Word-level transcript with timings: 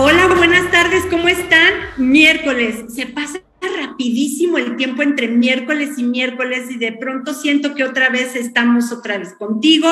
Hola, 0.00 0.28
buenas 0.28 0.70
tardes, 0.70 1.04
¿cómo 1.10 1.26
están? 1.26 1.74
Miércoles, 1.96 2.84
se 2.94 3.06
pasa 3.06 3.40
rapidísimo 3.60 4.56
el 4.56 4.76
tiempo 4.76 5.02
entre 5.02 5.26
miércoles 5.26 5.98
y 5.98 6.04
miércoles 6.04 6.70
y 6.70 6.78
de 6.78 6.92
pronto 6.92 7.34
siento 7.34 7.74
que 7.74 7.82
otra 7.82 8.08
vez 8.08 8.36
estamos 8.36 8.92
otra 8.92 9.18
vez 9.18 9.34
contigo 9.34 9.88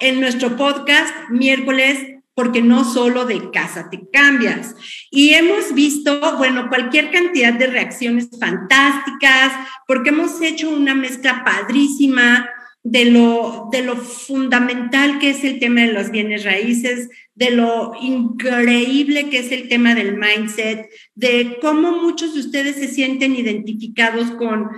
en 0.00 0.18
nuestro 0.18 0.56
podcast 0.56 1.14
miércoles 1.30 2.00
porque 2.34 2.62
no 2.62 2.84
solo 2.84 3.26
de 3.26 3.52
casa 3.52 3.90
te 3.90 4.08
cambias. 4.12 4.74
Y 5.08 5.34
hemos 5.34 5.72
visto, 5.72 6.36
bueno, 6.36 6.68
cualquier 6.68 7.12
cantidad 7.12 7.52
de 7.52 7.68
reacciones 7.68 8.30
fantásticas, 8.40 9.52
porque 9.86 10.08
hemos 10.08 10.40
hecho 10.42 10.68
una 10.68 10.96
mezcla 10.96 11.44
padrísima 11.44 12.50
de 12.84 13.06
lo, 13.06 13.68
de 13.72 13.82
lo 13.82 13.96
fundamental 13.96 15.18
que 15.18 15.30
es 15.30 15.42
el 15.42 15.58
tema 15.58 15.80
de 15.80 15.92
los 15.92 16.10
bienes 16.10 16.44
raíces, 16.44 17.08
de 17.34 17.50
lo 17.50 17.94
increíble 18.00 19.30
que 19.30 19.38
es 19.38 19.50
el 19.52 19.68
tema 19.68 19.94
del 19.94 20.18
mindset, 20.18 20.90
de 21.14 21.58
cómo 21.62 21.92
muchos 22.02 22.34
de 22.34 22.40
ustedes 22.40 22.76
se 22.76 22.88
sienten 22.88 23.34
identificados 23.36 24.30
con 24.32 24.68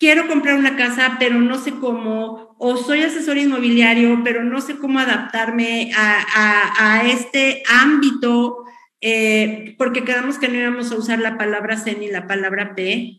quiero 0.00 0.26
comprar 0.26 0.56
una 0.56 0.76
casa, 0.76 1.16
pero 1.20 1.40
no 1.40 1.56
sé 1.58 1.72
cómo, 1.72 2.56
o 2.58 2.76
soy 2.76 3.02
asesor 3.02 3.38
inmobiliario, 3.38 4.20
pero 4.24 4.42
no 4.42 4.60
sé 4.60 4.76
cómo 4.76 4.98
adaptarme 4.98 5.92
a, 5.96 7.04
este 7.06 7.62
ámbito, 7.68 8.64
eh, 9.00 9.76
porque 9.78 10.04
quedamos 10.04 10.38
que 10.38 10.48
no 10.48 10.58
íbamos 10.58 10.90
a 10.90 10.96
usar 10.96 11.20
la 11.20 11.38
palabra 11.38 11.76
C 11.76 11.96
ni 11.98 12.10
la 12.10 12.26
palabra 12.26 12.74
P, 12.74 13.16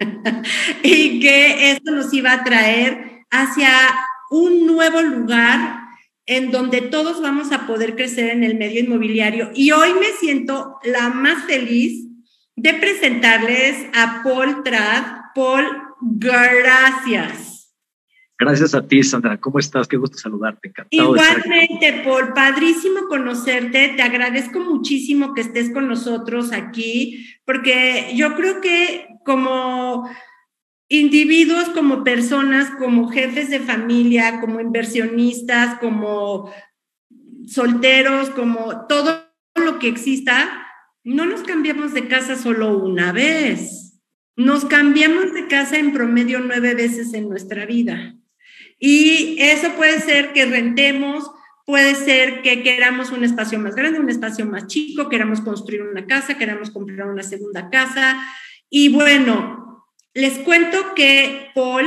y 0.82 1.20
que 1.20 1.70
esto 1.70 1.92
nos 1.92 2.12
iba 2.12 2.32
a 2.32 2.44
traer 2.44 3.07
hacia 3.30 3.70
un 4.30 4.66
nuevo 4.66 5.02
lugar 5.02 5.80
en 6.26 6.50
donde 6.50 6.82
todos 6.82 7.22
vamos 7.22 7.52
a 7.52 7.66
poder 7.66 7.96
crecer 7.96 8.30
en 8.30 8.44
el 8.44 8.56
medio 8.56 8.80
inmobiliario. 8.80 9.50
Y 9.54 9.70
hoy 9.70 9.94
me 9.94 10.12
siento 10.20 10.78
la 10.84 11.08
más 11.08 11.44
feliz 11.44 12.06
de 12.54 12.74
presentarles 12.74 13.86
a 13.94 14.22
Paul 14.22 14.62
Trad. 14.62 15.04
Paul, 15.34 15.64
gracias. 16.00 17.58
Gracias 18.38 18.74
a 18.74 18.86
ti, 18.86 19.02
Sandra. 19.02 19.40
¿Cómo 19.40 19.58
estás? 19.58 19.88
Qué 19.88 19.96
gusto 19.96 20.16
saludarte. 20.18 20.68
Encantado 20.68 21.16
Igualmente, 21.16 22.02
Paul, 22.04 22.32
padrísimo 22.34 23.08
conocerte. 23.08 23.94
Te 23.96 24.02
agradezco 24.02 24.60
muchísimo 24.60 25.34
que 25.34 25.40
estés 25.40 25.70
con 25.72 25.88
nosotros 25.88 26.52
aquí, 26.52 27.26
porque 27.44 28.12
yo 28.14 28.36
creo 28.36 28.60
que 28.60 29.08
como 29.24 30.08
individuos 30.88 31.68
como 31.70 32.02
personas, 32.04 32.70
como 32.78 33.08
jefes 33.08 33.50
de 33.50 33.60
familia, 33.60 34.40
como 34.40 34.60
inversionistas, 34.60 35.78
como 35.78 36.52
solteros, 37.46 38.30
como 38.30 38.86
todo 38.86 39.28
lo 39.56 39.78
que 39.78 39.88
exista, 39.88 40.66
no 41.04 41.26
nos 41.26 41.42
cambiamos 41.42 41.94
de 41.94 42.08
casa 42.08 42.36
solo 42.36 42.76
una 42.78 43.12
vez. 43.12 44.00
Nos 44.36 44.64
cambiamos 44.64 45.32
de 45.34 45.48
casa 45.48 45.78
en 45.78 45.92
promedio 45.92 46.40
nueve 46.40 46.74
veces 46.74 47.12
en 47.14 47.28
nuestra 47.28 47.66
vida. 47.66 48.14
Y 48.78 49.36
eso 49.40 49.72
puede 49.72 50.00
ser 50.00 50.32
que 50.32 50.46
rentemos, 50.46 51.30
puede 51.66 51.94
ser 51.96 52.42
que 52.42 52.62
queramos 52.62 53.10
un 53.10 53.24
espacio 53.24 53.58
más 53.58 53.74
grande, 53.74 53.98
un 53.98 54.10
espacio 54.10 54.46
más 54.46 54.68
chico, 54.68 55.08
queramos 55.08 55.40
construir 55.40 55.82
una 55.82 56.06
casa, 56.06 56.38
queramos 56.38 56.70
comprar 56.70 57.08
una 57.08 57.24
segunda 57.24 57.68
casa. 57.68 58.22
Y 58.70 58.90
bueno, 58.90 59.67
les 60.18 60.38
cuento 60.40 60.94
que 60.96 61.52
Paul 61.54 61.86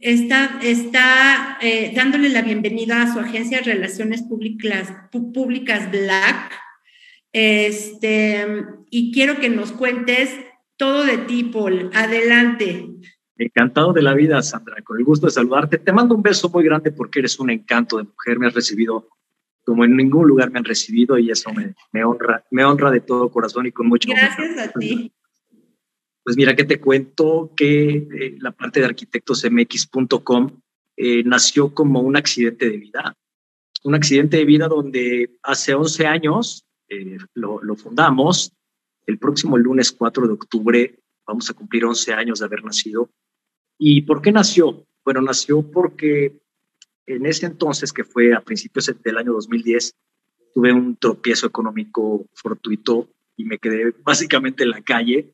está, 0.00 0.58
está 0.60 1.58
eh, 1.60 1.92
dándole 1.94 2.28
la 2.28 2.42
bienvenida 2.42 3.02
a 3.02 3.12
su 3.12 3.20
agencia 3.20 3.58
de 3.58 3.72
Relaciones 3.72 4.22
Públicas, 4.22 4.92
Públicas 5.12 5.88
Black. 5.92 6.52
Este, 7.32 8.64
y 8.90 9.12
quiero 9.12 9.38
que 9.38 9.48
nos 9.48 9.70
cuentes 9.70 10.30
todo 10.76 11.04
de 11.04 11.18
ti, 11.18 11.44
Paul. 11.44 11.90
Adelante. 11.94 12.84
Encantado 13.36 13.92
de 13.92 14.02
la 14.02 14.14
vida, 14.14 14.42
Sandra, 14.42 14.82
con 14.82 14.98
el 14.98 15.04
gusto 15.04 15.26
de 15.26 15.32
saludarte. 15.32 15.78
Te 15.78 15.92
mando 15.92 16.16
un 16.16 16.22
beso 16.22 16.48
muy 16.48 16.64
grande 16.64 16.90
porque 16.90 17.20
eres 17.20 17.38
un 17.38 17.50
encanto 17.50 17.98
de 17.98 18.02
mujer. 18.02 18.40
Me 18.40 18.48
has 18.48 18.54
recibido 18.54 19.08
como 19.68 19.84
en 19.84 19.94
ningún 19.98 20.26
lugar 20.26 20.50
me 20.50 20.58
han 20.58 20.64
recibido 20.64 21.18
y 21.18 21.30
eso 21.30 21.52
me, 21.52 21.74
me 21.92 22.02
honra, 22.02 22.42
me 22.50 22.64
honra 22.64 22.90
de 22.90 23.02
todo 23.02 23.30
corazón 23.30 23.66
y 23.66 23.70
con 23.70 23.86
mucho 23.86 24.08
Gracias 24.08 24.56
a 24.56 24.72
ti. 24.72 25.12
Pues 26.24 26.38
mira 26.38 26.56
que 26.56 26.64
te 26.64 26.80
cuento 26.80 27.52
que 27.54 27.90
eh, 27.90 28.36
la 28.40 28.52
parte 28.52 28.80
de 28.80 28.86
arquitectosmx.com 28.86 30.60
eh, 30.96 31.22
nació 31.22 31.74
como 31.74 32.00
un 32.00 32.16
accidente 32.16 32.70
de 32.70 32.78
vida. 32.78 33.14
Un 33.84 33.94
accidente 33.94 34.38
de 34.38 34.46
vida 34.46 34.68
donde 34.68 35.36
hace 35.42 35.74
11 35.74 36.06
años 36.06 36.64
eh, 36.88 37.18
lo, 37.34 37.62
lo, 37.62 37.76
fundamos. 37.76 38.54
El 39.06 39.18
próximo 39.18 39.58
lunes 39.58 39.92
4 39.92 40.28
de 40.28 40.32
octubre 40.32 40.98
vamos 41.26 41.50
a 41.50 41.52
cumplir 41.52 41.84
11 41.84 42.14
años 42.14 42.38
de 42.38 42.46
haber 42.46 42.64
nacido. 42.64 43.10
¿Y 43.78 44.00
por 44.00 44.22
qué 44.22 44.32
nació? 44.32 44.86
Bueno, 45.04 45.20
nació 45.20 45.60
porque 45.60 46.40
en 47.08 47.26
ese 47.26 47.46
entonces, 47.46 47.92
que 47.92 48.04
fue 48.04 48.34
a 48.34 48.40
principios 48.40 48.92
del 49.02 49.16
año 49.16 49.32
2010, 49.32 49.96
tuve 50.54 50.72
un 50.72 50.96
tropiezo 50.96 51.46
económico 51.46 52.26
fortuito 52.34 53.08
y 53.36 53.44
me 53.44 53.58
quedé 53.58 53.94
básicamente 54.02 54.64
en 54.64 54.70
la 54.70 54.82
calle, 54.82 55.32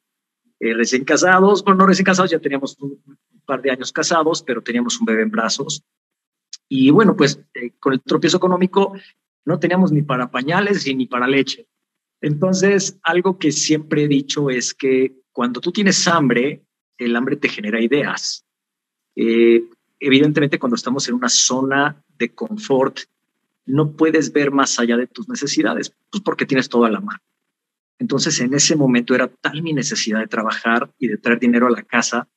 eh, 0.60 0.74
recién 0.74 1.04
casados, 1.04 1.64
bueno, 1.64 1.78
no 1.78 1.86
recién 1.86 2.04
casados, 2.04 2.30
ya 2.30 2.38
teníamos 2.38 2.76
un, 2.80 3.00
par 3.44 3.60
de 3.60 3.70
años 3.70 3.92
casados, 3.92 4.42
pero 4.42 4.62
teníamos 4.62 4.98
un 5.00 5.06
bebé 5.06 5.22
en 5.22 5.30
brazos. 5.30 5.82
Y 6.68 6.90
bueno, 6.90 7.16
pues 7.16 7.40
eh, 7.54 7.72
con 7.78 7.92
el 7.92 8.00
tropiezo 8.00 8.38
económico 8.38 8.94
no 9.44 9.58
teníamos 9.58 9.92
ni 9.92 10.02
para 10.02 10.30
pañales 10.30 10.86
ni 10.86 11.06
para 11.06 11.26
leche. 11.26 11.66
Entonces, 12.20 12.98
algo 13.02 13.38
que 13.38 13.52
siempre 13.52 14.04
he 14.04 14.08
dicho 14.08 14.48
es 14.48 14.72
que 14.72 15.14
cuando 15.32 15.60
tú 15.60 15.72
tienes 15.72 16.06
hambre, 16.08 16.64
el 16.96 17.16
hambre 17.16 17.36
te 17.36 17.48
genera 17.48 17.80
ideas. 17.80 18.46
Eh, 19.16 19.64
evidentemente 20.00 20.58
cuando 20.58 20.76
estamos 20.76 21.08
en 21.08 21.14
una 21.14 21.28
zona 21.28 22.02
de 22.18 22.34
confort, 22.34 23.00
no 23.66 23.92
puedes 23.92 24.32
ver 24.32 24.50
más 24.50 24.78
allá 24.78 24.96
de 24.96 25.06
tus 25.06 25.28
necesidades, 25.28 25.94
pues 26.10 26.22
porque 26.22 26.46
tienes 26.46 26.68
todo 26.68 26.84
a 26.84 26.90
la 26.90 27.00
mano. 27.00 27.20
Entonces, 27.98 28.40
en 28.40 28.52
ese 28.54 28.76
momento 28.76 29.14
era 29.14 29.28
tal 29.28 29.62
mi 29.62 29.72
necesidad 29.72 30.20
de 30.20 30.26
trabajar 30.26 30.90
y 30.98 31.08
de 31.08 31.16
traer 31.16 31.38
dinero 31.38 31.66
a 31.66 31.70
la 31.70 31.82
casa, 31.82 32.28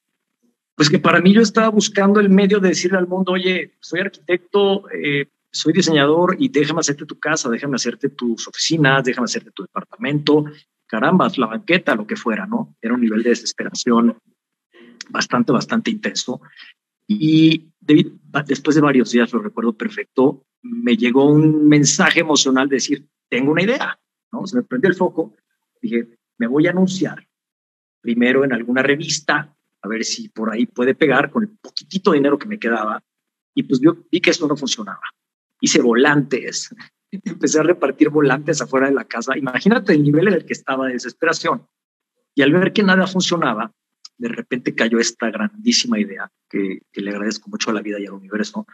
pues 0.76 0.90
que 0.90 1.00
para 1.00 1.20
mí 1.20 1.34
yo 1.34 1.42
estaba 1.42 1.70
buscando 1.70 2.20
el 2.20 2.30
medio 2.30 2.60
de 2.60 2.70
decirle 2.70 3.00
al 3.00 3.08
mundo, 3.08 3.32
oye, 3.32 3.74
soy 3.80 4.02
arquitecto, 4.02 4.88
eh, 4.92 5.28
soy 5.52 5.74
diseñador 5.74 6.36
y 6.38 6.50
déjame 6.50 6.82
hacerte 6.82 7.06
tu 7.06 7.18
casa, 7.18 7.50
déjame 7.50 7.76
hacerte 7.76 8.10
tus 8.10 8.48
oficinas, 8.48 9.04
déjame 9.04 9.26
hacerte 9.26 9.50
tu 9.52 9.64
departamento, 9.64 10.46
caramba, 10.86 11.32
la 11.36 11.48
banqueta, 11.48 11.96
lo 11.96 12.06
que 12.06 12.16
fuera, 12.16 12.46
¿no? 12.46 12.76
Era 12.80 12.94
un 12.94 13.02
nivel 13.02 13.24
de 13.24 13.32
desesperación 13.32 14.18
bastante, 15.10 15.52
bastante 15.52 15.90
intenso. 15.90 16.42
Y 17.08 17.72
después 17.82 18.76
de 18.76 18.82
varios 18.82 19.12
días, 19.12 19.32
lo 19.32 19.40
recuerdo 19.40 19.74
perfecto, 19.74 20.46
me 20.62 20.98
llegó 20.98 21.26
un 21.26 21.68
mensaje 21.68 22.20
emocional 22.20 22.68
de 22.68 22.76
decir, 22.76 23.08
tengo 23.30 23.52
una 23.52 23.64
idea, 23.64 24.00
¿no? 24.32 24.46
Se 24.46 24.58
me 24.58 24.64
prendió 24.64 24.90
el 24.90 24.96
foco, 24.96 25.36
dije, 25.82 26.18
me 26.38 26.48
voy 26.48 26.68
a 26.68 26.72
anunciar 26.72 27.26
primero 28.02 28.44
en 28.44 28.54
alguna 28.54 28.84
revista, 28.84 29.56
a 29.82 29.88
ver 29.88 30.04
si 30.04 30.30
por 30.30 30.52
ahí 30.52 30.66
puede 30.66 30.96
pegar 30.96 31.30
con 31.30 31.44
el 31.44 31.50
poquitito 31.50 32.12
dinero 32.12 32.38
que 32.38 32.48
me 32.48 32.60
quedaba. 32.60 33.04
Y 33.54 33.64
pues 33.64 33.80
vi, 33.80 33.90
vi 34.12 34.22
que 34.22 34.30
esto 34.30 34.48
no 34.48 34.56
funcionaba. 34.56 35.02
Hice 35.60 35.82
volantes, 35.82 36.74
empecé 37.12 37.60
a 37.60 37.64
repartir 37.64 38.10
volantes 38.10 38.62
afuera 38.62 38.88
de 38.88 38.94
la 38.94 39.06
casa. 39.06 39.38
Imagínate 39.38 39.94
el 39.94 40.04
nivel 40.04 40.28
en 40.28 40.36
el 40.36 40.46
que 40.46 40.54
estaba 40.54 40.88
de 40.88 40.94
desesperación. 40.94 41.68
Y 42.36 42.44
al 42.44 42.54
ver 42.54 42.72
que 42.72 42.84
nada 42.84 43.08
funcionaba, 43.08 43.72
de 44.18 44.30
repente 44.30 44.74
cayó 44.74 45.00
esta 45.00 45.30
grandísima 45.30 46.00
idea 46.00 46.32
que, 46.50 46.82
le 46.94 47.10
agradezco 47.10 47.50
mucho 47.50 47.70
a 47.70 47.74
la 47.74 47.82
vida 47.82 48.00
y 48.00 48.06
al 48.06 48.14
universo. 48.14 48.66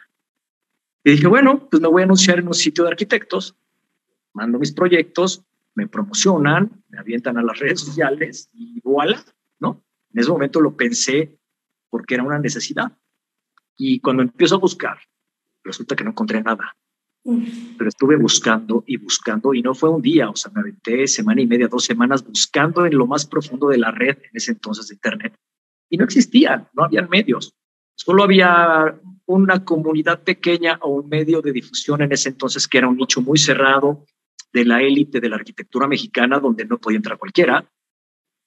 Y 1.02 1.12
dije, 1.12 1.26
bueno, 1.26 1.68
pues 1.68 1.82
me 1.82 1.88
voy 1.88 2.02
a 2.02 2.04
anunciar 2.06 2.38
en 2.38 2.48
un 2.48 2.54
sitio 2.54 2.84
de 2.84 2.90
arquitectos, 2.90 3.56
mando 4.32 4.58
mis 4.58 4.72
proyectos, 4.72 5.44
me 5.74 5.86
promocionan, 5.86 6.82
me 6.88 6.98
avientan 6.98 7.36
a 7.36 7.42
las 7.42 7.58
redes 7.58 7.80
sociales 7.80 8.48
y 8.52 8.80
voilà, 8.80 9.22
¿no? 9.58 9.84
En 10.12 10.20
ese 10.20 10.30
momento 10.30 10.60
lo 10.60 10.76
pensé 10.76 11.36
porque 11.90 12.14
era 12.14 12.22
una 12.22 12.38
necesidad. 12.38 12.96
Y 13.76 14.00
cuando 14.00 14.22
empiezo 14.22 14.54
a 14.54 14.58
buscar, 14.58 14.98
resulta 15.62 15.96
que 15.96 16.04
no 16.04 16.10
encontré 16.10 16.42
nada. 16.42 16.76
Pero 17.24 17.88
estuve 17.88 18.16
buscando 18.16 18.84
y 18.86 18.98
buscando 18.98 19.54
y 19.54 19.62
no 19.62 19.74
fue 19.74 19.88
un 19.88 20.02
día, 20.02 20.28
o 20.28 20.36
sea, 20.36 20.52
me 20.52 20.60
aventé 20.60 21.06
semana 21.06 21.40
y 21.40 21.46
media, 21.46 21.68
dos 21.68 21.84
semanas 21.84 22.22
buscando 22.22 22.84
en 22.84 22.96
lo 22.96 23.06
más 23.06 23.24
profundo 23.24 23.68
de 23.68 23.78
la 23.78 23.90
red 23.90 24.18
en 24.18 24.30
ese 24.34 24.52
entonces 24.52 24.88
de 24.88 24.94
Internet 24.94 25.34
y 25.94 25.96
no 25.96 26.04
existía, 26.04 26.68
no 26.74 26.84
habían 26.84 27.08
medios. 27.08 27.54
Solo 27.96 28.24
había 28.24 29.00
una 29.26 29.64
comunidad 29.64 30.22
pequeña 30.22 30.78
o 30.82 30.90
un 30.90 31.08
medio 31.08 31.40
de 31.40 31.52
difusión 31.52 32.02
en 32.02 32.12
ese 32.12 32.30
entonces 32.30 32.66
que 32.66 32.78
era 32.78 32.88
un 32.88 32.96
nicho 32.96 33.22
muy 33.22 33.38
cerrado 33.38 34.04
de 34.52 34.64
la 34.64 34.82
élite 34.82 35.20
de 35.20 35.28
la 35.28 35.36
arquitectura 35.36 35.86
mexicana 35.86 36.40
donde 36.40 36.64
no 36.64 36.78
podía 36.78 36.96
entrar 36.96 37.16
cualquiera. 37.16 37.70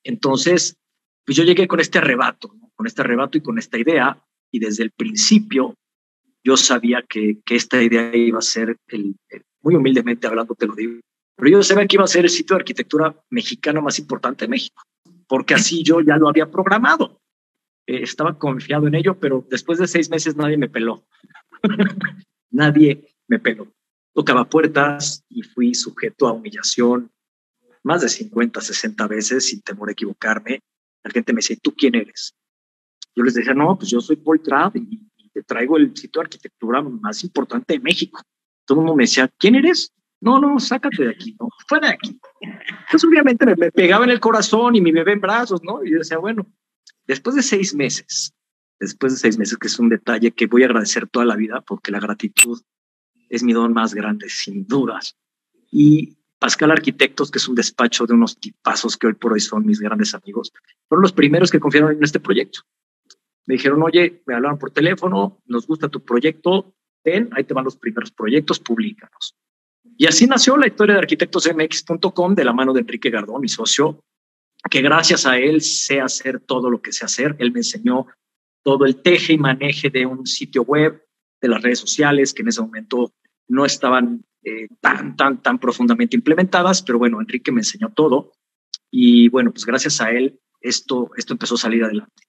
Entonces, 0.04 0.76
pues 1.26 1.38
yo 1.38 1.44
llegué 1.44 1.68
con 1.68 1.80
este 1.80 1.98
arrebato, 1.98 2.54
con 2.76 2.86
este 2.86 3.02
arrebato 3.02 3.38
y 3.38 3.42
con 3.42 3.58
esta 3.58 3.78
idea 3.78 4.22
y 4.52 4.60
desde 4.60 4.84
el 4.84 4.92
principio 4.92 5.76
yo 6.48 6.56
sabía 6.56 7.04
que, 7.04 7.42
que 7.44 7.58
esta 7.58 7.84
idea 7.84 8.16
iba 8.16 8.40
a 8.40 8.42
ser, 8.42 8.78
el, 8.88 9.18
muy 9.62 9.76
humildemente 9.76 10.28
hablando 10.28 10.56
te 10.56 10.66
lo 10.66 10.76
digo, 10.76 11.02
pero 11.36 11.50
yo 11.52 11.62
sabía 11.62 11.86
que 11.86 11.98
iba 11.98 12.06
a 12.06 12.08
ser 12.08 12.24
el 12.24 12.30
sitio 12.30 12.56
de 12.56 12.62
arquitectura 12.62 13.14
mexicano 13.30 13.82
más 13.82 14.00
importante 14.00 14.46
de 14.46 14.50
México, 14.50 14.82
porque 15.28 15.56
así 15.56 15.84
yo 15.84 16.00
ya 16.00 16.16
lo 16.16 16.30
había 16.30 16.50
programado. 16.50 17.20
Eh, 17.86 18.02
estaba 18.02 18.40
confiado 18.40 18.88
en 18.88 18.96
ello, 18.96 19.20
pero 19.20 19.46
después 19.50 19.78
de 19.78 19.88
seis 19.88 20.10
meses 20.10 20.38
nadie 20.38 20.56
me 20.56 20.70
peló. 20.70 21.06
nadie 22.50 23.10
me 23.28 23.40
peló. 23.40 23.68
Tocaba 24.14 24.50
puertas 24.50 25.26
y 25.28 25.44
fui 25.44 25.76
sujeto 25.76 26.30
a 26.30 26.32
humillación 26.32 27.12
más 27.84 28.04
de 28.04 28.10
50, 28.10 28.62
60 28.62 29.08
veces 29.08 29.50
sin 29.50 29.62
temor 29.62 29.90
a 29.90 29.92
equivocarme. 29.92 30.62
La 31.04 31.12
gente 31.12 31.34
me 31.34 31.40
decía, 31.40 31.58
¿tú 31.62 31.74
quién 31.76 31.96
eres? 31.96 32.34
Yo 33.14 33.24
les 33.24 33.34
decía, 33.34 33.54
no, 33.54 33.78
pues 33.78 33.90
yo 33.92 34.00
soy 34.00 34.16
Paul 34.16 34.42
y, 34.76 35.07
te 35.38 35.44
traigo 35.44 35.78
el 35.78 35.96
sitio 35.96 36.20
de 36.20 36.26
arquitectura 36.26 36.82
más 36.82 37.24
importante 37.24 37.74
de 37.76 37.80
México. 37.80 38.22
Todo 38.66 38.80
el 38.80 38.86
mundo 38.86 38.96
me 38.96 39.04
decía, 39.04 39.30
¿quién 39.38 39.54
eres? 39.54 39.94
No, 40.20 40.40
no, 40.40 40.60
sácate 40.60 41.04
de 41.04 41.10
aquí, 41.12 41.36
no, 41.40 41.50
fuera 41.68 41.90
de 41.90 41.94
aquí. 41.94 42.20
Entonces, 42.42 43.08
obviamente 43.08 43.46
me, 43.46 43.56
me, 43.56 43.72
pegaba 43.72 44.04
en 44.04 44.10
el 44.10 44.20
corazón 44.20 44.76
y 44.76 44.82
mi 44.82 44.92
bebé 44.92 45.14
en 45.14 45.22
brazos, 45.22 45.62
¿no? 45.62 45.84
Y 45.84 45.92
yo 45.92 46.00
decía, 46.00 46.18
bueno, 46.18 46.48
después 47.06 47.36
de 47.36 47.44
seis 47.44 47.76
meses, 47.76 48.34
después 48.80 49.14
de 49.14 49.20
seis 49.20 49.38
meses, 49.38 49.60
que 49.60 49.68
es 49.68 49.78
un 49.78 49.90
detalle 49.90 50.32
que 50.32 50.48
voy 50.48 50.64
a 50.64 50.66
agradecer 50.66 51.08
toda 51.08 51.26
la 51.26 51.36
vida, 51.36 51.62
porque 51.62 51.92
la 51.92 52.00
gratitud 52.00 52.60
es 53.30 53.44
mi 53.44 53.54
don 53.54 53.74
más 53.74 53.94
grande, 53.94 54.30
sin 54.30 54.66
dudas. 54.66 55.16
Y 55.70 56.18
Pascal 56.40 56.72
Arquitectos, 56.72 57.30
que 57.30 57.38
es 57.38 57.48
un 57.48 57.54
despacho 57.54 58.08
de 58.08 58.16
unos 58.16 58.40
tipazos 58.40 58.98
que 58.98 59.06
hoy 59.06 59.14
por 59.14 59.34
hoy 59.34 59.40
son 59.40 59.68
mis 59.68 59.80
grandes 59.80 60.16
amigos, 60.16 60.52
fueron 60.90 61.04
los 61.04 61.14
primeros 61.14 61.52
que 61.52 61.60
confiaron 61.60 61.92
en 61.92 62.04
este 62.04 62.20
proyecto. 62.20 62.62
Me 63.48 63.56
dijeron, 63.56 63.82
oye, 63.82 64.22
me 64.26 64.36
hablaron 64.36 64.60
por 64.60 64.72
teléfono, 64.72 65.42
nos 65.46 65.66
gusta 65.66 65.90
tu 65.90 66.04
proyecto, 66.04 66.76
ven, 67.04 67.30
ahí 67.32 67.44
te 67.44 67.54
van 67.54 67.66
los 67.66 67.78
primeros 67.78 68.12
proyectos, 68.12 68.60
públicanos. 68.60 69.36
Y 69.98 70.06
así 70.06 70.28
nació 70.28 70.58
la 70.58 70.68
historia 70.68 70.94
de 70.94 71.00
arquitectosmx.com 71.00 72.36
de 72.36 72.46
la 72.46 72.54
mano 72.54 72.74
de 72.74 72.82
Enrique 72.82 73.10
Gardón, 73.10 73.42
mi 73.42 73.48
socio, 73.48 74.04
que 74.70 74.82
gracias 74.82 75.26
a 75.26 75.38
él 75.40 75.62
sé 75.62 76.02
hacer 76.02 76.42
todo 76.42 76.70
lo 76.70 76.82
que 76.82 76.92
sé 76.92 77.06
hacer. 77.06 77.36
Él 77.40 77.52
me 77.52 77.60
enseñó 77.60 78.06
todo 78.64 78.86
el 78.86 79.02
teje 79.02 79.34
y 79.34 79.38
maneje 79.38 79.90
de 79.90 80.06
un 80.06 80.28
sitio 80.28 80.64
web, 80.64 81.04
de 81.42 81.48
las 81.48 81.62
redes 81.62 81.80
sociales, 81.80 82.34
que 82.34 82.42
en 82.42 82.50
ese 82.50 82.62
momento 82.62 83.14
no 83.48 83.66
estaban 83.66 84.26
eh, 84.44 84.68
tan, 84.82 85.16
tan, 85.16 85.42
tan 85.42 85.60
profundamente 85.60 86.16
implementadas, 86.16 86.82
pero 86.82 86.98
bueno, 86.98 87.22
Enrique 87.22 87.52
me 87.52 87.62
enseñó 87.62 87.90
todo 87.94 88.34
y 88.92 89.30
bueno, 89.30 89.52
pues 89.52 89.66
gracias 89.66 90.02
a 90.02 90.12
él 90.12 90.40
esto, 90.62 91.12
esto 91.18 91.34
empezó 91.34 91.56
a 91.56 91.60
salir 91.60 91.84
adelante. 91.84 92.24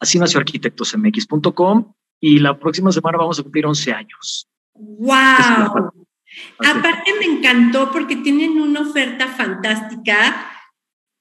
Así 0.00 0.18
nació 0.18 0.40
arquitectosmx.com 0.40 1.92
y 2.20 2.38
la 2.38 2.58
próxima 2.58 2.90
semana 2.90 3.18
vamos 3.18 3.38
a 3.38 3.42
cumplir 3.42 3.66
11 3.66 3.92
años. 3.92 4.48
¡Wow! 4.74 5.92
Aparte 6.58 7.12
me 7.18 7.26
encantó 7.26 7.90
porque 7.92 8.16
tienen 8.16 8.60
una 8.60 8.80
oferta 8.80 9.28
fantástica. 9.28 10.50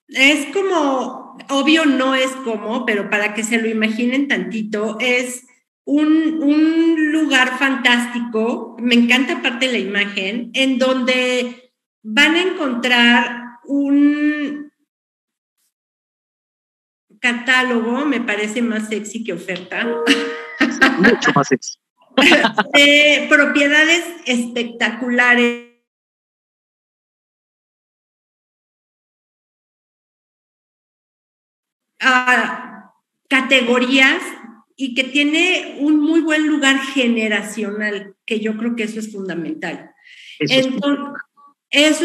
Es 0.07 0.47
como, 0.53 1.37
obvio 1.49 1.85
no 1.85 2.15
es 2.15 2.31
como, 2.43 2.85
pero 2.85 3.09
para 3.09 3.33
que 3.33 3.43
se 3.43 3.61
lo 3.61 3.67
imaginen 3.67 4.27
tantito, 4.27 4.97
es 4.99 5.45
un, 5.85 7.11
lugar 7.11 7.57
fantástico, 7.57 8.77
me 8.79 8.95
encanta 8.95 9.33
aparte 9.33 9.71
la 9.71 9.79
imagen, 9.79 10.51
en 10.53 10.77
donde 10.77 11.73
van 12.03 12.35
a 12.35 12.41
encontrar 12.41 13.43
un 13.65 14.18
catálogo, 17.19 18.05
me 18.05 18.21
parece 18.21 18.61
más 18.61 18.89
sexy 18.89 19.23
que 19.23 19.33
oferta. 19.33 19.85
Mucho 20.97 21.31
más 21.35 21.47
sexy. 21.47 21.77
de 22.73 23.27
propiedades 23.29 24.03
espectaculares. 24.25 25.67
Ah, 32.01 32.93
categorías 33.27 34.21
y 34.81 34.95
que 34.95 35.03
tiene 35.03 35.75
un 35.79 35.99
muy 35.99 36.21
buen 36.21 36.47
lugar 36.47 36.79
generacional, 36.79 38.15
que 38.25 38.39
yo 38.39 38.55
creo 38.55 38.77
que 38.77 38.83
eso 38.83 38.99
es 38.99 39.11
fundamental. 39.11 39.91
Eso, 40.39 40.69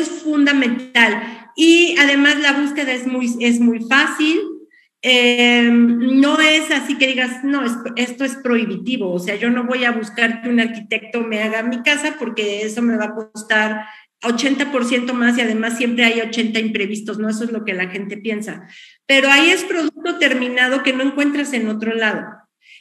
es, 0.01 0.09
fundamental. 0.09 1.53
Y 1.55 1.95
además 2.01 2.41
la 2.41 2.53
búsqueda 2.53 2.93
es 2.93 3.07
muy, 3.07 3.33
es 3.41 3.61
muy 3.61 3.79
fácil. 3.89 4.41
Em, 5.07 6.19
no 6.19 6.41
es 6.41 6.71
así 6.71 6.97
que 6.97 7.07
digas, 7.07 7.45
no, 7.45 7.63
esto 7.95 8.25
es 8.25 8.37
prohibitivo. 8.37 9.13
O 9.13 9.19
sea, 9.19 9.37
yo 9.37 9.51
no 9.51 9.65
voy 9.65 9.85
a 9.85 9.93
buscar 9.93 10.41
que 10.41 10.49
un 10.49 10.61
arquitecto 10.61 11.21
me 11.21 11.43
haga 11.43 11.63
mi 11.63 11.83
casa 11.83 12.17
porque 12.19 12.63
eso 12.63 12.81
me 12.81 12.97
va 12.97 13.05
a 13.05 13.15
costar 13.15 13.85
80% 14.23 15.13
más 15.13 15.37
y 15.37 15.43
además 15.43 15.77
siempre 15.77 16.07
hay 16.07 16.23
80 16.23 16.59
imprevistos, 16.59 17.19
¿no? 17.19 17.29
Eso 17.29 17.45
es 17.45 17.53
lo 17.53 17.67
que 17.67 17.75
la 17.75 17.89
gente 17.89 18.17
piensa. 18.17 18.67
Pero 19.05 19.29
ahí 19.29 19.51
es 19.51 19.65
producto 19.65 20.17
terminado 20.19 20.83
que 20.83 20.95
no 20.95 21.03
encuentras 21.03 21.53
en 21.53 21.69
otro 21.69 21.95
lado. 21.95 22.25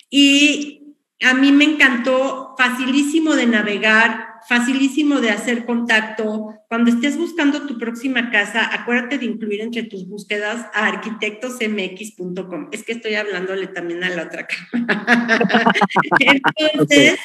Y 0.09 0.95
a 1.21 1.33
mí 1.33 1.51
me 1.51 1.65
encantó, 1.65 2.55
facilísimo 2.57 3.35
de 3.35 3.47
navegar, 3.47 4.27
facilísimo 4.47 5.21
de 5.21 5.29
hacer 5.31 5.65
contacto. 5.65 6.53
Cuando 6.67 6.91
estés 6.91 7.17
buscando 7.17 7.65
tu 7.65 7.77
próxima 7.77 8.31
casa, 8.31 8.73
acuérdate 8.73 9.17
de 9.17 9.25
incluir 9.25 9.61
entre 9.61 9.83
tus 9.83 10.07
búsquedas 10.07 10.67
a 10.73 10.87
arquitectosmx.com. 10.87 12.69
Es 12.71 12.83
que 12.83 12.93
estoy 12.93 13.15
hablándole 13.15 13.67
también 13.67 14.03
a 14.03 14.09
la 14.09 14.23
otra 14.23 14.47
cámara. 14.47 15.71
Entonces, 16.19 17.19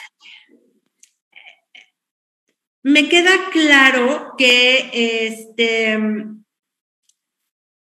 me 2.82 3.08
queda 3.08 3.30
claro 3.52 4.34
que 4.38 5.26
este 5.26 5.98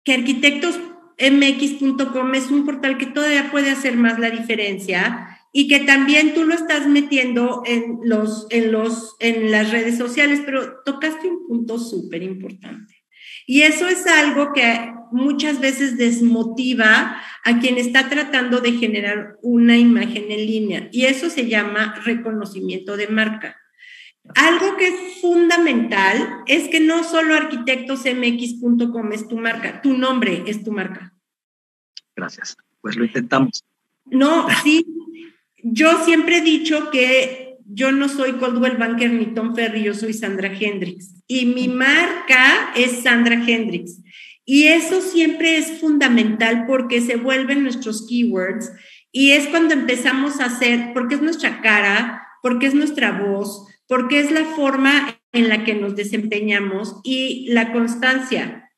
que 0.05 0.13
arquitectos 0.13 0.79
mx.com 1.19 2.35
es 2.35 2.51
un 2.51 2.67
portal 2.67 2.99
que 2.99 3.07
todavía 3.07 3.51
puede 3.51 3.71
hacer 3.71 3.97
más 3.97 4.19
la 4.19 4.31
diferencia 4.31 5.34
y 5.57 5.69
que 5.69 5.79
también 5.79 6.35
tú 6.35 6.43
lo 6.45 6.53
estás 6.53 6.89
metiendo 6.89 7.63
en, 7.65 8.01
los, 8.03 8.49
en, 8.51 8.73
los, 8.73 9.15
en 9.21 9.53
las 9.53 9.71
redes 9.71 9.97
sociales, 9.97 10.43
pero 10.45 10.81
tocaste 10.85 11.29
un 11.29 11.47
punto 11.47 11.79
súper 11.79 12.25
importante. 12.25 13.05
Y 13.47 13.63
eso 13.63 13.87
es 13.87 14.05
algo 14.09 14.53
que 14.53 14.93
muchas 15.13 15.61
veces 15.61 15.97
desmotiva 15.97 17.23
a 17.45 17.59
quien 17.61 17.79
está 17.79 18.09
tratando 18.09 18.61
de 18.61 18.73
generar 18.73 19.37
una 19.43 19.79
imagen 19.79 20.25
en 20.29 20.45
línea. 20.45 20.89
Y 20.91 21.05
eso 21.05 21.31
se 21.31 21.47
llama 21.47 22.01
reconocimiento 22.05 22.97
de 22.97 23.07
marca. 23.07 23.57
Algo 24.35 24.77
que 24.77 24.89
es 24.89 25.21
fundamental 25.21 26.43
es 26.47 26.69
que 26.69 26.81
no 26.81 27.05
solo 27.05 27.33
arquitectosmx.com 27.33 29.13
es 29.13 29.29
tu 29.29 29.37
marca, 29.37 29.81
tu 29.83 29.97
nombre 29.97 30.43
es 30.49 30.65
tu 30.65 30.73
marca. 30.73 31.15
Gracias. 32.17 32.57
Pues 32.81 32.97
lo 32.97 33.05
intentamos. 33.05 33.63
No, 34.07 34.49
sí. 34.65 34.85
Yo 35.67 36.05
siempre 36.05 36.39
he 36.39 36.43
dicho 36.43 36.91
que 36.91 37.57
yo 37.65 37.91
no 37.91 38.11
soy 38.11 38.33
Coldwell 38.33 38.77
Banker 38.77 39.11
ni 39.11 39.33
Tom 39.35 39.55
Ferry, 39.55 39.83
yo 39.83 39.95
soy 39.95 40.13
Sandra 40.13 40.53
Hendrix. 40.53 41.23
Y 41.27 41.47
mi 41.47 41.69
marca 41.69 42.73
es 42.77 43.03
Sandra 43.03 43.43
Hendrix. 43.43 44.03
Y 44.45 44.65
eso 44.65 45.01
siempre 45.01 45.57
es 45.57 45.81
fundamental 45.81 46.67
porque 46.67 47.01
se 47.01 47.17
vuelven 47.17 47.63
nuestros 47.63 48.07
keywords 48.07 48.71
y 49.11 49.31
es 49.31 49.47
cuando 49.47 49.73
empezamos 49.73 50.39
a 50.41 50.47
hacer, 50.47 50.91
porque 50.93 51.15
es 51.15 51.23
nuestra 51.23 51.63
cara, 51.63 52.27
porque 52.43 52.67
es 52.67 52.75
nuestra 52.75 53.13
voz, 53.13 53.67
porque 53.89 54.21
es 54.21 54.31
la 54.31 54.45
forma 54.45 55.19
en 55.33 55.49
la 55.49 55.65
que 55.65 55.75
nos 55.75 55.97
desempeñamos 55.97 57.01
y 57.05 57.47
la 57.49 57.73
constancia, 57.73 58.71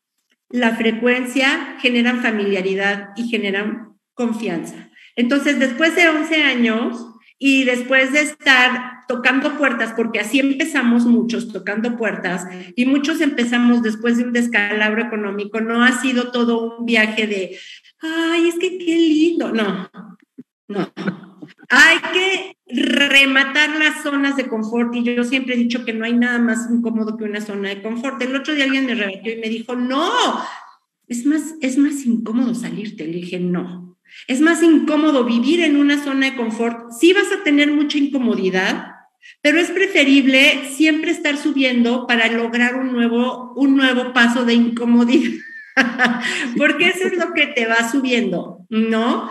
la 0.51 0.77
frecuencia 0.77 1.79
generan 1.81 2.23
familiaridad 2.23 3.09
y 3.17 3.29
generan 3.29 3.99
confianza. 4.15 4.91
Entonces, 5.17 5.59
después 5.59 5.97
de 5.97 6.09
11 6.09 6.43
años 6.43 7.07
y 7.39 7.65
después 7.65 8.13
de 8.13 8.21
estar 8.21 9.01
tocando 9.09 9.57
puertas, 9.57 9.93
porque 9.97 10.21
así 10.21 10.41
empezamos 10.41 11.05
muchos 11.07 11.53
tocando 11.53 11.97
puertas 11.97 12.47
y 12.75 12.87
muchos 12.87 13.21
empezamos 13.21 13.83
después 13.83 14.17
de 14.17 14.25
un 14.25 14.33
descalabro 14.33 15.03
económico, 15.03 15.61
no 15.61 15.83
ha 15.83 16.01
sido 16.01 16.31
todo 16.31 16.79
un 16.79 16.87
viaje 16.87 17.27
de, 17.27 17.59
ay, 18.01 18.49
es 18.49 18.59
que 18.59 18.79
qué 18.79 18.97
lindo, 18.97 19.53
no, 19.53 19.89
no, 20.69 20.93
Hay 21.69 21.99
que 22.13 22.57
rematar 22.69 23.71
las 23.79 24.03
zonas 24.03 24.37
de 24.37 24.49
confort 24.49 24.95
y 24.95 25.05
yo 25.05 25.23
siempre 25.23 25.55
he 25.55 25.59
dicho 25.59 25.85
que 25.85 25.93
no 25.93 26.05
hay 26.05 26.15
nada 26.15 26.39
más 26.39 26.69
incómodo 26.71 27.17
que 27.17 27.25
una 27.25 27.41
zona 27.41 27.69
de 27.69 27.83
confort. 27.83 28.21
El 28.23 28.35
otro 28.35 28.55
día 28.55 28.65
alguien 28.65 28.87
me 28.87 28.95
rebatió 28.95 29.33
y 29.33 29.41
me 29.41 29.49
dijo, 29.49 29.77
no, 29.77 30.11
es 31.07 31.25
más, 31.27 31.55
es 31.61 31.79
más 31.79 32.05
incómodo 32.05 32.55
salirte. 32.55 33.07
Le 33.07 33.19
dije, 33.19 33.39
no, 33.39 33.86
es 34.27 34.41
más 34.41 34.63
incómodo 34.63 35.25
vivir 35.25 35.61
en 35.61 35.77
una 35.77 36.03
zona 36.03 36.31
de 36.31 36.37
confort. 36.37 36.93
Sí 36.93 37.13
vas 37.13 37.31
a 37.33 37.43
tener 37.43 37.71
mucha 37.73 37.99
incomodidad, 37.99 38.93
pero 39.43 39.59
es 39.59 39.71
preferible 39.71 40.69
siempre 40.71 41.11
estar 41.11 41.37
subiendo 41.37 42.07
para 42.07 42.31
lograr 42.31 42.77
un 42.77 42.93
nuevo, 42.93 43.53
un 43.57 43.77
nuevo 43.77 44.13
paso 44.13 44.45
de 44.45 44.55
incomodidad, 44.55 45.33
porque 46.57 46.89
eso 46.89 47.07
es 47.07 47.17
lo 47.17 47.33
que 47.33 47.47
te 47.47 47.67
va 47.67 47.91
subiendo, 47.91 48.67
¿no? 48.69 49.31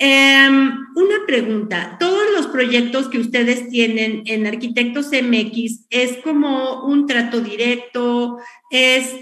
Em, 0.00 0.86
una 0.94 1.26
pregunta, 1.26 1.96
todos 1.98 2.22
los 2.32 2.46
proyectos 2.46 3.08
que 3.08 3.18
ustedes 3.18 3.68
tienen 3.68 4.22
en 4.26 4.46
Arquitectos 4.46 5.10
MX 5.10 5.86
es 5.90 6.18
como 6.22 6.84
un 6.84 7.08
trato 7.08 7.40
directo, 7.40 8.38
es, 8.70 9.12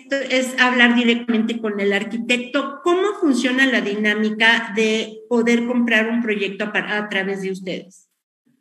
hablar 0.60 0.94
directamente 0.94 1.58
con 1.62 1.80
el 1.80 1.94
arquitecto. 1.94 2.80
¿Cómo 2.84 3.14
funciona 3.18 3.64
la 3.64 3.80
dinámica 3.80 4.74
de 4.76 5.20
poder 5.30 5.66
comprar 5.66 6.10
un 6.10 6.22
proyecto 6.22 6.70
a, 6.70 7.08
través 7.08 7.40
de 7.40 7.52
ustedes? 7.52 8.10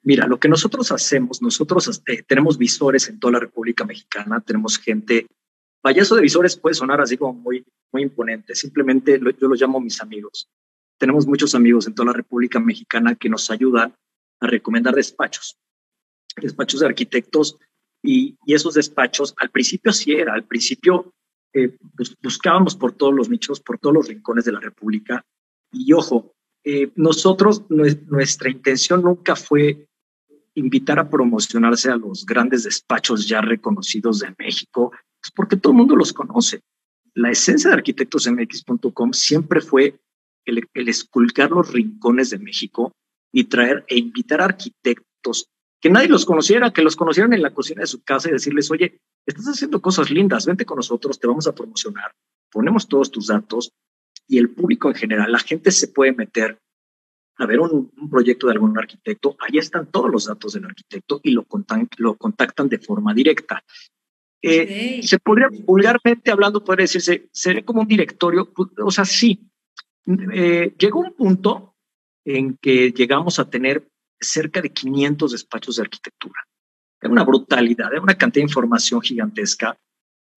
Mira, 0.02 0.26
lo 0.26 0.40
que 0.40 0.48
nosotros 0.48 0.94
hacemos, 0.94 1.42
nosotros 1.42 1.90
este, 1.90 2.24
tenemos 2.24 2.58
visores 2.58 3.10
en 3.10 3.20
toda 3.20 3.34
la 3.34 3.40
República 3.40 3.84
Mexicana, 3.84 4.40
tenemos 4.40 4.78
gente, 4.78 5.28
vaya, 5.84 6.04
eso 6.04 6.16
de 6.16 6.22
visores 6.22 6.56
puede 6.56 6.76
sonar 6.76 7.02
así 7.02 7.18
como 7.18 7.34
muy, 7.34 7.66
muy 7.92 8.04
imponente, 8.04 8.56
simplemente 8.56 9.20
yo 9.20 9.48
los 9.50 9.60
llamo 9.60 9.82
mis 9.82 10.00
amigos 10.00 10.50
tenemos 10.98 11.28
muchos 11.28 11.56
amigos 11.56 11.88
en 11.88 11.96
toda 11.96 12.08
la 12.08 12.18
República 12.18 12.60
Mexicana 12.60 13.16
que 13.16 13.30
nos 13.30 13.50
ayudan 13.52 13.96
a 14.40 14.48
recomendar 14.48 14.96
despachos, 14.96 15.58
despachos 16.38 16.80
de 16.80 16.88
arquitectos 16.88 17.58
y, 18.04 18.38
esos 18.46 18.76
despachos 18.76 19.34
al 19.38 19.50
principio 19.50 19.92
sí 19.92 20.14
era, 20.14 20.34
al 20.34 20.46
principio 20.46 21.14
eh, 21.54 21.78
buscábamos 22.22 22.76
por 22.76 22.92
todos 22.92 23.14
los 23.14 23.30
nichos, 23.30 23.60
por 23.60 23.80
todos 23.80 23.96
los 23.96 24.08
rincones 24.08 24.46
de 24.46 24.52
la 24.52 24.60
República 24.60 25.26
y 25.72 25.94
ojo, 25.94 26.34
eh, 26.64 26.92
nosotros, 26.96 27.64
nuestra 27.70 28.50
intención 28.50 29.04
nunca 29.04 29.36
fue 29.36 29.88
invitar 30.56 31.00
a 31.00 31.10
promocionarse 31.10 31.92
a 31.92 31.98
los 31.98 32.26
grandes 32.26 32.64
despachos 32.64 33.28
ya 33.28 33.42
reconocidos 33.42 34.20
de 34.20 34.34
México, 34.40 34.92
es 35.24 35.32
porque 35.32 35.58
todo 35.58 35.74
el 35.74 35.78
mundo 35.78 35.96
los 35.96 36.14
conoce. 36.14 36.62
La 37.14 37.30
esencia 37.30 37.70
de 37.70 37.76
arquitectosmx.com 37.76 39.14
siempre 39.14 39.62
fue 39.62 40.00
el, 40.46 40.68
esculcar 40.74 41.52
los 41.52 41.72
rincones 41.72 42.30
de 42.30 42.40
México 42.40 42.92
y 43.32 43.46
traer 43.46 43.86
e 43.88 43.98
invitar 43.98 44.42
a 44.42 44.46
arquitectos 44.46 45.50
que 45.82 45.90
nadie 45.90 46.08
los 46.08 46.26
conociera, 46.26 46.72
que 46.72 46.82
los 46.82 46.96
conocieran 46.96 47.34
en 47.34 47.42
la 47.42 47.54
cocina 47.54 47.82
de 47.82 47.88
su 47.88 48.04
casa 48.04 48.30
y 48.30 48.32
decirles, 48.32 48.72
oye, 48.72 49.00
estás 49.26 49.46
haciendo 49.46 49.82
cosas 49.82 50.10
lindas, 50.10 50.46
vente 50.46 50.66
con 50.66 50.78
nosotros, 50.78 51.20
te 51.20 51.28
vamos 51.28 51.48
a 51.48 51.54
promocionar, 51.54 52.12
ponemos 52.52 52.88
todos 52.88 53.12
tus 53.12 53.28
datos 53.28 53.72
y 54.28 54.38
el 54.38 54.50
público 54.50 54.88
en 54.88 54.96
general, 54.96 55.32
la 55.32 55.40
gente 55.40 55.72
se 55.72 55.90
puede 55.90 56.14
meter 56.14 56.58
a 57.38 57.46
ver 57.46 57.60
un, 57.60 57.92
proyecto 58.10 58.48
de 58.48 58.54
algún 58.54 58.78
arquitecto, 58.78 59.36
ahí 59.40 59.58
están 59.58 59.92
todos 59.92 60.10
los 60.10 60.26
datos 60.26 60.54
del 60.54 60.66
arquitecto 60.66 61.20
y 61.22 61.32
lo, 61.32 61.46
lo 61.98 62.16
contactan 62.16 62.70
de 62.70 62.80
forma 62.80 63.14
directa. 63.14 63.64
Eh, 64.42 65.02
se 65.04 65.20
podría, 65.20 65.50
vulgarmente 65.66 66.32
hablando, 66.32 66.64
podría 66.64 66.84
decirse, 66.84 67.30
sería 67.32 67.66
como 67.66 67.82
un 67.82 67.88
directorio, 67.88 68.52
o 68.78 68.92
sea, 68.92 69.04
sí, 69.04 69.40
eh, 70.08 70.74
llegó 70.78 71.00
un 71.00 71.14
punto 71.14 71.76
en 72.26 72.58
que 72.58 72.92
llegamos 72.92 73.40
a 73.40 73.50
tener 73.50 73.88
cerca 74.20 74.62
de 74.62 74.72
500 74.72 75.32
despachos 75.32 75.76
de 75.76 75.84
arquitectura. 75.84 76.40
Era 77.02 77.12
una 77.12 77.24
brutalidad, 77.24 77.92
era 77.92 78.02
una 78.02 78.18
cantidad 78.18 78.42
de 78.42 78.50
información 78.50 79.02
gigantesca. 79.02 79.78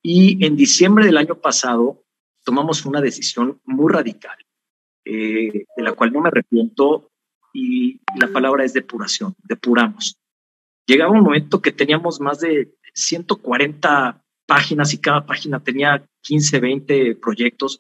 Y 0.03 0.45
en 0.45 0.57
diciembre 0.57 1.07
del 1.07 1.17
año 1.17 1.37
pasado 1.37 2.05
tomamos 2.45 2.85
una 2.87 3.01
decisión 3.01 3.61
muy 3.65 3.93
radical, 3.93 4.37
eh, 5.05 5.65
de 5.77 5.83
la 5.83 5.93
cual 5.93 6.13
no 6.13 6.21
me 6.21 6.29
arrepiento, 6.29 7.11
y 7.53 8.01
la 8.19 8.29
palabra 8.29 8.65
es 8.65 8.73
depuración, 8.73 9.35
depuramos. 9.43 10.19
Llegaba 10.87 11.13
un 11.13 11.23
momento 11.23 11.61
que 11.61 11.73
teníamos 11.73 12.21
más 12.21 12.41
de 12.41 12.75
140 12.95 14.25
páginas 14.47 14.95
y 14.95 14.99
cada 14.99 15.27
página 15.27 15.61
tenía 15.61 16.07
15, 16.23 16.61
20 16.61 17.15
proyectos 17.17 17.79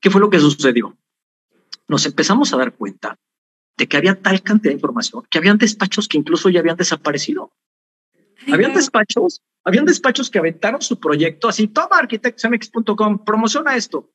¿Qué 0.00 0.10
fue 0.10 0.20
lo 0.20 0.30
que 0.30 0.38
sucedió? 0.38 0.96
Nos 1.88 2.06
empezamos 2.06 2.52
a 2.52 2.56
dar 2.56 2.74
cuenta 2.74 3.18
de 3.76 3.88
que 3.88 3.96
había 3.96 4.20
tal 4.20 4.42
cantidad 4.42 4.70
de 4.70 4.76
información 4.76 5.24
que 5.30 5.38
habían 5.38 5.58
despachos 5.58 6.08
que 6.08 6.18
incluso 6.18 6.48
ya 6.48 6.60
habían 6.60 6.76
desaparecido. 6.76 7.52
habían 8.52 8.74
despachos, 8.74 9.42
habían 9.64 9.84
despachos 9.84 10.30
que 10.30 10.38
aventaron 10.38 10.82
su 10.82 10.98
proyecto 10.98 11.48
así, 11.48 11.68
toma 11.68 11.98
arquitectosmx.com, 11.98 13.24
promociona 13.24 13.76
esto. 13.76 14.10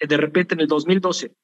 De 0.00 0.16
repente 0.16 0.54
en 0.54 0.60
el 0.60 0.66
2012 0.66 1.34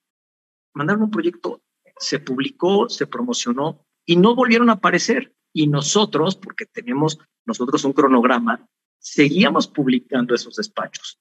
mandaron 0.75 1.04
un 1.04 1.10
proyecto, 1.10 1.62
se 1.96 2.18
publicó, 2.18 2.88
se 2.88 3.06
promocionó 3.06 3.87
y 4.04 4.16
no 4.16 4.34
volvieron 4.34 4.70
a 4.70 4.75
aparecer. 4.75 5.34
Y 5.52 5.66
nosotros, 5.66 6.37
porque 6.37 6.66
tenemos 6.66 7.18
nosotros 7.44 7.84
un 7.84 7.92
cronograma, 7.92 8.68
seguíamos 8.99 9.66
publicando 9.66 10.34
esos 10.34 10.56
despachos 10.56 11.18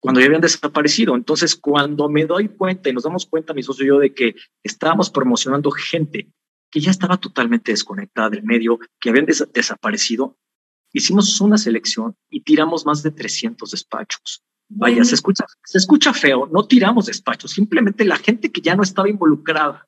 cuando 0.00 0.20
ya 0.20 0.26
habían 0.26 0.40
desaparecido. 0.40 1.14
Entonces, 1.14 1.54
cuando 1.54 2.08
me 2.08 2.24
doy 2.24 2.48
cuenta 2.48 2.88
y 2.88 2.92
nos 2.92 3.04
damos 3.04 3.26
cuenta, 3.26 3.54
mi 3.54 3.62
socio 3.62 3.84
y 3.84 3.88
yo, 3.88 3.98
de 3.98 4.14
que 4.14 4.34
estábamos 4.62 5.10
promocionando 5.10 5.70
gente 5.70 6.32
que 6.70 6.80
ya 6.80 6.90
estaba 6.90 7.16
totalmente 7.18 7.72
desconectada 7.72 8.30
del 8.30 8.44
medio, 8.44 8.78
que 9.00 9.10
habían 9.10 9.26
desaparecido, 9.26 10.38
hicimos 10.92 11.40
una 11.40 11.58
selección 11.58 12.16
y 12.30 12.42
tiramos 12.42 12.86
más 12.86 13.02
de 13.02 13.10
300 13.10 13.70
despachos. 13.70 14.42
Vaya, 14.68 15.04
se 15.04 15.16
escucha, 15.16 15.44
se 15.64 15.78
escucha 15.78 16.14
feo, 16.14 16.48
no 16.52 16.64
tiramos 16.64 17.06
despachos, 17.06 17.50
simplemente 17.50 18.04
la 18.04 18.16
gente 18.16 18.52
que 18.52 18.60
ya 18.60 18.76
no 18.76 18.84
estaba 18.84 19.08
involucrada 19.08 19.84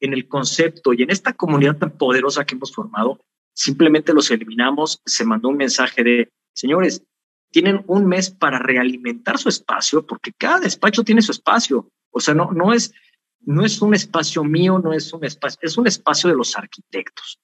en 0.00 0.12
el 0.12 0.26
concepto 0.26 0.92
y 0.92 1.02
en 1.02 1.10
esta 1.10 1.32
comunidad 1.32 1.78
tan 1.78 1.96
poderosa 1.96 2.44
que 2.44 2.56
hemos 2.56 2.74
formado, 2.74 3.20
simplemente 3.54 4.12
los 4.12 4.30
eliminamos, 4.32 5.00
se 5.06 5.24
mandó 5.24 5.48
un 5.48 5.56
mensaje 5.56 6.02
de, 6.02 6.32
señores, 6.52 7.04
tienen 7.50 7.82
un 7.86 8.06
mes 8.06 8.30
para 8.30 8.58
realimentar 8.58 9.38
su 9.38 9.48
espacio, 9.48 10.06
porque 10.06 10.32
cada 10.32 10.60
despacho 10.60 11.02
tiene 11.04 11.22
su 11.22 11.32
espacio. 11.32 11.90
O 12.10 12.20
sea, 12.20 12.34
no, 12.34 12.50
no, 12.52 12.72
es, 12.72 12.92
no 13.40 13.64
es 13.64 13.80
un 13.80 13.94
espacio 13.94 14.44
mío, 14.44 14.78
no 14.78 14.92
es 14.92 15.12
un 15.12 15.24
espacio, 15.24 15.58
es 15.62 15.78
un 15.78 15.86
espacio 15.86 16.30
de 16.30 16.36
los 16.36 16.56
arquitectos. 16.56 17.40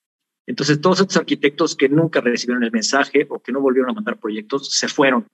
Entonces, 0.46 0.80
todos 0.80 1.00
estos 1.00 1.16
arquitectos 1.16 1.74
que 1.74 1.88
nunca 1.88 2.20
recibieron 2.20 2.64
el 2.64 2.70
mensaje 2.72 3.26
o 3.30 3.40
que 3.40 3.52
no 3.52 3.60
volvieron 3.60 3.90
a 3.90 3.94
mandar 3.94 4.18
proyectos, 4.18 4.70
se 4.72 4.88
fueron. 4.88 5.26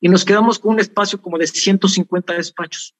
Y 0.00 0.08
nos 0.08 0.24
quedamos 0.24 0.58
con 0.58 0.74
un 0.74 0.80
espacio 0.80 1.20
como 1.20 1.38
de 1.38 1.46
150 1.46 2.34
despachos. 2.34 2.94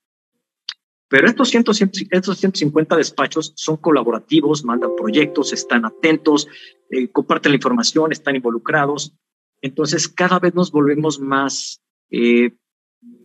Pero 1.08 1.28
estos, 1.28 1.50
100, 1.50 1.64
estos 2.10 2.38
150 2.38 2.96
despachos 2.96 3.52
son 3.54 3.76
colaborativos, 3.76 4.64
mandan 4.64 4.96
proyectos, 4.96 5.52
están 5.52 5.84
atentos, 5.84 6.48
eh, 6.90 7.08
comparten 7.08 7.52
la 7.52 7.56
información, 7.56 8.10
están 8.10 8.34
involucrados. 8.34 9.12
Entonces, 9.60 10.08
cada 10.08 10.38
vez 10.38 10.54
nos 10.54 10.70
volvemos 10.70 11.18
más 11.18 11.80
eh, 12.10 12.56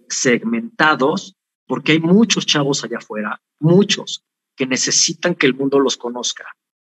segmentados 0.09 1.35
porque 1.67 1.93
hay 1.93 2.00
muchos 2.00 2.45
chavos 2.45 2.83
allá 2.83 2.97
afuera, 2.97 3.41
muchos 3.59 4.23
que 4.55 4.65
necesitan 4.65 5.35
que 5.35 5.47
el 5.47 5.55
mundo 5.55 5.79
los 5.79 5.97
conozca. 5.97 6.45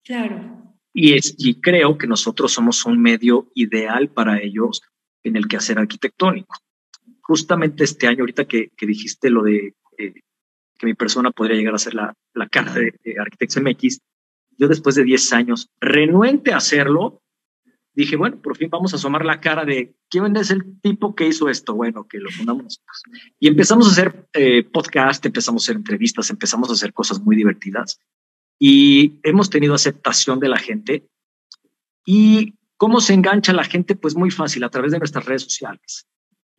Claro. 0.04 0.76
Y, 0.92 1.14
es, 1.14 1.34
y 1.38 1.60
creo 1.60 1.96
que 1.98 2.06
nosotros 2.06 2.52
somos 2.52 2.84
un 2.84 3.00
medio 3.00 3.50
ideal 3.54 4.08
para 4.08 4.40
ellos 4.40 4.82
en 5.22 5.36
el 5.36 5.48
quehacer 5.48 5.78
arquitectónico. 5.78 6.56
Justamente 7.22 7.84
este 7.84 8.06
año, 8.06 8.20
ahorita 8.20 8.46
que, 8.46 8.70
dijiste 8.78 9.30
lo 9.30 9.42
de 9.42 9.74
eh, 9.98 10.14
que 10.78 10.86
mi 10.86 10.94
persona 10.94 11.30
podría 11.30 11.56
llegar 11.56 11.74
a 11.74 11.78
ser 11.78 11.94
la, 11.94 12.14
la 12.34 12.48
cara 12.48 12.72
de, 12.74 12.94
de 13.02 13.18
Arquitects 13.18 13.60
MX, 13.60 14.00
yo 14.58 14.68
después 14.68 14.94
de 14.94 15.04
10 15.04 15.32
años, 15.32 15.70
renuente 15.80 16.52
a 16.52 16.58
hacerlo, 16.58 17.22
dije, 17.96 18.16
bueno, 18.16 18.40
por 18.40 18.56
fin 18.56 18.68
vamos 18.70 18.92
a 18.92 18.96
asomar 18.96 19.24
la 19.24 19.40
cara 19.40 19.64
de 19.64 19.96
quién 20.08 20.36
es 20.36 20.50
el 20.50 20.80
tipo 20.80 21.14
que 21.14 21.26
hizo 21.26 21.48
esto. 21.48 21.74
Bueno, 21.74 22.06
que 22.06 22.18
lo 22.18 22.30
fundamos 22.30 22.64
nosotros. 22.64 23.02
Y 23.40 23.48
empezamos 23.48 23.88
a 23.88 23.90
hacer 23.92 24.28
eh, 24.34 24.62
podcast, 24.64 25.24
empezamos 25.24 25.62
a 25.62 25.64
hacer 25.64 25.76
entrevistas, 25.76 26.30
empezamos 26.30 26.68
a 26.70 26.74
hacer 26.74 26.92
cosas 26.92 27.20
muy 27.20 27.36
divertidas 27.36 28.00
y 28.58 29.18
hemos 29.22 29.50
tenido 29.50 29.74
aceptación 29.74 30.40
de 30.40 30.48
la 30.48 30.58
gente. 30.58 31.08
¿Y 32.04 32.54
cómo 32.76 33.00
se 33.00 33.14
engancha 33.14 33.52
la 33.52 33.64
gente? 33.64 33.96
Pues 33.96 34.14
muy 34.14 34.30
fácil, 34.30 34.64
a 34.64 34.70
través 34.70 34.92
de 34.92 34.98
nuestras 34.98 35.24
redes 35.24 35.42
sociales. 35.42 36.06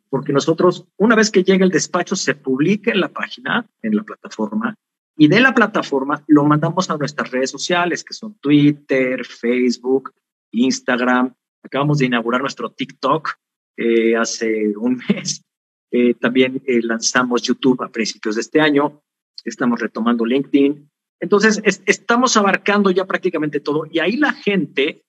Porque 0.09 0.33
nosotros, 0.33 0.85
una 0.97 1.15
vez 1.15 1.31
que 1.31 1.43
llega 1.43 1.65
el 1.65 1.71
despacho, 1.71 2.15
se 2.15 2.35
publica 2.35 2.91
en 2.91 3.01
la 3.01 3.09
página, 3.09 3.69
en 3.81 3.95
la 3.95 4.03
plataforma, 4.03 4.75
y 5.17 5.27
de 5.27 5.39
la 5.39 5.53
plataforma 5.53 6.23
lo 6.27 6.45
mandamos 6.45 6.89
a 6.89 6.97
nuestras 6.97 7.31
redes 7.31 7.49
sociales, 7.49 8.03
que 8.03 8.13
son 8.13 8.35
Twitter, 8.35 9.25
Facebook, 9.25 10.13
Instagram. 10.51 11.33
Acabamos 11.63 11.99
de 11.99 12.05
inaugurar 12.05 12.41
nuestro 12.41 12.69
TikTok 12.69 13.35
eh, 13.77 14.15
hace 14.15 14.75
un 14.77 15.01
mes. 15.09 15.43
Eh, 15.91 16.13
también 16.15 16.61
eh, 16.65 16.81
lanzamos 16.81 17.43
YouTube 17.43 17.81
a 17.83 17.89
principios 17.89 18.35
de 18.35 18.41
este 18.41 18.59
año. 18.59 19.01
Estamos 19.45 19.79
retomando 19.79 20.25
LinkedIn 20.25 20.89
Entonces, 21.19 21.61
estamos 21.85 22.35
abarcando 22.35 22.91
ya 22.91 23.05
prácticamente 23.05 23.59
todo 23.59 23.85
y 23.89 23.99
ahí 23.99 24.17
la 24.17 24.33
gente, 24.33 25.05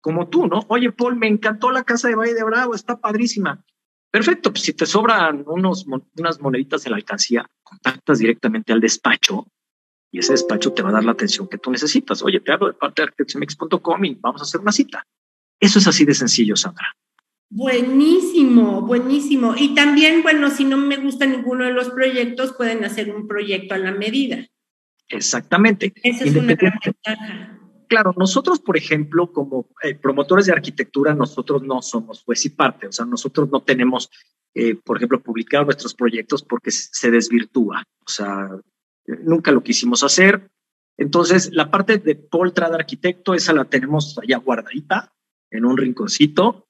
como 0.00 0.28
tú, 0.28 0.46
¿no? 0.46 0.64
Oye, 0.68 0.92
Paul, 0.92 1.16
me 1.16 1.26
encantó 1.26 1.70
la 1.70 1.82
casa 1.82 2.08
de 2.08 2.14
Valle 2.14 2.34
de 2.34 2.44
Bravo, 2.44 2.74
está 2.74 3.00
padrísima. 3.00 3.64
Perfecto, 4.10 4.50
pues 4.50 4.62
si 4.62 4.74
te 4.74 4.86
sobran 4.86 5.42
unos, 5.46 5.86
unas 5.86 6.40
moneditas 6.40 6.84
en 6.84 6.92
la 6.92 6.96
alcancía, 6.96 7.46
contactas 7.62 8.18
directamente 8.18 8.72
al 8.72 8.80
despacho 8.80 9.46
y 10.12 10.18
ese 10.18 10.34
despacho 10.34 10.72
te 10.72 10.82
va 10.82 10.90
a 10.90 10.92
dar 10.92 11.04
la 11.04 11.12
atención 11.12 11.48
que 11.48 11.58
tú 11.58 11.70
necesitas. 11.70 12.22
Oye, 12.22 12.38
te 12.40 12.52
hablo 12.52 12.68
de 12.68 12.74
parte 12.74 13.02
de 13.02 13.08
y 14.04 14.14
vamos 14.20 14.42
a 14.42 14.44
hacer 14.44 14.60
una 14.60 14.70
cita. 14.70 15.06
Eso 15.58 15.78
es 15.78 15.86
así 15.88 16.04
de 16.04 16.14
sencillo, 16.14 16.54
Sandra. 16.54 16.94
Buenísimo, 17.48 18.82
buenísimo. 18.82 19.54
Y 19.56 19.74
también, 19.74 20.22
bueno, 20.22 20.50
si 20.50 20.64
no 20.64 20.76
me 20.76 20.98
gusta 20.98 21.24
ninguno 21.24 21.64
de 21.64 21.72
los 21.72 21.88
proyectos, 21.90 22.52
pueden 22.52 22.84
hacer 22.84 23.14
un 23.14 23.26
proyecto 23.26 23.74
a 23.74 23.78
la 23.78 23.92
medida. 23.92 24.46
Exactamente. 25.08 25.92
Esa 26.02 26.24
es 26.24 26.36
una 26.36 26.54
gran 26.54 26.78
Claro, 27.88 28.14
nosotros, 28.16 28.58
por 28.60 28.78
ejemplo, 28.78 29.30
como 29.30 29.68
eh, 29.82 29.94
promotores 29.94 30.46
de 30.46 30.52
arquitectura, 30.52 31.14
nosotros 31.14 31.62
no 31.62 31.82
somos 31.82 32.22
juez 32.22 32.46
y 32.46 32.48
parte, 32.48 32.86
o 32.86 32.92
sea, 32.92 33.04
nosotros 33.04 33.50
no 33.50 33.60
tenemos, 33.60 34.10
eh, 34.54 34.76
por 34.76 34.96
ejemplo, 34.96 35.22
publicar 35.22 35.66
nuestros 35.66 35.92
proyectos 35.92 36.42
porque 36.42 36.70
se 36.70 37.10
desvirtúa, 37.10 37.82
o 38.06 38.10
sea, 38.10 38.48
nunca 39.06 39.52
lo 39.52 39.62
quisimos 39.62 40.02
hacer. 40.02 40.50
Entonces, 40.96 41.50
la 41.52 41.70
parte 41.70 41.98
de 41.98 42.14
Poltra 42.14 42.68
de 42.68 42.76
arquitecto, 42.76 43.34
esa 43.34 43.52
la 43.52 43.64
tenemos 43.64 44.18
allá 44.18 44.36
guardadita 44.38 45.12
en 45.50 45.64
un 45.64 45.76
rinconcito. 45.76 46.68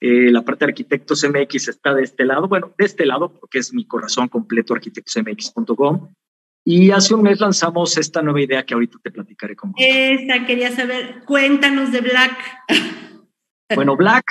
Eh, 0.00 0.30
la 0.30 0.42
parte 0.42 0.64
de 0.64 0.70
arquitectos 0.70 1.28
MX 1.28 1.68
está 1.68 1.92
de 1.92 2.02
este 2.02 2.24
lado, 2.24 2.48
bueno, 2.48 2.72
de 2.78 2.86
este 2.86 3.04
lado, 3.04 3.38
porque 3.38 3.58
es 3.58 3.74
mi 3.74 3.86
corazón 3.86 4.28
completo, 4.28 4.72
arquitectosmx.com. 4.74 6.14
Y 6.64 6.90
hace 6.90 7.14
un 7.14 7.22
mes 7.22 7.40
lanzamos 7.40 7.96
esta 7.96 8.22
nueva 8.22 8.40
idea 8.40 8.64
que 8.64 8.74
ahorita 8.74 8.98
te 9.02 9.10
platicaré 9.10 9.56
con 9.56 9.72
vos. 9.72 9.80
Esta, 9.82 10.46
quería 10.46 10.70
saber, 10.74 11.22
cuéntanos 11.26 11.92
de 11.92 12.00
Black. 12.00 12.38
Bueno, 13.72 13.96
Black 13.96 14.24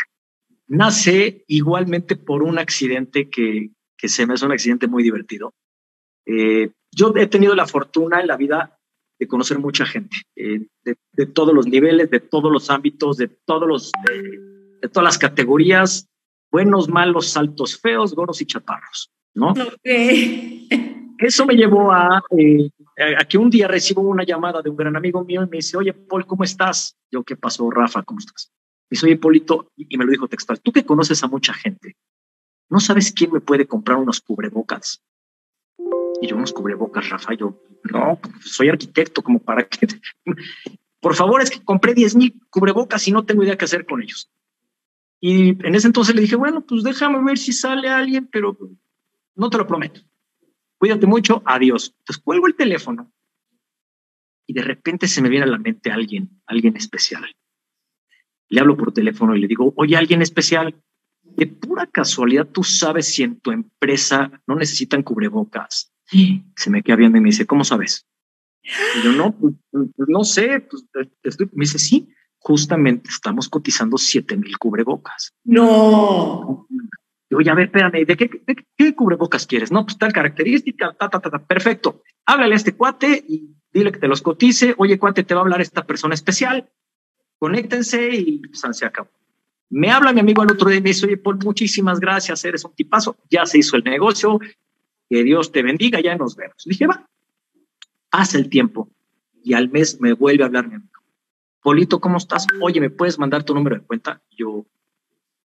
nace 0.67 1.45
igualmente 1.47 2.17
por 2.17 2.43
un 2.43 2.59
accidente 2.59 3.29
que, 3.29 3.69
que 3.97 4.09
se 4.09 4.27
me 4.27 4.33
hace 4.33 4.45
un 4.45 4.51
accidente 4.51 4.87
muy 4.87 5.01
divertido. 5.01 5.53
Eh, 6.25 6.71
yo 6.99 7.13
he 7.15 7.27
tenido 7.27 7.55
la 7.55 7.65
fortuna 7.65 8.19
en 8.19 8.27
la 8.27 8.35
vida 8.35 8.77
de 9.17 9.27
conocer 9.27 9.57
mucha 9.57 9.85
gente, 9.85 10.17
eh, 10.35 10.67
de, 10.83 11.25
todos 11.27 11.53
los 11.53 11.65
niveles, 11.65 12.09
de 12.09 12.19
todos 12.19 12.51
los 12.51 12.69
ámbitos, 12.69 13.15
de 13.17 13.27
todos 13.27 13.67
los, 13.67 13.91
de 14.81 14.89
todas 14.89 15.05
las 15.05 15.17
categorías, 15.17 16.09
buenos, 16.51 16.89
malos, 16.89 17.37
altos, 17.37 17.79
feos, 17.79 18.13
gordos 18.13 18.41
y 18.41 18.45
chaparros, 18.45 19.11
¿no? 19.33 19.53
Eso 21.19 21.45
me 21.45 21.55
llevó 21.55 21.91
a, 21.91 22.21
eh, 22.37 22.69
a 23.17 23.25
que 23.25 23.37
un 23.37 23.49
día 23.49 23.67
recibo 23.67 24.01
una 24.01 24.23
llamada 24.23 24.61
de 24.61 24.69
un 24.69 24.77
gran 24.77 24.95
amigo 24.95 25.23
mío 25.23 25.43
y 25.43 25.49
me 25.49 25.57
dice, 25.57 25.77
oye, 25.77 25.93
Paul, 25.93 26.25
¿cómo 26.25 26.45
estás? 26.45 26.97
Yo, 27.11 27.23
¿qué 27.23 27.35
pasó, 27.35 27.69
Rafa? 27.69 28.03
¿Cómo 28.03 28.19
estás? 28.19 28.51
Me 28.89 28.95
dice, 28.95 29.05
oye, 29.05 29.17
Polito, 29.17 29.69
y 29.75 29.97
me 29.97 30.05
lo 30.05 30.11
dijo 30.11 30.27
textual, 30.27 30.61
tú 30.61 30.71
que 30.71 30.85
conoces 30.85 31.21
a 31.23 31.27
mucha 31.27 31.53
gente, 31.53 31.95
¿no 32.69 32.79
sabes 32.79 33.11
quién 33.11 33.33
me 33.33 33.41
puede 33.41 33.67
comprar 33.67 33.97
unos 33.97 34.21
cubrebocas? 34.21 35.01
Y 36.21 36.27
yo, 36.27 36.35
unos 36.35 36.53
cubrebocas, 36.53 37.09
Rafa, 37.09 37.33
yo, 37.33 37.61
no, 37.91 38.19
soy 38.41 38.69
arquitecto, 38.69 39.21
como 39.21 39.39
para 39.39 39.67
que... 39.67 39.87
Por 41.01 41.15
favor, 41.15 41.41
es 41.41 41.49
que 41.49 41.63
compré 41.63 41.93
10 41.93 42.15
mil 42.17 42.41
cubrebocas 42.49 43.07
y 43.07 43.11
no 43.11 43.25
tengo 43.25 43.43
idea 43.43 43.57
qué 43.57 43.63
hacer 43.63 43.85
con 43.85 44.01
ellos. 44.01 44.29
Y 45.21 45.49
en 45.65 45.75
ese 45.75 45.87
entonces 45.87 46.13
le 46.13 46.21
dije, 46.21 46.35
bueno, 46.35 46.61
pues 46.61 46.83
déjame 46.83 47.23
ver 47.23 47.37
si 47.37 47.53
sale 47.53 47.87
alguien, 47.87 48.27
pero 48.27 48.57
no 49.35 49.49
te 49.49 49.57
lo 49.57 49.65
prometo. 49.65 50.01
Cuídate 50.77 51.07
mucho, 51.07 51.41
adiós. 51.45 51.95
Entonces 51.99 52.21
cuelgo 52.21 52.47
el 52.47 52.55
teléfono 52.55 53.11
y 54.45 54.53
de 54.53 54.61
repente 54.61 55.07
se 55.07 55.21
me 55.21 55.29
viene 55.29 55.45
a 55.45 55.49
la 55.49 55.57
mente 55.57 55.91
alguien, 55.91 56.41
alguien 56.47 56.75
especial. 56.75 57.23
Le 58.47 58.59
hablo 58.59 58.75
por 58.75 58.91
teléfono 58.91 59.35
y 59.35 59.41
le 59.41 59.47
digo, 59.47 59.73
oye, 59.75 59.95
alguien 59.95 60.21
especial, 60.21 60.73
de 61.21 61.47
pura 61.47 61.85
casualidad, 61.85 62.47
tú 62.47 62.63
sabes 62.63 63.13
si 63.13 63.23
en 63.23 63.39
tu 63.39 63.51
empresa 63.51 64.41
no 64.47 64.55
necesitan 64.55 65.03
cubrebocas. 65.03 65.93
Se 66.55 66.69
me 66.69 66.83
queda 66.83 66.95
viendo 66.95 67.17
y 67.17 67.21
me 67.21 67.29
dice, 67.29 67.45
¿cómo 67.45 67.63
sabes? 67.63 68.07
Y 68.63 69.03
yo, 69.03 69.11
no, 69.13 69.35
pues, 69.37 69.53
no 70.07 70.23
sé. 70.23 70.61
Pues, 70.61 70.85
me 71.39 71.61
dice, 71.63 71.79
sí, 71.79 72.09
justamente 72.37 73.09
estamos 73.09 73.49
cotizando 73.49 73.97
7 73.97 74.37
mil 74.37 74.57
cubrebocas. 74.57 75.33
No. 75.43 76.67
Yo, 77.29 77.37
oye, 77.37 77.49
a 77.49 77.53
ver, 77.53 77.65
espérame, 77.65 78.05
¿de 78.05 78.17
qué, 78.17 78.29
qué, 78.75 78.95
cubrebocas 78.95 79.45
quieres? 79.45 79.71
No, 79.71 79.85
pues 79.85 79.97
tal 79.97 80.11
característica, 80.11 80.93
ta, 80.93 81.09
ta, 81.09 81.19
ta, 81.19 81.29
ta, 81.29 81.39
perfecto. 81.45 82.01
Háblale 82.25 82.53
a 82.53 82.57
este 82.57 82.75
cuate 82.75 83.23
y 83.27 83.55
dile 83.71 83.91
que 83.91 83.99
te 83.99 84.07
los 84.07 84.21
cotice. 84.21 84.73
Oye, 84.77 84.97
cuate, 84.97 85.23
te 85.23 85.35
va 85.35 85.41
a 85.41 85.43
hablar 85.43 85.61
esta 85.61 85.85
persona 85.85 86.15
especial. 86.15 86.69
Conéctense 87.37 88.09
y 88.15 88.39
pues, 88.39 88.77
se 88.77 88.85
acabó. 88.85 89.09
Me 89.69 89.91
habla 89.91 90.11
mi 90.11 90.19
amigo 90.19 90.41
el 90.41 90.51
otro 90.51 90.69
día 90.69 90.79
y 90.79 90.81
me 90.81 90.89
dice, 90.89 91.05
oye, 91.05 91.17
Paul, 91.17 91.37
muchísimas 91.43 91.99
gracias, 91.99 92.43
eres 92.43 92.65
un 92.65 92.73
tipazo, 92.73 93.15
ya 93.29 93.45
se 93.45 93.59
hizo 93.59 93.75
el 93.75 93.83
negocio, 93.83 94.39
que 95.09 95.23
Dios 95.23 95.51
te 95.51 95.63
bendiga, 95.63 95.99
ya 95.99 96.15
nos 96.15 96.35
vemos. 96.35 96.63
Dije, 96.65 96.87
va, 96.87 97.09
pasa 98.09 98.37
el 98.37 98.49
tiempo 98.49 98.89
y 99.43 99.53
al 99.53 99.69
mes 99.69 99.99
me 99.99 100.13
vuelve 100.13 100.43
a 100.43 100.47
hablar 100.47 100.67
mi 100.67 100.75
amigo. 100.75 100.99
Polito, 101.61 101.99
¿cómo 101.99 102.17
estás? 102.17 102.47
Oye, 102.61 102.79
¿me 102.79 102.89
puedes 102.89 103.19
mandar 103.19 103.43
tu 103.43 103.53
número 103.53 103.75
de 103.75 103.81
cuenta? 103.81 104.21
Yo, 104.31 104.65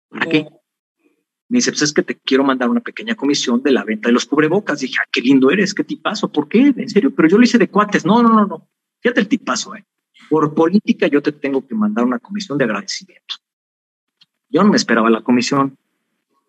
¿para 0.08 0.26
qué? 0.26 0.48
Me 1.48 1.58
dice, 1.58 1.70
pues 1.70 1.82
es 1.82 1.92
que 1.92 2.02
te 2.02 2.16
quiero 2.18 2.42
mandar 2.44 2.68
una 2.68 2.80
pequeña 2.80 3.14
comisión 3.14 3.62
de 3.62 3.70
la 3.70 3.84
venta 3.84 4.08
de 4.08 4.12
los 4.12 4.26
cubrebocas. 4.26 4.80
Dije, 4.80 4.96
ah, 5.00 5.08
qué 5.10 5.20
lindo 5.20 5.50
eres, 5.50 5.72
qué 5.72 5.84
tipazo, 5.84 6.30
¿por 6.30 6.48
qué? 6.48 6.74
En 6.76 6.88
serio, 6.88 7.14
pero 7.14 7.28
yo 7.28 7.38
lo 7.38 7.44
hice 7.44 7.58
de 7.58 7.68
cuates. 7.68 8.04
No, 8.04 8.22
no, 8.22 8.30
no, 8.30 8.46
no. 8.46 8.68
Fíjate 9.00 9.20
el 9.20 9.28
tipazo, 9.28 9.74
¿eh? 9.76 9.84
Por 10.28 10.54
política 10.54 11.06
yo 11.06 11.22
te 11.22 11.32
tengo 11.32 11.66
que 11.66 11.74
mandar 11.74 12.04
una 12.04 12.18
comisión 12.18 12.58
de 12.58 12.64
agradecimiento. 12.64 13.36
Yo 14.48 14.62
no 14.62 14.70
me 14.70 14.76
esperaba 14.76 15.10
la 15.10 15.22
comisión. 15.22 15.76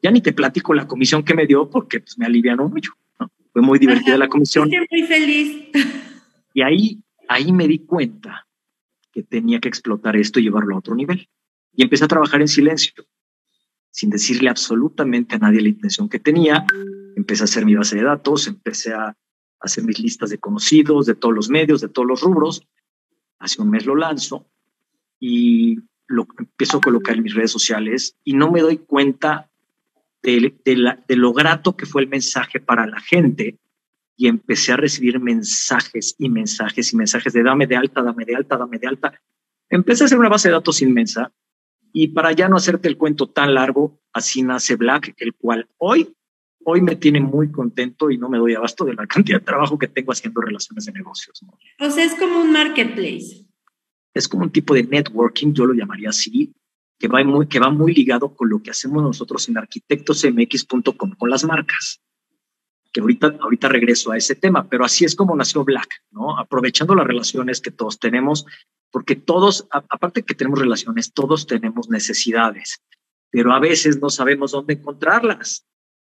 Ya 0.06 0.12
ni 0.12 0.22
te 0.22 0.34
platico 0.34 0.76
la 0.76 0.86
comisión 0.86 1.24
que 1.24 1.34
me 1.34 1.48
dio 1.48 1.68
porque 1.68 2.00
pues, 2.00 2.20
me 2.20 2.28
alivianó 2.28 2.70
mucho. 2.70 2.92
Fue 3.52 3.64
muy 3.64 3.80
divertida 3.80 4.20
la 4.20 4.28
comisión. 4.30 4.72
Estoy 4.72 5.00
muy 5.00 5.08
feliz. 5.08 5.70
Y 6.54 6.62
ahí, 6.62 7.04
ahí 7.28 7.52
me 7.52 7.68
di 7.68 7.80
cuenta 7.80 8.48
que 9.12 9.24
tenía 9.24 9.60
que 9.60 9.68
explotar 9.68 10.16
esto 10.16 10.40
y 10.40 10.44
llevarlo 10.44 10.76
a 10.76 10.78
otro 10.78 10.96
nivel. 10.96 11.28
Y 11.74 11.84
empecé 11.84 12.06
a 12.06 12.08
trabajar 12.08 12.40
en 12.40 12.48
silencio, 12.48 12.94
sin 13.92 14.10
decirle 14.10 14.50
absolutamente 14.50 15.36
a 15.36 15.40
nadie 15.40 15.60
la 15.60 15.68
intención 15.70 16.08
que 16.08 16.20
tenía. 16.20 16.66
Empecé 17.18 17.44
a 17.44 17.46
hacer 17.46 17.66
mi 17.66 17.76
base 17.76 17.98
de 17.98 18.04
datos, 18.04 18.48
empecé 18.48 18.94
a 18.94 19.18
hacer 19.60 19.84
mis 19.84 20.00
listas 20.00 20.30
de 20.30 20.38
conocidos 20.38 21.08
de 21.08 21.16
todos 21.16 21.34
los 21.34 21.50
medios, 21.50 21.82
de 21.82 21.90
todos 21.90 22.08
los 22.08 22.22
rubros. 22.22 22.66
Hace 23.40 23.62
un 23.62 23.72
mes 23.72 23.86
lo 23.86 23.96
lanzo 23.96 24.48
y 25.20 25.78
lo 26.08 26.26
empiezo 26.38 26.78
a 26.78 26.82
colocar 26.82 27.18
en 27.18 27.24
mis 27.24 27.34
redes 27.34 27.52
sociales 27.52 28.16
y 28.24 28.34
no 28.34 28.50
me 28.50 28.62
doy 28.62 28.78
cuenta 28.78 29.52
de, 30.26 30.54
de, 31.08 31.16
lo 31.16 31.34
grato 31.34 31.78
que 31.78 31.86
fue 31.86 32.02
el 32.02 32.08
mensaje 32.08 32.60
para 32.60 32.88
la 32.88 33.00
gente 33.00 33.60
y 34.18 34.28
empecé 34.28 34.72
a 34.72 34.78
recibir 34.78 35.20
mensajes 35.20 36.16
y 36.18 36.30
mensajes 36.30 36.92
y 36.94 36.96
mensajes 36.96 37.34
de 37.34 37.44
dame 37.44 37.68
de 37.68 37.76
alta, 37.76 38.02
dame 38.02 38.26
de 38.26 38.36
alta, 38.36 38.58
dame 38.58 38.80
de 38.80 38.88
alta. 38.88 39.22
Empecé 39.70 40.04
a 40.04 40.06
hacer 40.06 40.18
una 40.18 40.30
base 40.30 40.48
de 40.48 40.54
datos 40.54 40.82
inmensa 40.82 41.32
y 41.94 42.10
para 42.10 42.32
ya 42.32 42.50
no 42.50 42.58
hacerte 42.58 42.88
el 42.88 42.98
cuento 42.98 43.28
tan 43.28 43.54
largo, 43.54 44.02
así 44.14 44.42
nace 44.42 44.76
Black, 44.76 45.14
el 45.18 45.34
cual 45.34 45.70
hoy, 45.78 46.14
hoy 46.64 46.82
me 46.82 46.96
tiene 46.96 47.20
muy 47.20 47.52
contento 47.52 48.10
y 48.10 48.18
no 48.18 48.30
me 48.30 48.38
doy 48.38 48.56
abasto 48.56 48.84
de 48.86 48.96
la 48.96 49.08
cantidad 49.08 49.40
de 49.40 49.46
trabajo 49.46 49.78
que 49.78 49.88
tengo 49.88 50.12
haciendo 50.12 50.42
relaciones 50.42 50.86
de 50.86 50.92
negocios. 50.92 51.42
O 51.80 51.90
sea, 51.90 52.04
es 52.04 52.16
como 52.16 52.42
un 52.42 52.52
marketplace 52.52 53.46
es 54.16 54.28
como 54.30 54.44
un 54.44 54.52
tipo 54.52 54.74
de 54.74 54.84
networking, 54.84 55.54
yo 55.54 55.66
lo 55.66 55.74
llamaría 55.74 56.10
así, 56.10 56.54
que 56.98 57.08
va 57.08 57.24
muy, 57.24 57.48
que 57.48 57.60
va 57.60 57.70
muy 57.70 57.94
ligado 57.94 58.36
con 58.36 58.50
lo 58.50 58.62
que 58.62 58.72
hacemos 58.72 59.04
nosotros 59.04 59.48
en 59.50 59.58
arquitectosmx.com 59.58 61.12
con 61.18 61.30
las 61.30 61.44
marcas. 61.44 62.02
Que 62.92 63.02
ahorita, 63.02 63.36
ahorita 63.42 63.68
regreso 63.68 64.12
a 64.12 64.18
ese 64.18 64.36
tema, 64.36 64.70
pero 64.70 64.86
así 64.86 65.04
es 65.04 65.16
como 65.16 65.36
nació 65.36 65.66
Black, 65.66 65.90
¿no? 66.12 66.40
Aprovechando 66.40 66.96
las 66.96 67.06
relaciones 67.06 67.60
que 67.60 67.72
todos 67.72 68.00
tenemos, 68.00 68.46
porque 68.90 69.18
todos, 69.18 69.68
aparte 69.70 70.24
que 70.24 70.36
tenemos 70.36 70.60
relaciones, 70.60 71.12
todos 71.12 71.46
tenemos 71.46 71.90
necesidades, 71.90 72.82
pero 73.30 73.52
a 73.52 73.60
veces 73.60 74.00
no 74.00 74.10
sabemos 74.10 74.52
dónde 74.52 74.76
encontrarlas. 74.76 75.66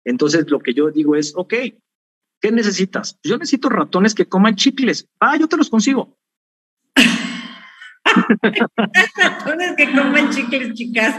Entonces, 0.05 0.49
lo 0.49 0.59
que 0.59 0.73
yo 0.73 0.89
digo 0.89 1.17
es, 1.17 1.33
ok, 1.35 1.53
¿qué 2.39 2.51
necesitas? 2.51 3.19
Yo 3.21 3.37
necesito 3.37 3.67
ratones 3.67 4.15
que 4.15 4.27
coman 4.27 4.55
chicles. 4.55 5.09
Ah, 5.19 5.35
yo 5.37 5.47
te 5.47 5.57
los 5.57 5.69
consigo. 5.69 6.17
Ratones 9.15 9.75
que 9.77 9.91
comen 9.91 10.29
chicles, 10.29 10.73
chicas. 10.73 11.15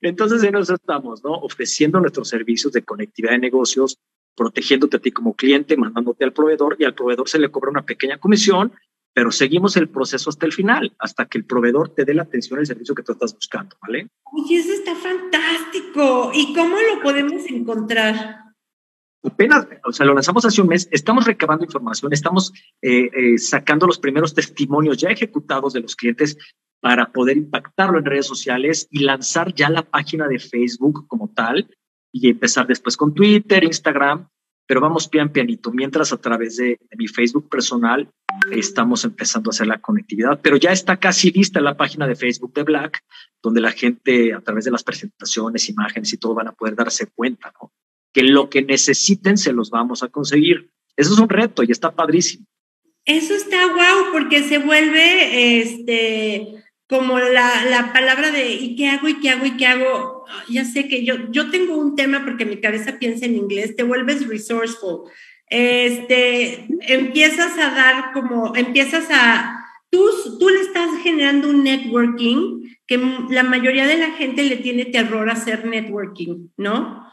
Entonces 0.00 0.42
en 0.44 0.56
eso 0.56 0.74
estamos, 0.74 1.22
¿no? 1.24 1.32
Ofreciendo 1.34 2.00
nuestros 2.00 2.28
servicios 2.28 2.72
de 2.72 2.82
conectividad 2.82 3.32
de 3.32 3.38
negocios, 3.38 3.98
protegiéndote 4.36 4.98
a 4.98 5.00
ti 5.00 5.10
como 5.10 5.34
cliente, 5.34 5.76
mandándote 5.76 6.24
al 6.24 6.32
proveedor 6.32 6.76
y 6.78 6.84
al 6.84 6.94
proveedor 6.94 7.28
se 7.28 7.38
le 7.38 7.50
cobra 7.50 7.70
una 7.70 7.84
pequeña 7.84 8.18
comisión, 8.18 8.72
pero 9.12 9.32
seguimos 9.32 9.76
el 9.76 9.88
proceso 9.88 10.30
hasta 10.30 10.46
el 10.46 10.52
final, 10.52 10.94
hasta 11.00 11.26
que 11.26 11.38
el 11.38 11.44
proveedor 11.44 11.88
te 11.88 12.04
dé 12.04 12.14
la 12.14 12.22
atención 12.22 12.60
al 12.60 12.66
servicio 12.66 12.94
que 12.94 13.02
tú 13.02 13.12
estás 13.12 13.34
buscando, 13.34 13.76
¿vale? 13.82 14.08
Oye, 14.32 14.58
eso 14.58 14.72
está 14.72 14.94
fantástico. 14.94 16.30
¿Y 16.32 16.54
cómo 16.54 16.76
lo 16.76 17.02
podemos 17.02 17.44
encontrar? 17.50 18.47
Apenas, 19.24 19.66
o 19.84 19.92
sea, 19.92 20.06
lo 20.06 20.14
lanzamos 20.14 20.44
hace 20.44 20.60
un 20.60 20.68
mes, 20.68 20.88
estamos 20.90 21.26
recabando 21.26 21.64
información, 21.64 22.12
estamos 22.12 22.52
eh, 22.82 23.10
eh, 23.12 23.38
sacando 23.38 23.86
los 23.86 23.98
primeros 23.98 24.34
testimonios 24.34 24.96
ya 24.96 25.10
ejecutados 25.10 25.72
de 25.72 25.80
los 25.80 25.96
clientes 25.96 26.36
para 26.80 27.10
poder 27.10 27.36
impactarlo 27.36 27.98
en 27.98 28.04
redes 28.04 28.26
sociales 28.26 28.86
y 28.90 29.00
lanzar 29.00 29.52
ya 29.54 29.68
la 29.68 29.82
página 29.82 30.28
de 30.28 30.38
Facebook 30.38 31.06
como 31.08 31.28
tal 31.28 31.68
y 32.12 32.28
empezar 32.28 32.66
después 32.66 32.96
con 32.96 33.14
Twitter, 33.14 33.64
Instagram, 33.64 34.28
pero 34.66 34.80
vamos 34.80 35.08
pian 35.08 35.30
pianito, 35.30 35.72
mientras 35.72 36.12
a 36.12 36.18
través 36.18 36.56
de, 36.56 36.78
mi 36.96 37.08
Facebook 37.08 37.48
personal 37.48 38.08
estamos 38.52 39.04
empezando 39.04 39.50
a 39.50 39.52
hacer 39.52 39.66
la 39.66 39.80
conectividad, 39.80 40.38
pero 40.40 40.56
ya 40.56 40.70
está 40.70 40.98
casi 40.98 41.30
lista 41.32 41.60
la 41.60 41.76
página 41.76 42.06
de 42.06 42.14
Facebook 42.14 42.52
de 42.54 42.62
Black, 42.62 43.02
donde 43.42 43.60
la 43.60 43.72
gente 43.72 44.32
a 44.32 44.40
través 44.40 44.64
de 44.66 44.70
las 44.70 44.84
presentaciones, 44.84 45.68
imágenes 45.68 46.12
y 46.12 46.18
todo 46.18 46.34
van 46.34 46.48
a 46.48 46.52
poder 46.52 46.76
darse 46.76 47.06
cuenta, 47.06 47.52
¿no? 47.60 47.72
Que 48.18 48.24
lo 48.24 48.50
que 48.50 48.62
necesiten 48.62 49.38
se 49.38 49.52
los 49.52 49.70
vamos 49.70 50.02
a 50.02 50.08
conseguir. 50.08 50.70
Eso 50.96 51.12
es 51.12 51.20
un 51.20 51.28
reto 51.28 51.62
y 51.62 51.70
está 51.70 51.94
padrísimo. 51.94 52.44
Eso 53.04 53.32
está 53.32 53.72
guau, 53.72 54.10
porque 54.12 54.42
se 54.42 54.58
vuelve 54.58 55.60
este 55.60 56.64
como 56.88 57.20
la, 57.20 57.64
la, 57.66 57.92
palabra 57.92 58.32
de 58.32 58.54
¿y 58.54 58.74
qué 58.74 58.88
hago? 58.88 59.06
¿y 59.06 59.20
qué 59.20 59.30
hago? 59.30 59.46
¿y 59.46 59.56
qué 59.56 59.66
hago? 59.66 60.24
Ya 60.48 60.64
sé 60.64 60.88
que 60.88 61.04
yo, 61.04 61.30
yo 61.30 61.50
tengo 61.50 61.76
un 61.76 61.94
tema 61.94 62.24
porque 62.24 62.44
mi 62.44 62.60
cabeza 62.60 62.98
piensa 62.98 63.26
en 63.26 63.36
inglés, 63.36 63.76
te 63.76 63.84
vuelves 63.84 64.26
resourceful. 64.26 65.10
Este, 65.48 66.66
empiezas 66.88 67.56
a 67.56 67.70
dar 67.70 68.12
como, 68.12 68.56
empiezas 68.56 69.06
a, 69.10 69.64
tú, 69.90 70.10
tú 70.40 70.48
le 70.48 70.60
estás 70.60 70.90
generando 71.04 71.50
un 71.50 71.62
networking 71.62 72.62
que 72.88 72.98
la 73.30 73.44
mayoría 73.44 73.86
de 73.86 73.98
la 73.98 74.10
gente 74.12 74.42
le 74.42 74.56
tiene 74.56 74.86
terror 74.86 75.30
a 75.30 75.34
hacer 75.34 75.66
networking, 75.66 76.48
¿no? 76.56 77.07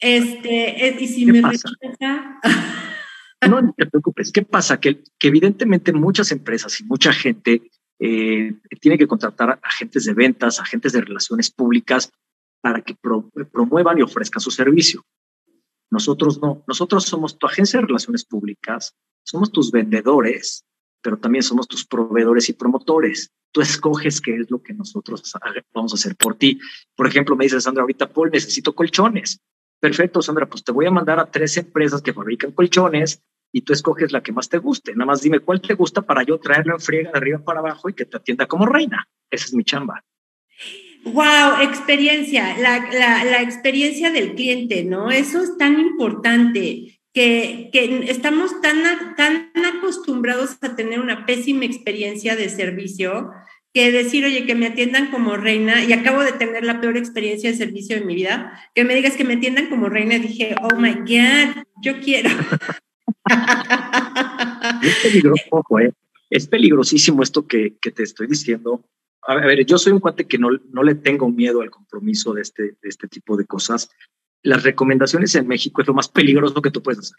Este, 0.00 0.96
y 0.98 1.06
si 1.06 1.26
me 1.26 1.42
pasa? 1.42 1.68
no, 3.48 3.60
no 3.60 3.74
te 3.76 3.86
preocupes. 3.86 4.32
¿Qué 4.32 4.42
pasa? 4.42 4.80
Que, 4.80 5.02
que 5.18 5.28
evidentemente 5.28 5.92
muchas 5.92 6.32
empresas 6.32 6.80
y 6.80 6.84
mucha 6.84 7.12
gente 7.12 7.70
eh, 7.98 8.54
tiene 8.80 8.96
que 8.96 9.06
contratar 9.06 9.60
agentes 9.62 10.06
de 10.06 10.14
ventas, 10.14 10.58
agentes 10.58 10.92
de 10.92 11.02
relaciones 11.02 11.50
públicas 11.50 12.10
para 12.62 12.80
que 12.80 12.96
promuevan 13.52 13.98
y 13.98 14.02
ofrezcan 14.02 14.40
su 14.40 14.50
servicio. 14.50 15.04
Nosotros 15.90 16.40
no, 16.40 16.64
nosotros 16.66 17.04
somos 17.04 17.38
tu 17.38 17.46
agencia 17.46 17.78
de 17.78 17.86
relaciones 17.86 18.24
públicas, 18.24 18.94
somos 19.22 19.52
tus 19.52 19.70
vendedores, 19.70 20.64
pero 21.02 21.18
también 21.18 21.42
somos 21.42 21.68
tus 21.68 21.84
proveedores 21.84 22.48
y 22.48 22.54
promotores. 22.54 23.32
Tú 23.52 23.60
escoges 23.60 24.20
qué 24.20 24.36
es 24.36 24.50
lo 24.50 24.62
que 24.62 24.72
nosotros 24.72 25.22
vamos 25.74 25.92
a 25.92 25.96
hacer 25.96 26.16
por 26.16 26.36
ti. 26.36 26.58
Por 26.94 27.06
ejemplo, 27.06 27.36
me 27.36 27.44
dice 27.44 27.60
Sandra 27.60 27.82
ahorita, 27.82 28.10
Paul, 28.12 28.30
necesito 28.30 28.74
colchones. 28.74 29.40
Perfecto, 29.80 30.20
Sandra, 30.20 30.46
pues 30.46 30.62
te 30.62 30.72
voy 30.72 30.86
a 30.86 30.90
mandar 30.90 31.18
a 31.18 31.30
tres 31.30 31.56
empresas 31.56 32.02
que 32.02 32.12
fabrican 32.12 32.52
colchones 32.52 33.22
y 33.50 33.62
tú 33.62 33.72
escoges 33.72 34.12
la 34.12 34.22
que 34.22 34.32
más 34.32 34.48
te 34.48 34.58
guste. 34.58 34.92
Nada 34.92 35.06
más 35.06 35.22
dime 35.22 35.40
cuál 35.40 35.60
te 35.60 35.74
gusta 35.74 36.02
para 36.02 36.22
yo 36.22 36.38
traerlo 36.38 36.74
en 36.74 36.80
friega 36.80 37.10
de 37.10 37.18
arriba 37.18 37.38
para 37.38 37.60
abajo 37.60 37.88
y 37.88 37.94
que 37.94 38.04
te 38.04 38.18
atienda 38.18 38.46
como 38.46 38.66
reina. 38.66 39.08
Esa 39.30 39.46
es 39.46 39.54
mi 39.54 39.64
chamba. 39.64 40.04
Wow, 41.04 41.62
experiencia, 41.62 42.58
la, 42.58 42.90
la, 42.92 43.40
experiencia 43.40 44.10
del 44.10 44.34
cliente, 44.34 44.84
¿no? 44.84 45.10
Eso 45.10 45.42
es 45.42 45.56
tan 45.56 45.80
importante, 45.80 47.00
que, 47.14 47.70
que, 47.72 48.04
estamos 48.10 48.60
tan, 48.60 49.16
tan 49.16 49.50
acostumbrados 49.78 50.58
a 50.60 50.76
tener 50.76 51.00
una 51.00 51.24
pésima 51.24 51.64
experiencia 51.64 52.36
de 52.36 52.50
servicio 52.50 53.30
que 53.72 53.92
decir, 53.92 54.24
oye, 54.24 54.46
que 54.46 54.54
me 54.54 54.66
atiendan 54.66 55.10
como 55.10 55.36
reina, 55.36 55.84
y 55.84 55.92
acabo 55.92 56.22
de 56.22 56.32
tener 56.32 56.64
la 56.64 56.80
peor 56.80 56.96
experiencia 56.96 57.50
de 57.50 57.56
servicio 57.56 57.96
de 57.96 58.04
mi 58.04 58.14
vida, 58.14 58.58
que 58.74 58.84
me 58.84 58.94
digas 58.94 59.16
que 59.16 59.24
me 59.24 59.34
atiendan 59.34 59.68
como 59.68 59.88
reina, 59.88 60.18
dije, 60.18 60.54
oh 60.62 60.76
my 60.76 60.94
God, 60.94 61.62
yo 61.82 62.00
quiero. 62.00 62.30
es 64.82 64.96
peligroso, 65.02 65.78
¿eh? 65.80 65.92
Es 66.30 66.46
peligrosísimo 66.46 67.22
esto 67.22 67.46
que, 67.46 67.76
que, 67.80 67.90
te 67.90 68.02
estoy 68.04 68.26
diciendo. 68.26 68.84
A 69.22 69.34
ver, 69.34 69.64
yo 69.66 69.78
soy 69.78 69.92
un 69.92 70.00
cuate 70.00 70.26
que 70.26 70.38
no, 70.38 70.50
no 70.70 70.82
le 70.82 70.94
tengo 70.94 71.28
miedo 71.28 71.60
al 71.60 71.70
compromiso 71.70 72.32
de 72.32 72.42
este, 72.42 72.62
de 72.62 72.88
este 72.88 73.08
tipo 73.08 73.36
de 73.36 73.46
cosas. 73.46 73.90
Las 74.42 74.62
recomendaciones 74.62 75.34
en 75.34 75.46
México 75.46 75.82
es 75.82 75.88
lo 75.88 75.94
más 75.94 76.08
peligroso 76.08 76.62
que 76.62 76.70
tú 76.70 76.82
puedes 76.82 77.00
hacer. 77.00 77.16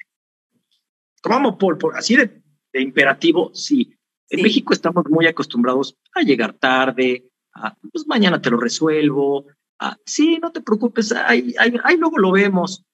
Vamos, 1.24 1.58
por, 1.58 1.78
por 1.78 1.96
así 1.96 2.16
de, 2.16 2.42
imperativo, 2.74 3.52
sí. 3.54 3.94
En 4.32 4.42
México 4.42 4.74
estamos 4.74 5.04
muy 5.10 5.28
acostumbrados 5.28 5.98
a 6.16 6.22
llegar 6.22 6.54
tarde, 6.54 7.30
a, 7.54 7.76
pues 7.92 8.08
mañana 8.08 8.42
te 8.42 8.50
lo 8.50 8.58
resuelvo, 8.58 9.46
a, 9.78 9.98
sí, 10.06 10.40
no 10.42 10.52
te 10.54 10.62
preocupes, 10.62 11.12
ahí, 11.12 11.54
ahí, 11.60 11.76
ahí 11.84 11.98
luego 11.98 12.18
lo 12.18 12.32
vemos. 12.32 12.86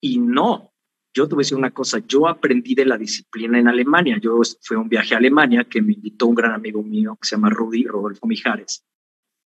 Y 0.00 0.18
no, 0.18 0.70
yo 1.14 1.28
te 1.28 1.34
voy 1.34 1.42
a 1.42 1.44
decir 1.44 1.56
una 1.56 1.70
cosa, 1.70 1.98
yo 2.06 2.28
aprendí 2.28 2.74
de 2.74 2.84
la 2.84 2.96
disciplina 2.98 3.58
en 3.58 3.68
Alemania. 3.68 4.18
Yo 4.20 4.40
fui 4.62 4.76
a 4.76 4.80
un 4.80 4.88
viaje 4.88 5.14
a 5.14 5.18
Alemania 5.18 5.64
que 5.64 5.82
me 5.82 5.92
invitó 5.92 6.26
un 6.26 6.34
gran 6.34 6.52
amigo 6.52 6.82
mío 6.82 7.16
que 7.20 7.28
se 7.28 7.36
llama 7.36 7.50
Rudy, 7.50 7.84
Rodolfo 7.84 8.26
Mijares. 8.26 8.84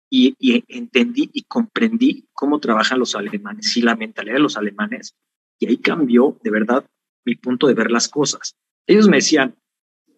Y, 0.10 0.36
entendí 0.68 1.30
y 1.34 1.44
comprendí 1.44 2.28
cómo 2.34 2.60
trabajan 2.60 3.00
los 3.00 3.16
alemanes 3.16 3.76
y 3.76 3.82
la 3.82 3.96
mentalidad 3.96 4.36
de 4.36 4.42
los 4.42 4.58
alemanes. 4.58 5.16
Y 5.60 5.68
ahí 5.68 5.78
cambió 5.78 6.38
de 6.44 6.52
verdad 6.52 6.86
mi 7.26 7.36
punto 7.36 7.68
de 7.68 7.74
ver 7.74 7.90
las 7.90 8.10
cosas. 8.10 8.56
Ellos 8.86 9.08
me 9.08 9.18
decían, 9.18 9.56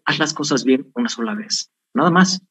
haz 0.05 0.19
las 0.19 0.33
cosas 0.33 0.63
bien 0.63 0.91
una 0.95 1.09
sola 1.09 1.33
vez, 1.33 1.71
nada 1.93 2.11
más. 2.11 2.41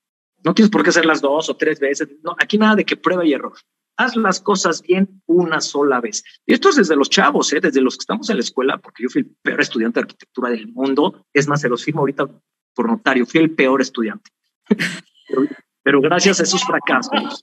No 0.42 0.52
tienes 0.54 0.70
por 0.70 0.82
qué 0.82 0.90
hacerlas 0.90 1.22
dos 1.22 1.48
o 1.48 1.56
tres 1.56 1.80
veces. 1.80 2.08
No, 2.22 2.36
aquí 2.38 2.58
nada 2.58 2.74
de 2.74 2.84
que 2.84 2.96
prueba 2.96 3.24
y 3.24 3.32
error 3.32 3.54
haz 3.96 4.16
las 4.16 4.40
cosas 4.40 4.82
bien 4.82 5.22
una 5.26 5.60
sola 5.60 6.00
vez. 6.00 6.24
Y 6.46 6.54
esto 6.54 6.70
es 6.70 6.76
desde 6.76 6.96
los 6.96 7.10
chavos, 7.10 7.52
¿eh? 7.52 7.60
desde 7.60 7.80
los 7.80 7.96
que 7.96 8.02
estamos 8.02 8.28
en 8.30 8.36
la 8.36 8.42
escuela, 8.42 8.78
porque 8.78 9.04
yo 9.04 9.08
fui 9.08 9.22
el 9.22 9.30
peor 9.42 9.60
estudiante 9.60 10.00
de 10.00 10.04
arquitectura 10.04 10.50
del 10.50 10.68
mundo. 10.68 11.26
Es 11.32 11.48
más, 11.48 11.60
se 11.60 11.68
los 11.68 11.84
firmo 11.84 12.00
ahorita 12.00 12.28
por 12.74 12.88
notario, 12.88 13.26
fui 13.26 13.40
el 13.40 13.50
peor 13.50 13.80
estudiante. 13.80 14.30
pero, 15.82 16.00
gracias 16.00 16.40
a 16.40 16.42
esos 16.42 16.64
fracasos, 16.64 17.42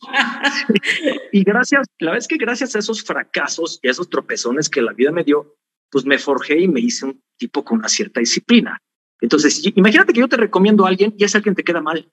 y 1.32 1.44
gracias, 1.44 1.88
la 2.00 2.12
vez 2.12 2.28
que 2.28 2.38
gracias 2.38 2.76
a 2.76 2.80
esos 2.80 3.04
fracasos 3.04 3.80
y 3.82 3.88
a 3.88 3.92
esos 3.92 4.10
tropezones 4.10 4.70
que 4.70 4.82
la 4.82 4.94
vida 4.94 5.12
me 5.12 5.24
dio, 5.24 5.56
pues 5.90 6.06
me 6.06 6.18
forjé 6.18 6.60
y 6.60 6.68
me 6.68 6.80
hice 6.80 7.06
un 7.06 7.24
tipo 7.38 7.64
con 7.64 7.80
una 7.80 7.88
cierta 7.88 8.20
disciplina. 8.20 8.82
Entonces, 9.22 9.62
imagínate 9.76 10.14
que 10.14 10.20
yo 10.20 10.28
te 10.28 10.38
recomiendo 10.38 10.86
a 10.86 10.90
alguien 10.90 11.14
y 11.18 11.24
ese 11.24 11.38
alguien 11.38 11.56
te 11.56 11.64
queda 11.64 11.82
mal. 11.82 12.12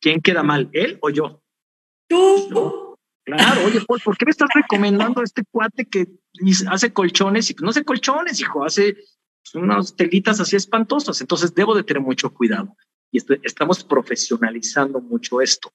¿Quién 0.00 0.20
queda 0.20 0.42
mal, 0.42 0.68
él 0.72 0.98
o 1.00 1.10
yo? 1.10 1.42
Tú. 2.08 2.96
Claro, 3.24 3.64
oye, 3.64 3.80
¿por 3.86 4.18
qué 4.18 4.24
me 4.26 4.32
estás 4.32 4.48
recomendando 4.52 5.20
a 5.20 5.24
este 5.24 5.44
cuate 5.50 5.86
que 5.86 6.08
hace 6.68 6.92
colchones? 6.92 7.48
Y 7.50 7.54
pues 7.54 7.62
no 7.62 7.70
hace 7.70 7.84
colchones, 7.84 8.40
hijo, 8.40 8.64
hace 8.64 8.96
unas 9.54 9.96
telitas 9.96 10.40
así 10.40 10.56
espantosas. 10.56 11.20
Entonces 11.20 11.54
debo 11.54 11.74
de 11.74 11.84
tener 11.84 12.02
mucho 12.02 12.32
cuidado. 12.34 12.76
Y 13.10 13.18
estamos 13.42 13.84
profesionalizando 13.84 15.00
mucho 15.00 15.40
esto. 15.40 15.72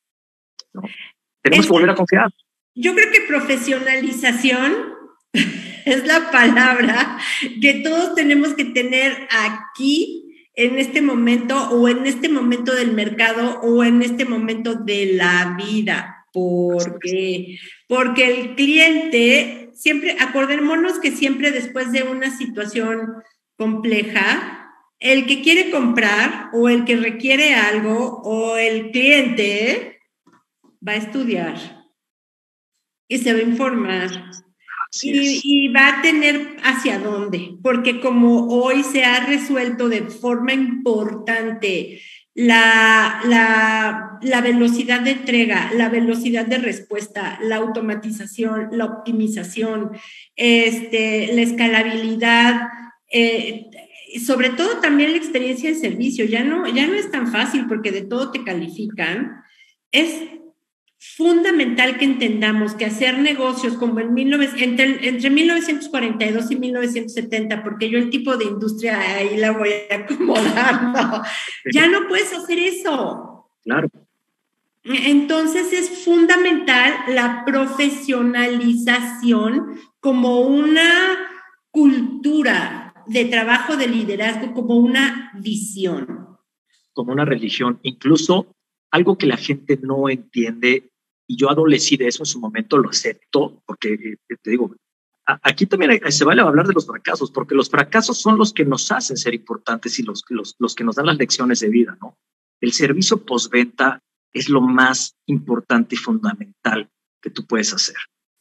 Tenemos 1.41 1.65
que 1.65 1.71
volver 1.71 1.89
a 1.91 1.95
confiar. 1.95 2.29
Yo 2.75 2.93
creo 2.93 3.11
que 3.11 3.21
profesionalización 3.21 4.93
es 5.87 6.05
la 6.05 6.31
palabra 6.31 7.17
que 7.61 7.75
todos 7.75 8.15
tenemos 8.15 8.53
que 8.53 8.65
tener 8.65 9.27
aquí 9.31 10.23
en 10.53 10.79
este 10.79 11.01
momento 11.01 11.69
o 11.69 11.87
en 11.87 12.05
este 12.05 12.29
momento 12.29 12.73
del 12.73 12.93
mercado 12.93 13.59
o 13.61 13.83
en 13.83 14.01
este 14.01 14.25
momento 14.25 14.75
de 14.75 15.13
la 15.13 15.55
vida 15.57 16.17
porque, 16.37 17.57
porque 17.87 18.25
el 18.25 18.55
cliente, 18.55 19.71
siempre, 19.73 20.17
acordémonos 20.19 20.99
que 20.99 21.11
siempre 21.11 21.51
después 21.51 21.91
de 21.91 22.03
una 22.03 22.35
situación 22.35 23.23
compleja, 23.57 24.71
el 24.99 25.25
que 25.25 25.41
quiere 25.41 25.71
comprar 25.71 26.49
o 26.53 26.69
el 26.69 26.85
que 26.85 26.95
requiere 26.95 27.55
algo 27.55 28.21
o 28.23 28.55
el 28.57 28.91
cliente 28.91 29.99
va 30.87 30.93
a 30.93 30.97
estudiar 30.97 31.55
y 33.07 33.17
se 33.17 33.33
va 33.33 33.39
a 33.39 33.43
informar. 33.43 34.09
Y, 35.01 35.41
y, 35.43 35.67
va 35.69 35.87
a 35.87 36.01
tener 36.01 36.57
hacia 36.63 36.99
dónde, 36.99 37.55
porque 37.61 37.99
como 37.99 38.47
hoy 38.47 38.83
se 38.83 39.03
ha 39.03 39.25
resuelto 39.25 39.89
de 39.89 40.03
forma 40.03 40.53
importante 40.53 42.01
la, 42.37 43.21
la, 43.25 44.19
la, 44.21 44.41
velocidad 44.41 45.01
de 45.01 45.11
entrega, 45.11 45.71
la 45.73 45.89
velocidad 45.89 46.45
de 46.45 46.59
respuesta, 46.59 47.39
la 47.41 47.55
automatización, 47.55 48.69
la 48.73 48.85
optimización, 48.85 49.91
este, 50.35 51.33
la 51.33 51.41
escalabilidad, 51.41 52.67
eh, 53.11 53.65
sobre 54.23 54.51
todo 54.51 54.79
también 54.81 55.11
la 55.11 55.17
experiencia 55.17 55.69
de 55.69 55.77
servicio. 55.77 56.25
Ya 56.25 56.43
no, 56.43 56.67
ya 56.67 56.85
no 56.85 56.93
es 56.93 57.09
tan 57.09 57.31
fácil 57.31 57.65
porque 57.67 57.91
de 57.91 58.03
todo 58.03 58.29
te 58.29 58.43
califican. 58.43 59.41
Es 59.91 60.13
fundamental 60.99 61.97
que 61.97 62.05
entendamos 62.05 62.73
que 62.73 62.85
hacer 62.85 63.19
negocios 63.19 63.75
como 63.75 63.99
en 63.99 64.17
entre, 64.17 65.07
entre 65.07 65.29
1942 65.29 66.49
y 66.51 66.55
1970, 66.55 67.63
porque 67.63 67.87
yo 67.89 67.99
el 67.99 68.09
tipo 68.09 68.35
de 68.35 68.45
industria 68.45 68.99
ahí 68.99 69.37
la 69.37 69.51
voy 69.51 69.69
acomodando, 69.91 71.21
ya 71.71 71.87
no 71.87 72.07
puedes 72.07 72.33
hacer 72.33 72.57
eso. 72.59 73.51
Claro. 73.63 73.89
Entonces 74.83 75.71
es 75.73 76.03
fundamental 76.05 76.93
la 77.09 77.43
profesionalización 77.45 79.79
como 79.99 80.39
una 80.41 81.17
cultura 81.71 82.93
de 83.05 83.25
trabajo 83.25 83.75
de 83.75 83.87
liderazgo, 83.87 84.53
como 84.53 84.77
una 84.77 85.33
visión. 85.35 86.37
Como 86.93 87.11
una 87.11 87.25
religión, 87.25 87.81
incluso 87.83 88.47
algo 88.91 89.17
que 89.17 89.27
la 89.27 89.37
gente 89.37 89.79
no 89.81 90.09
entiende, 90.09 90.91
y 91.27 91.37
yo 91.37 91.49
adolecí 91.49 91.97
de 91.97 92.07
eso 92.07 92.23
en 92.23 92.27
su 92.27 92.39
momento, 92.39 92.77
lo 92.77 92.89
acepto, 92.89 93.61
porque 93.65 93.93
eh, 93.93 94.35
te 94.41 94.51
digo, 94.51 94.75
aquí 95.25 95.65
también 95.65 95.99
se 96.09 96.25
vale 96.25 96.41
hablar 96.41 96.67
de 96.67 96.73
los 96.73 96.85
fracasos, 96.85 97.31
porque 97.31 97.55
los 97.55 97.69
fracasos 97.69 98.17
son 98.17 98.37
los 98.37 98.53
que 98.53 98.65
nos 98.65 98.91
hacen 98.91 99.17
ser 99.17 99.33
importantes 99.33 99.99
y 99.99 100.03
los, 100.03 100.23
los, 100.29 100.55
los 100.57 100.73
que 100.73 100.83
nos 100.83 100.95
dan 100.95 101.07
las 101.07 101.17
lecciones 101.17 101.59
de 101.59 101.69
vida, 101.69 101.97
¿no? 102.01 102.17
El 102.61 102.71
servicio 102.71 103.23
postventa 103.23 104.01
es 104.33 104.49
lo 104.49 104.61
más 104.61 105.15
importante 105.25 105.95
y 105.95 105.97
fundamental 105.97 106.89
que 107.21 107.29
tú 107.29 107.45
puedes 107.45 107.73
hacer, 107.73 107.95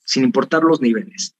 sin 0.04 0.24
importar 0.24 0.62
los 0.62 0.80
niveles. 0.80 1.35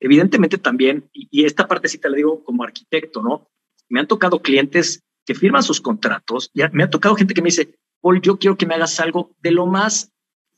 Evidentemente 0.00 0.58
también, 0.58 1.08
y, 1.12 1.44
esta 1.44 1.68
partecita 1.68 2.08
la 2.08 2.16
digo 2.16 2.42
como 2.44 2.64
arquitecto, 2.64 3.22
¿no? 3.22 3.48
Me 3.88 4.00
han 4.00 4.08
tocado 4.08 4.40
clientes 4.42 5.02
que 5.24 5.34
firman 5.34 5.62
sus 5.62 5.80
contratos, 5.80 6.50
ya 6.54 6.68
me 6.72 6.82
ha 6.82 6.90
tocado 6.90 7.14
gente 7.14 7.34
que 7.34 7.42
me 7.42 7.48
dice, 7.48 7.76
Paul, 8.02 8.20
yo 8.20 8.38
quiero 8.38 8.58
que 8.58 8.66
me 8.66 8.74
hagas 8.74 9.00
algo 9.00 9.34
de 9.40 9.52
lo 9.52 9.66
más 9.66 10.12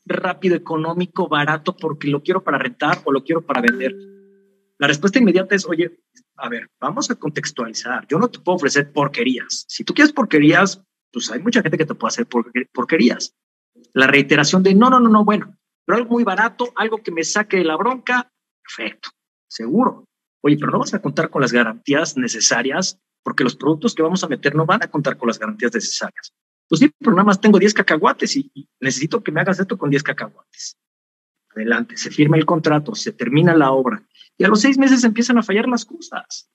rápido, 0.05 0.55
económico, 0.55 1.29
barato, 1.29 1.77
porque 1.77 2.09
lo 2.09 2.21
quiero 2.21 2.43
para 2.43 2.57
rentar 2.57 3.01
o 3.05 3.11
lo 3.13 3.23
quiero 3.23 3.45
para 3.45 3.61
vender 3.61 3.95
la 4.77 4.87
respuesta 4.87 5.19
inmediata 5.19 5.55
es, 5.55 5.65
oye, 5.65 5.99
a 6.35 6.49
ver, 6.49 6.69
vamos 6.79 7.09
a 7.09 7.15
contextualizar. 7.15 8.05
Yo 8.07 8.19
no 8.19 8.29
te 8.29 8.39
puedo 8.39 8.57
ofrecer 8.57 8.91
porquerías. 8.91 9.65
Si 9.67 9.83
tú 9.83 9.93
quieres 9.93 10.11
porquerías, 10.11 10.81
pues 11.11 11.31
hay 11.31 11.39
mucha 11.39 11.61
gente 11.61 11.77
que 11.77 11.85
te 11.85 11.95
puede 11.95 12.09
hacer 12.09 12.27
porquerías. 12.73 13.33
La 13.93 14.07
reiteración 14.07 14.63
de, 14.63 14.75
no, 14.75 14.89
no, 14.89 14.99
no, 14.99 15.09
no, 15.09 15.23
bueno, 15.23 15.55
pero 15.85 15.97
algo 15.97 16.09
muy 16.09 16.23
barato, 16.23 16.73
algo 16.75 16.97
que 16.97 17.11
me 17.11 17.23
saque 17.23 17.57
de 17.57 17.63
la 17.63 17.77
bronca, 17.77 18.29
perfecto, 18.61 19.09
seguro. 19.47 20.05
Oye, 20.41 20.57
pero 20.57 20.71
no 20.71 20.79
vas 20.79 20.93
a 20.93 21.01
contar 21.01 21.29
con 21.29 21.41
las 21.41 21.53
garantías 21.53 22.17
necesarias 22.17 22.99
porque 23.23 23.43
los 23.43 23.55
productos 23.55 23.95
que 23.95 24.03
vamos 24.03 24.23
a 24.23 24.27
meter 24.27 24.55
no 24.55 24.65
van 24.65 24.83
a 24.83 24.91
contar 24.91 25.17
con 25.17 25.27
las 25.27 25.39
garantías 25.39 25.73
necesarias. 25.73 26.33
Pues 26.67 26.79
sí, 26.79 26.91
pero 26.99 27.11
nada 27.11 27.25
más 27.25 27.39
tengo 27.39 27.59
10 27.59 27.73
cacahuates 27.73 28.35
y, 28.35 28.51
y 28.53 28.67
necesito 28.79 29.23
que 29.23 29.31
me 29.31 29.41
hagas 29.41 29.59
esto 29.59 29.77
con 29.77 29.89
10 29.89 30.03
cacahuates. 30.03 30.77
Adelante, 31.55 31.95
se 31.95 32.11
firma 32.11 32.37
el 32.37 32.45
contrato, 32.45 32.95
se 32.95 33.13
termina 33.13 33.55
la 33.55 33.71
obra 33.71 34.05
y 34.37 34.43
a 34.43 34.47
los 34.47 34.61
seis 34.61 34.77
meses 34.77 35.03
empiezan 35.03 35.37
a 35.37 35.43
fallar 35.43 35.67
las 35.67 35.85
cosas. 35.85 36.49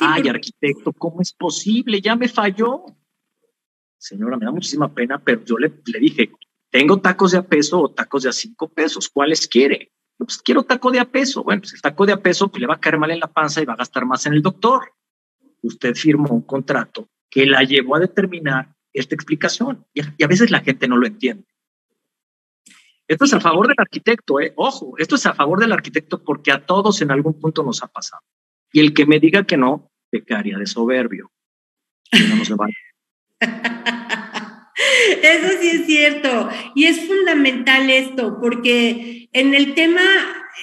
Ay, 0.00 0.28
arquitecto, 0.28 0.92
¿cómo 0.92 1.20
es 1.20 1.32
posible? 1.32 2.00
Ya 2.00 2.16
me 2.16 2.28
falló. 2.28 2.84
Señora, 3.98 4.36
me 4.36 4.46
da 4.46 4.52
muchísima 4.52 4.92
pena, 4.94 5.18
pero 5.18 5.44
yo 5.44 5.58
le, 5.58 5.72
le 5.86 5.98
dije, 5.98 6.30
tengo 6.70 7.00
tacos 7.00 7.32
de 7.32 7.38
a 7.38 7.42
peso 7.42 7.80
o 7.80 7.90
tacos 7.90 8.22
de 8.22 8.28
a 8.28 8.32
cinco 8.32 8.68
pesos, 8.68 9.08
¿cuáles 9.08 9.48
quiere? 9.48 9.92
Pues 10.16 10.38
quiero 10.38 10.62
taco 10.62 10.90
de 10.90 11.00
a 11.00 11.04
peso. 11.04 11.44
Bueno, 11.44 11.62
pues 11.62 11.74
el 11.74 11.82
taco 11.82 12.06
de 12.06 12.12
a 12.12 12.22
peso 12.22 12.48
pues, 12.48 12.60
le 12.60 12.66
va 12.66 12.74
a 12.74 12.80
caer 12.80 12.98
mal 12.98 13.10
en 13.10 13.20
la 13.20 13.32
panza 13.32 13.60
y 13.60 13.64
va 13.64 13.74
a 13.74 13.76
gastar 13.76 14.04
más 14.04 14.24
en 14.26 14.34
el 14.34 14.42
doctor. 14.42 14.92
Usted 15.62 15.94
firmó 15.94 16.32
un 16.32 16.42
contrato 16.42 17.08
que 17.30 17.46
la 17.46 17.62
llevó 17.62 17.96
a 17.96 18.00
determinar 18.00 18.74
esta 18.92 19.14
explicación 19.14 19.84
y 19.94 20.22
a 20.22 20.26
veces 20.26 20.50
la 20.50 20.60
gente 20.60 20.88
no 20.88 20.96
lo 20.96 21.06
entiende. 21.06 21.46
Esto 23.06 23.24
es 23.24 23.32
a 23.32 23.40
favor 23.40 23.68
del 23.68 23.76
arquitecto, 23.78 24.38
¿eh? 24.38 24.52
Ojo, 24.56 24.94
esto 24.98 25.14
es 25.14 25.24
a 25.24 25.32
favor 25.34 25.58
del 25.60 25.72
arquitecto 25.72 26.22
porque 26.22 26.52
a 26.52 26.66
todos 26.66 27.00
en 27.00 27.10
algún 27.10 27.40
punto 27.40 27.62
nos 27.62 27.82
ha 27.82 27.86
pasado. 27.86 28.22
Y 28.70 28.80
el 28.80 28.92
que 28.92 29.06
me 29.06 29.18
diga 29.18 29.44
que 29.44 29.56
no, 29.56 29.90
pecaría 30.10 30.58
de 30.58 30.66
soberbio. 30.66 31.32
Eso 35.22 35.48
sí 35.60 35.68
es 35.68 35.86
cierto. 35.86 36.50
Y 36.74 36.84
es 36.84 37.06
fundamental 37.06 37.88
esto, 37.90 38.38
porque 38.40 39.28
en 39.32 39.54
el 39.54 39.74
tema, 39.74 40.02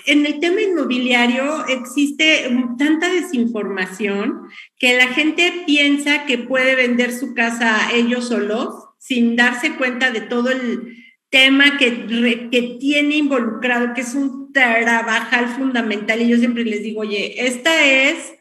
en 0.05 0.25
el 0.25 0.39
tema 0.39 0.61
inmobiliario 0.61 1.65
existe 1.67 2.49
tanta 2.77 3.11
desinformación 3.11 4.47
que 4.77 4.97
la 4.97 5.07
gente 5.07 5.63
piensa 5.65 6.25
que 6.25 6.37
puede 6.37 6.75
vender 6.75 7.13
su 7.13 7.33
casa 7.33 7.91
ellos 7.93 8.27
solos 8.27 8.73
sin 8.99 9.35
darse 9.35 9.75
cuenta 9.75 10.11
de 10.11 10.21
todo 10.21 10.49
el 10.49 10.97
tema 11.29 11.77
que, 11.77 12.49
que 12.51 12.77
tiene 12.79 13.15
involucrado, 13.17 13.93
que 13.93 14.01
es 14.01 14.15
un 14.15 14.51
trabajal 14.51 15.47
fundamental. 15.49 16.21
Y 16.21 16.29
yo 16.29 16.37
siempre 16.37 16.65
les 16.65 16.81
digo, 16.81 17.01
oye, 17.01 17.45
esta 17.45 17.85
es 17.85 18.33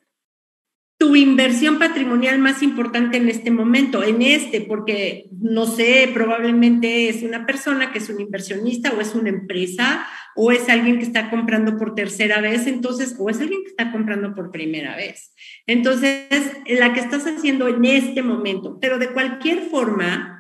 tu 0.97 1.17
inversión 1.17 1.79
patrimonial 1.79 2.39
más 2.39 2.63
importante 2.63 3.17
en 3.17 3.29
este 3.29 3.51
momento, 3.51 4.03
en 4.03 4.23
este, 4.23 4.61
porque 4.61 5.27
no 5.41 5.67
sé, 5.67 6.09
probablemente 6.15 7.09
es 7.09 7.23
una 7.23 7.47
persona 7.47 7.93
que 7.93 7.99
es 7.99 8.09
un 8.09 8.21
inversionista 8.21 8.93
o 8.93 9.01
es 9.01 9.15
una 9.15 9.31
empresa 9.31 10.07
o 10.37 10.53
es 10.53 10.69
alguien 10.69 10.99
que 10.99 11.05
está 11.05 11.31
comprando 11.31 11.77
por 11.77 11.95
tercera 11.95 12.41
vez, 12.41 12.67
entonces, 12.67 13.17
o 13.19 13.29
es 13.29 13.41
alguien 13.41 13.63
que 13.63 13.71
está 13.71 13.93
comprando 13.93 14.35
por 14.35 14.51
primera 14.51 14.97
vez. 14.97 15.35
Entonces, 15.67 16.27
la 16.67 16.93
que 16.93 17.01
estás 17.01 17.27
haciendo 17.27 17.69
en 17.69 17.85
este 17.85 18.23
momento, 18.23 18.79
pero 18.81 18.99
de 18.99 19.09
cualquier 19.09 19.63
forma, 19.63 20.35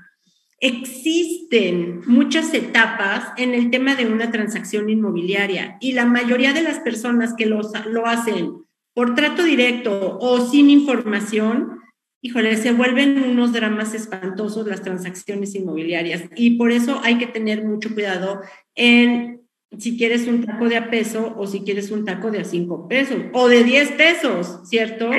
Existen 0.60 2.00
muchas 2.06 2.54
etapas 2.54 3.32
en 3.36 3.52
el 3.52 3.70
tema 3.70 3.96
de 3.96 4.06
una 4.06 4.30
transacción 4.30 4.88
inmobiliaria 4.88 5.76
y 5.78 5.92
la 5.92 6.06
mayoría 6.06 6.54
de 6.54 6.62
las 6.62 6.78
personas 6.78 7.34
que 7.36 7.44
lo, 7.44 7.60
lo 7.90 8.06
hacen 8.06 8.63
por 8.94 9.14
trato 9.14 9.42
directo 9.42 10.18
o 10.18 10.40
sin 10.48 10.70
información, 10.70 11.80
híjole, 12.22 12.56
se 12.56 12.72
vuelven 12.72 13.22
unos 13.24 13.52
dramas 13.52 13.92
espantosos 13.92 14.66
las 14.66 14.82
transacciones 14.82 15.54
inmobiliarias 15.54 16.24
y 16.36 16.56
por 16.56 16.70
eso 16.72 17.00
hay 17.02 17.18
que 17.18 17.26
tener 17.26 17.64
mucho 17.64 17.92
cuidado 17.92 18.40
en 18.74 19.42
si 19.78 19.98
quieres 19.98 20.26
un 20.28 20.44
taco 20.44 20.68
de 20.68 20.76
a 20.76 20.88
peso 20.88 21.34
o 21.36 21.46
si 21.46 21.60
quieres 21.60 21.90
un 21.90 22.04
taco 22.04 22.30
de 22.30 22.40
a 22.40 22.44
cinco 22.44 22.88
pesos 22.88 23.18
o 23.32 23.48
de 23.48 23.64
diez 23.64 23.90
pesos, 23.92 24.60
¿cierto? 24.68 25.10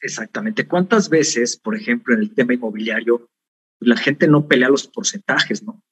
Exactamente. 0.00 0.66
¿Cuántas 0.66 1.08
veces, 1.10 1.56
por 1.56 1.76
ejemplo, 1.76 2.14
en 2.14 2.20
el 2.20 2.34
tema 2.34 2.54
inmobiliario, 2.54 3.28
la 3.80 3.96
gente 3.96 4.28
no 4.28 4.46
pelea 4.46 4.68
los 4.68 4.86
porcentajes, 4.86 5.62
¿no? 5.62 5.82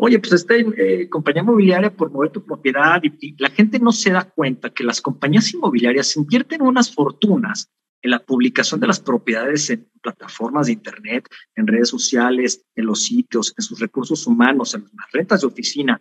Oye, 0.00 0.20
pues 0.20 0.32
esta 0.32 0.54
eh, 0.54 1.08
compañía 1.08 1.42
inmobiliaria 1.42 1.90
por 1.94 2.12
mover 2.12 2.30
tu 2.30 2.44
propiedad 2.44 3.02
y, 3.02 3.34
la 3.36 3.50
gente 3.50 3.80
no 3.80 3.90
se 3.90 4.12
da 4.12 4.30
cuenta 4.30 4.70
que 4.70 4.84
las 4.84 5.00
compañías 5.00 5.52
inmobiliarias 5.52 6.16
invierten 6.16 6.62
unas 6.62 6.94
fortunas 6.94 7.68
en 8.00 8.12
la 8.12 8.20
publicación 8.20 8.78
de 8.78 8.86
las 8.86 9.00
propiedades 9.00 9.68
en 9.70 9.90
plataformas 10.00 10.66
de 10.66 10.74
Internet, 10.74 11.28
en 11.56 11.66
redes 11.66 11.88
sociales, 11.88 12.64
en 12.76 12.86
los 12.86 13.02
sitios, 13.02 13.52
en 13.58 13.64
sus 13.64 13.80
recursos 13.80 14.24
humanos, 14.28 14.72
en 14.74 14.82
las 14.82 15.10
rentas 15.12 15.40
de 15.40 15.48
oficina, 15.48 16.00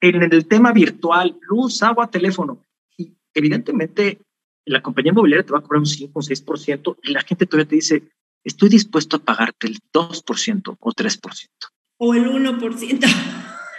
en 0.00 0.22
el 0.22 0.48
tema 0.48 0.72
virtual, 0.72 1.38
luz, 1.42 1.82
agua, 1.82 2.10
teléfono. 2.10 2.64
Y 2.96 3.12
evidentemente 3.34 4.22
la 4.64 4.80
compañía 4.80 5.12
inmobiliaria 5.12 5.44
te 5.44 5.52
va 5.52 5.58
a 5.58 5.62
cobrar 5.62 5.80
un 5.80 5.86
5 5.86 6.18
o 6.18 6.22
6% 6.22 6.96
y 7.02 7.12
la 7.12 7.20
gente 7.20 7.44
todavía 7.44 7.68
te 7.68 7.76
dice, 7.76 8.02
estoy 8.42 8.70
dispuesto 8.70 9.16
a 9.16 9.22
pagarte 9.22 9.66
el 9.66 9.78
2% 9.92 10.76
o 10.80 10.92
3%. 10.92 11.73
O 11.98 12.14
el 12.14 12.26
1%. 12.26 13.06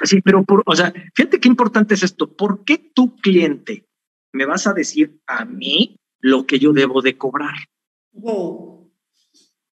Sí, 0.04 0.22
pero, 0.22 0.44
por, 0.44 0.64
o 0.66 0.76
sea, 0.76 0.94
fíjate 1.14 1.40
qué 1.40 1.48
importante 1.48 1.94
es 1.94 2.04
esto. 2.04 2.32
¿Por 2.36 2.64
qué 2.64 2.78
tu 2.78 3.16
cliente 3.16 3.88
me 4.34 4.46
vas 4.46 4.68
a 4.68 4.74
decir 4.74 5.20
a 5.26 5.46
mí 5.46 5.98
lo 6.20 6.46
que 6.46 6.60
yo 6.60 6.74
debo 6.74 7.02
de 7.02 7.18
cobrar? 7.18 7.56
Wow. 8.12 8.92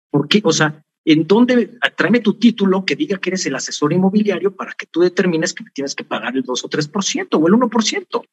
¿Por 0.10 0.28
qué? 0.28 0.42
O 0.44 0.54
sea, 0.54 0.84
¿en 1.06 1.28
dónde? 1.28 1.78
Tráeme 1.96 2.22
tu 2.22 2.36
título 2.36 2.86
que 2.86 2.96
diga 2.96 3.18
que 3.18 3.32
eres 3.32 3.46
el 3.46 3.56
asesor 3.56 3.94
inmobiliario 3.94 4.56
para 4.56 4.74
que 4.74 4.86
tú 4.86 5.02
determines 5.02 5.54
que 5.54 5.64
me 5.64 5.72
tienes 5.72 5.94
que 5.96 6.06
pagar 6.06 6.36
el 6.36 6.44
2 6.44 6.64
o 6.64 6.70
3% 6.70 7.28
o 7.32 7.48
el 7.48 7.54
1%. 7.54 8.26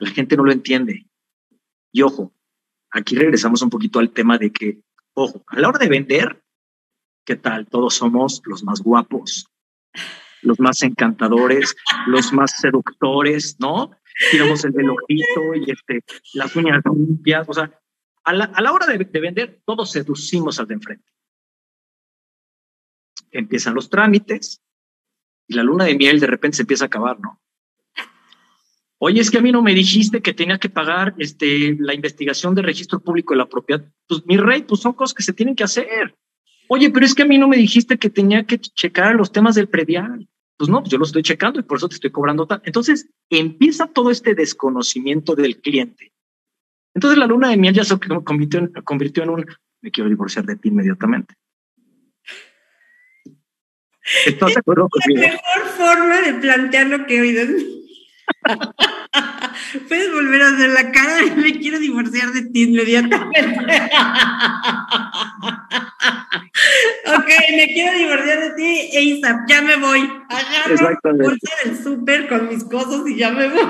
La 0.00 0.10
gente 0.10 0.36
no 0.36 0.44
lo 0.44 0.52
entiende. 0.52 1.06
Y 1.92 2.02
ojo, 2.02 2.32
aquí 2.90 3.14
regresamos 3.14 3.62
un 3.62 3.70
poquito 3.70 3.98
al 3.98 4.10
tema 4.10 4.38
de 4.38 4.50
que 4.50 4.82
Ojo, 5.14 5.44
a 5.46 5.60
la 5.60 5.68
hora 5.68 5.78
de 5.78 5.88
vender, 5.88 6.43
¿qué 7.24 7.36
tal? 7.36 7.66
Todos 7.66 7.94
somos 7.94 8.42
los 8.44 8.62
más 8.62 8.80
guapos, 8.80 9.46
los 10.42 10.60
más 10.60 10.82
encantadores, 10.82 11.74
los 12.06 12.32
más 12.32 12.58
seductores, 12.60 13.56
¿no? 13.58 13.90
Tiramos 14.30 14.64
el 14.64 14.72
velojito 14.72 15.54
y 15.54 15.70
este, 15.70 16.04
las 16.34 16.54
uñas 16.54 16.82
limpias, 16.84 17.48
o 17.48 17.54
sea, 17.54 17.80
a 18.24 18.32
la, 18.32 18.44
a 18.44 18.62
la 18.62 18.72
hora 18.72 18.86
de, 18.86 18.98
de, 18.98 19.20
vender, 19.20 19.62
todos 19.64 19.90
seducimos 19.90 20.58
al 20.58 20.66
de 20.66 20.74
enfrente. 20.74 21.12
Empiezan 23.30 23.74
los 23.74 23.90
trámites 23.90 24.62
y 25.48 25.54
la 25.54 25.62
luna 25.62 25.84
de 25.84 25.96
miel 25.96 26.20
de 26.20 26.26
repente 26.26 26.56
se 26.56 26.62
empieza 26.62 26.84
a 26.84 26.86
acabar, 26.86 27.18
¿no? 27.20 27.40
Oye, 28.98 29.20
es 29.20 29.30
que 29.30 29.38
a 29.38 29.42
mí 29.42 29.52
no 29.52 29.60
me 29.60 29.74
dijiste 29.74 30.22
que 30.22 30.32
tenía 30.32 30.58
que 30.58 30.70
pagar 30.70 31.14
este, 31.18 31.76
la 31.78 31.92
investigación 31.92 32.54
de 32.54 32.62
registro 32.62 33.00
público 33.00 33.34
de 33.34 33.38
la 33.38 33.48
propiedad. 33.48 33.84
Pues 34.06 34.24
mi 34.24 34.38
rey, 34.38 34.62
pues 34.62 34.80
son 34.80 34.94
cosas 34.94 35.12
que 35.12 35.22
se 35.22 35.34
tienen 35.34 35.56
que 35.56 35.64
hacer. 35.64 36.16
Oye, 36.74 36.90
pero 36.90 37.06
es 37.06 37.14
que 37.14 37.22
a 37.22 37.26
mí 37.26 37.38
no 37.38 37.46
me 37.46 37.56
dijiste 37.56 37.98
que 37.98 38.10
tenía 38.10 38.46
que 38.46 38.58
checar 38.58 39.14
los 39.14 39.30
temas 39.30 39.54
del 39.54 39.68
predial. 39.68 40.28
Pues 40.56 40.68
no, 40.68 40.80
pues 40.80 40.90
yo 40.90 40.98
lo 40.98 41.04
estoy 41.04 41.22
checando 41.22 41.60
y 41.60 41.62
por 41.62 41.76
eso 41.76 41.88
te 41.88 41.94
estoy 41.94 42.10
cobrando 42.10 42.48
tal. 42.48 42.62
Entonces 42.64 43.08
empieza 43.30 43.86
todo 43.86 44.10
este 44.10 44.34
desconocimiento 44.34 45.36
del 45.36 45.60
cliente. 45.60 46.12
Entonces 46.92 47.16
la 47.16 47.28
luna 47.28 47.50
de 47.50 47.58
miel 47.58 47.74
ya 47.74 47.84
se 47.84 47.96
convirtió 48.24 48.58
en, 48.58 48.72
convirtió 48.82 49.22
en 49.22 49.30
un 49.30 49.46
me 49.82 49.92
quiero 49.92 50.10
divorciar 50.10 50.46
de 50.46 50.56
ti 50.56 50.70
inmediatamente. 50.70 51.34
¿Estás 54.26 54.54
de 54.54 54.58
acuerdo 54.58 54.88
conmigo? 54.90 55.22
La 55.22 55.28
mejor 55.28 55.68
forma 55.76 56.22
de 56.22 56.34
plantear 56.40 56.88
lo 56.88 57.06
que 57.06 57.18
he 57.18 57.20
oído 57.20 57.46
Puedes 59.88 60.12
volver 60.12 60.42
a 60.42 60.48
hacer 60.48 60.70
la 60.70 60.92
cara 60.92 61.16
de 61.16 61.30
me 61.36 61.58
quiero 61.58 61.78
divorciar 61.78 62.32
de 62.32 62.42
ti 62.42 62.64
inmediatamente. 62.64 63.40
ok, 67.06 67.28
me 67.56 67.66
quiero 67.72 67.98
divorciar 67.98 68.40
de 68.40 68.50
ti, 68.56 68.90
ASAP, 68.96 69.48
ya 69.48 69.62
me 69.62 69.76
voy. 69.76 70.10
Agarro 70.28 70.74
la 70.76 70.98
bolsa 71.12 71.52
del 71.64 71.82
súper 71.82 72.28
con 72.28 72.48
mis 72.48 72.64
cosas 72.64 73.06
y 73.06 73.16
ya 73.16 73.30
me 73.30 73.48
voy. 73.48 73.62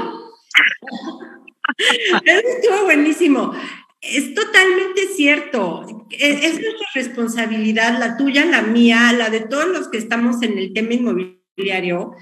Eso 2.25 2.49
estuvo 2.49 2.85
buenísimo. 2.85 3.53
Es 4.01 4.35
totalmente 4.35 5.07
cierto. 5.17 5.87
Es, 6.11 6.45
es, 6.45 6.61
nuestra 6.61 6.87
responsabilidad, 6.95 7.99
la 7.99 8.19
tuya, 8.19 8.45
la 8.45 8.61
mía, 8.63 9.13
la 9.17 9.31
de 9.31 9.41
todos 9.41 9.67
los 9.69 9.89
que 9.89 9.97
estamos 9.99 10.43
en 10.43 10.59
el 10.59 10.75
tema 10.75 10.93
inmobiliario, 10.93 12.15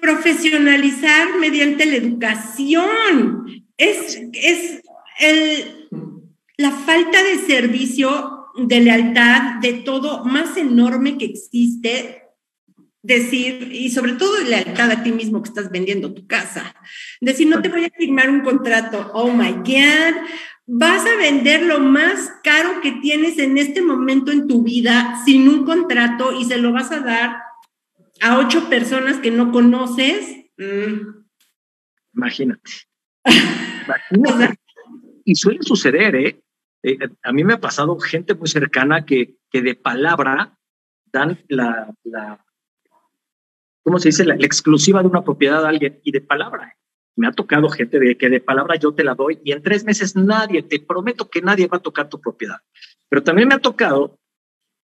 profesionalizar 0.00 1.38
mediante 1.38 1.86
la 1.86 1.96
educación. 1.96 3.64
Es, 3.76 4.20
es 4.32 4.82
el, 5.18 5.88
la 6.56 6.70
falta 6.70 7.22
de 7.22 7.38
servicio, 7.38 8.48
de 8.56 8.80
lealtad, 8.80 9.60
de 9.60 9.72
todo 9.74 10.24
más 10.24 10.56
enorme 10.56 11.18
que 11.18 11.26
existe. 11.26 12.20
Decir, 13.02 13.70
y 13.70 13.90
sobre 13.90 14.12
todo 14.12 14.40
lealtad 14.40 14.90
a 14.90 15.02
ti 15.02 15.12
mismo 15.12 15.42
que 15.42 15.50
estás 15.50 15.70
vendiendo 15.70 16.14
tu 16.14 16.26
casa. 16.26 16.74
Decir, 17.20 17.46
no 17.48 17.60
te 17.60 17.68
voy 17.68 17.84
a 17.84 17.90
firmar 17.90 18.30
un 18.30 18.40
contrato. 18.40 19.10
Oh 19.12 19.30
my 19.30 19.52
God. 19.52 20.22
Vas 20.66 21.04
a 21.04 21.16
vender 21.16 21.64
lo 21.64 21.80
más 21.80 22.32
caro 22.42 22.80
que 22.80 22.92
tienes 22.92 23.38
en 23.38 23.58
este 23.58 23.82
momento 23.82 24.32
en 24.32 24.48
tu 24.48 24.62
vida 24.62 25.20
sin 25.26 25.46
un 25.46 25.66
contrato 25.66 26.32
y 26.32 26.46
se 26.46 26.56
lo 26.56 26.72
vas 26.72 26.90
a 26.90 27.00
dar 27.00 27.43
a 28.24 28.38
ocho 28.38 28.70
personas 28.70 29.18
que 29.18 29.30
no 29.30 29.52
conoces. 29.52 30.46
Mm. 30.56 31.24
Imagínate. 32.14 32.70
Imagínate. 34.10 34.58
y 35.24 35.34
suele 35.34 35.62
suceder, 35.62 36.16
¿eh? 36.16 36.42
¿eh? 36.82 36.98
A 37.22 37.32
mí 37.32 37.44
me 37.44 37.54
ha 37.54 37.60
pasado 37.60 37.98
gente 37.98 38.34
muy 38.34 38.48
cercana 38.48 39.04
que, 39.04 39.36
que 39.50 39.60
de 39.60 39.74
palabra 39.74 40.58
dan 41.12 41.38
la, 41.48 41.94
la 42.02 42.44
¿cómo 43.82 43.98
se 43.98 44.08
dice? 44.08 44.24
La, 44.24 44.36
exclusiva 44.36 45.02
de 45.02 45.08
una 45.08 45.22
propiedad 45.22 45.64
a 45.64 45.68
alguien 45.68 46.00
y 46.02 46.10
de 46.10 46.22
palabra. 46.22 46.76
Me 47.16 47.26
ha 47.28 47.32
tocado 47.32 47.68
gente 47.68 47.98
de 47.98 48.16
que 48.16 48.30
de 48.30 48.40
palabra 48.40 48.76
yo 48.76 48.94
te 48.94 49.04
la 49.04 49.14
doy 49.14 49.38
y 49.44 49.52
en 49.52 49.62
tres 49.62 49.84
meses 49.84 50.16
nadie, 50.16 50.62
te 50.62 50.80
prometo 50.80 51.28
que 51.28 51.42
nadie 51.42 51.66
va 51.66 51.76
a 51.76 51.82
tocar 51.82 52.08
tu 52.08 52.20
propiedad. 52.20 52.56
Pero 53.08 53.22
también 53.22 53.48
me 53.48 53.54
ha 53.54 53.60
tocado 53.60 54.18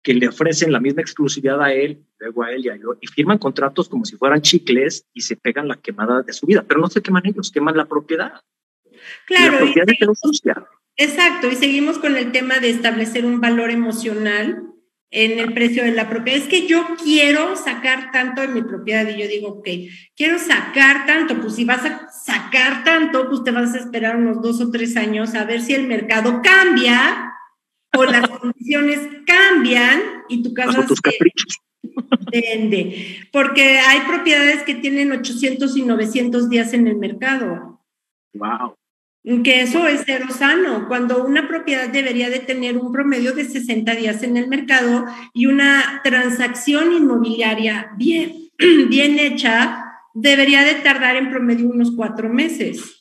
que 0.03 0.13
le 0.13 0.27
ofrecen 0.27 0.71
la 0.71 0.79
misma 0.79 1.01
exclusividad 1.01 1.61
a 1.61 1.73
él, 1.73 2.03
luego 2.19 2.43
a 2.43 2.51
él 2.51 2.65
y 2.65 2.69
a 2.69 2.75
yo, 2.75 2.95
y 3.01 3.07
firman 3.07 3.37
contratos 3.37 3.89
como 3.89 4.05
si 4.05 4.15
fueran 4.15 4.41
chicles 4.41 5.05
y 5.13 5.21
se 5.21 5.35
pegan 5.35 5.67
la 5.67 5.75
quemada 5.75 6.21
de 6.21 6.33
su 6.33 6.45
vida, 6.45 6.63
pero 6.67 6.79
no 6.79 6.87
se 6.87 7.01
queman 7.01 7.25
ellos, 7.25 7.51
queman 7.51 7.75
la 7.75 7.85
propiedad. 7.85 8.41
Claro. 9.25 9.53
La 9.53 9.57
propiedad 9.59 9.87
Exacto, 10.99 11.51
y 11.51 11.55
seguimos 11.55 11.99
con 11.99 12.17
el 12.17 12.31
tema 12.31 12.59
de 12.59 12.71
establecer 12.71 13.25
un 13.25 13.39
valor 13.39 13.69
emocional 13.69 14.63
en 15.11 15.39
el 15.39 15.53
precio 15.53 15.83
de 15.83 15.91
la 15.91 16.09
propiedad. 16.09 16.41
Es 16.41 16.47
que 16.47 16.67
yo 16.67 16.85
quiero 17.01 17.55
sacar 17.55 18.11
tanto 18.11 18.41
de 18.41 18.47
mi 18.47 18.61
propiedad 18.61 19.07
y 19.07 19.21
yo 19.21 19.27
digo, 19.27 19.47
ok, 19.49 19.67
quiero 20.15 20.39
sacar 20.39 21.05
tanto, 21.05 21.39
pues 21.39 21.55
si 21.55 21.65
vas 21.65 21.85
a 21.85 22.09
sacar 22.09 22.83
tanto, 22.83 23.29
pues 23.29 23.43
te 23.43 23.51
vas 23.51 23.73
a 23.73 23.79
esperar 23.79 24.17
unos 24.17 24.41
dos 24.41 24.59
o 24.61 24.71
tres 24.71 24.97
años 24.97 25.35
a 25.35 25.45
ver 25.45 25.61
si 25.61 25.73
el 25.73 25.87
mercado 25.87 26.41
cambia 26.41 27.26
o 27.95 28.03
las 28.05 28.27
condiciones 28.27 28.99
cambian 29.25 30.01
y 30.29 30.43
tu 30.43 30.53
casa 30.53 30.85
se 30.87 30.97
vende. 32.31 33.27
Porque 33.31 33.79
hay 33.79 34.01
propiedades 34.01 34.63
que 34.63 34.75
tienen 34.75 35.11
800 35.11 35.75
y 35.77 35.83
900 35.83 36.49
días 36.49 36.73
en 36.73 36.87
el 36.87 36.97
mercado. 36.97 37.81
Wow. 38.33 38.75
Que 39.43 39.61
eso 39.61 39.85
es 39.87 40.03
cero 40.05 40.27
sano, 40.29 40.87
cuando 40.87 41.25
una 41.25 41.49
propiedad 41.49 41.89
debería 41.89 42.29
de 42.29 42.39
tener 42.39 42.77
un 42.77 42.93
promedio 42.93 43.33
de 43.33 43.43
60 43.43 43.93
días 43.95 44.23
en 44.23 44.37
el 44.37 44.47
mercado 44.47 45.05
y 45.33 45.47
una 45.47 45.99
transacción 46.01 46.93
inmobiliaria 46.93 47.91
bien, 47.97 48.49
bien 48.89 49.19
hecha 49.19 49.83
debería 50.13 50.63
de 50.63 50.75
tardar 50.75 51.17
en 51.17 51.29
promedio 51.29 51.67
unos 51.67 51.91
cuatro 51.91 52.29
meses 52.29 52.96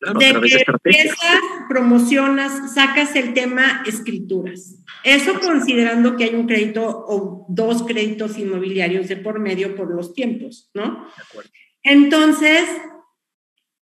de 0.00 0.40
que 0.40 0.64
empiezas, 0.66 1.40
promocionas, 1.68 2.74
sacas 2.74 3.14
el 3.16 3.34
tema 3.34 3.82
escrituras. 3.86 4.76
Eso 5.04 5.38
considerando 5.40 6.16
que 6.16 6.24
hay 6.24 6.34
un 6.34 6.46
crédito 6.46 6.82
o 6.86 7.46
dos 7.48 7.82
créditos 7.82 8.38
inmobiliarios 8.38 9.08
de 9.08 9.16
por 9.16 9.40
medio 9.40 9.76
por 9.76 9.94
los 9.94 10.14
tiempos, 10.14 10.70
¿no? 10.74 11.06
Entonces, 11.82 12.68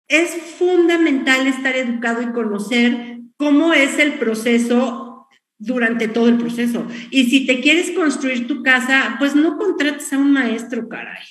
es 0.08 0.30
fundamental 0.58 1.46
estar 1.46 1.74
educado 1.76 2.22
y 2.22 2.32
conocer 2.32 3.18
cómo 3.36 3.72
es 3.72 3.98
el 3.98 4.14
proceso 4.14 5.28
durante 5.58 6.08
todo 6.08 6.28
el 6.28 6.38
proceso. 6.38 6.86
Y 7.10 7.24
si 7.24 7.46
te 7.46 7.60
quieres 7.60 7.90
construir 7.92 8.46
tu 8.46 8.62
casa, 8.62 9.16
pues 9.18 9.34
no 9.34 9.56
contrates 9.56 10.12
a 10.12 10.18
un 10.18 10.32
maestro, 10.32 10.88
caray. 10.88 11.24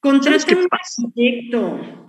Contrata 0.00 0.54
a 0.54 0.58
un 0.58 0.66
arquitecto 0.70 2.05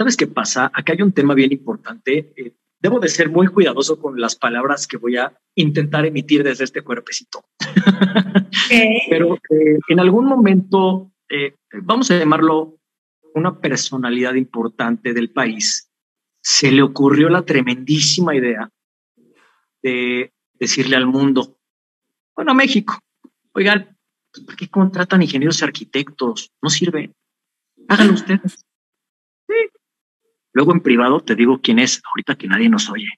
¿Sabes 0.00 0.16
qué 0.16 0.26
pasa? 0.26 0.70
Acá 0.72 0.94
hay 0.94 1.02
un 1.02 1.12
tema 1.12 1.34
bien 1.34 1.52
importante. 1.52 2.32
Eh, 2.34 2.54
debo 2.78 3.00
de 3.00 3.10
ser 3.10 3.28
muy 3.28 3.48
cuidadoso 3.48 4.00
con 4.00 4.18
las 4.18 4.34
palabras 4.34 4.86
que 4.86 4.96
voy 4.96 5.18
a 5.18 5.38
intentar 5.54 6.06
emitir 6.06 6.42
desde 6.42 6.64
este 6.64 6.80
cuerpecito. 6.80 7.44
Pero 9.10 9.34
eh, 9.34 9.78
en 9.88 10.00
algún 10.00 10.24
momento, 10.24 11.12
eh, 11.28 11.56
vamos 11.82 12.10
a 12.10 12.18
llamarlo 12.18 12.78
una 13.34 13.60
personalidad 13.60 14.32
importante 14.36 15.12
del 15.12 15.32
país, 15.32 15.90
se 16.40 16.72
le 16.72 16.80
ocurrió 16.80 17.28
la 17.28 17.42
tremendísima 17.42 18.34
idea 18.34 18.70
de 19.82 20.32
decirle 20.54 20.96
al 20.96 21.08
mundo, 21.08 21.58
bueno, 22.34 22.54
México, 22.54 22.98
oigan, 23.52 23.98
¿por 24.46 24.56
qué 24.56 24.66
contratan 24.68 25.20
ingenieros 25.20 25.60
y 25.60 25.64
arquitectos? 25.64 26.50
No 26.62 26.70
sirve. 26.70 27.12
Háganlo 27.86 28.14
ustedes. 28.14 28.64
Luego 30.52 30.72
en 30.72 30.80
privado 30.80 31.20
te 31.20 31.36
digo 31.36 31.60
quién 31.62 31.78
es, 31.78 32.02
ahorita 32.04 32.36
que 32.36 32.48
nadie 32.48 32.68
nos 32.68 32.90
oye. 32.90 33.08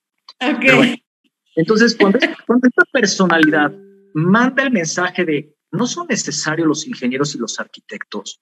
entonces, 1.54 1.96
cuando, 1.96 2.18
cuando 2.46 2.68
esta 2.68 2.84
personalidad 2.92 3.72
manda 4.14 4.62
el 4.62 4.72
mensaje 4.72 5.24
de 5.24 5.56
no 5.70 5.86
son 5.86 6.06
necesarios 6.08 6.68
los 6.68 6.86
ingenieros 6.86 7.34
y 7.34 7.38
los 7.38 7.58
arquitectos, 7.58 8.40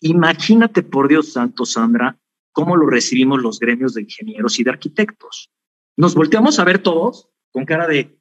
imagínate 0.00 0.82
por 0.82 1.08
Dios 1.08 1.32
santo, 1.32 1.66
Sandra, 1.66 2.18
cómo 2.52 2.76
lo 2.76 2.86
recibimos 2.86 3.42
los 3.42 3.58
gremios 3.58 3.94
de 3.94 4.02
ingenieros 4.02 4.58
y 4.58 4.64
de 4.64 4.70
arquitectos. 4.70 5.50
Nos 5.96 6.14
volteamos 6.14 6.58
a 6.58 6.64
ver 6.64 6.78
todos 6.78 7.28
con 7.50 7.64
cara 7.64 7.86
de, 7.86 8.18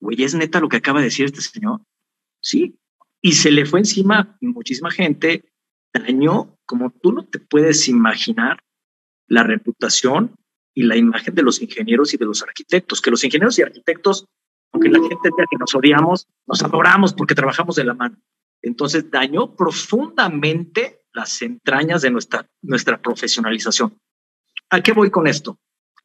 güey, 0.00 0.22
¿es 0.22 0.34
neta 0.34 0.60
lo 0.60 0.68
que 0.68 0.78
acaba 0.78 1.00
de 1.00 1.06
decir 1.06 1.26
este 1.26 1.40
señor? 1.40 1.80
Sí. 2.40 2.78
Y 3.20 3.32
se 3.32 3.50
le 3.50 3.66
fue 3.66 3.80
encima 3.80 4.36
muchísima 4.40 4.90
gente, 4.90 5.52
dañó 5.92 6.56
como 6.64 6.90
tú 6.90 7.12
no 7.12 7.24
te 7.26 7.38
puedes 7.38 7.88
imaginar 7.88 8.62
la 9.28 9.42
reputación 9.42 10.34
y 10.74 10.82
la 10.82 10.96
imagen 10.96 11.34
de 11.34 11.42
los 11.42 11.60
ingenieros 11.60 12.14
y 12.14 12.16
de 12.16 12.24
los 12.24 12.42
arquitectos, 12.42 13.00
que 13.00 13.10
los 13.10 13.22
ingenieros 13.24 13.58
y 13.58 13.62
arquitectos, 13.62 14.26
aunque 14.72 14.88
la 14.88 15.00
gente 15.00 15.30
diga 15.30 15.44
que 15.50 15.56
nos 15.58 15.74
odiamos, 15.74 16.26
nos 16.46 16.62
adoramos 16.62 17.12
porque 17.12 17.34
trabajamos 17.34 17.76
de 17.76 17.84
la 17.84 17.94
mano. 17.94 18.16
Entonces 18.62 19.10
dañó 19.10 19.54
profundamente 19.54 21.02
las 21.12 21.42
entrañas 21.42 22.02
de 22.02 22.10
nuestra, 22.10 22.48
nuestra 22.62 23.00
profesionalización. 23.00 23.98
¿A 24.70 24.80
qué 24.80 24.92
voy 24.92 25.10
con 25.10 25.26
esto? 25.26 25.58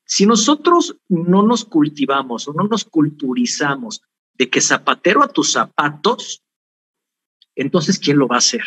Si 0.05 0.25
nosotros 0.25 0.97
no 1.07 1.43
nos 1.43 1.65
cultivamos 1.65 2.47
o 2.47 2.53
no 2.53 2.63
nos 2.63 2.83
culturizamos 2.85 4.01
de 4.33 4.49
que 4.49 4.61
zapatero 4.61 5.23
a 5.23 5.27
tus 5.27 5.51
zapatos, 5.51 6.43
entonces 7.55 7.99
¿quién 7.99 8.17
lo 8.17 8.27
va 8.27 8.35
a 8.35 8.39
hacer? 8.39 8.63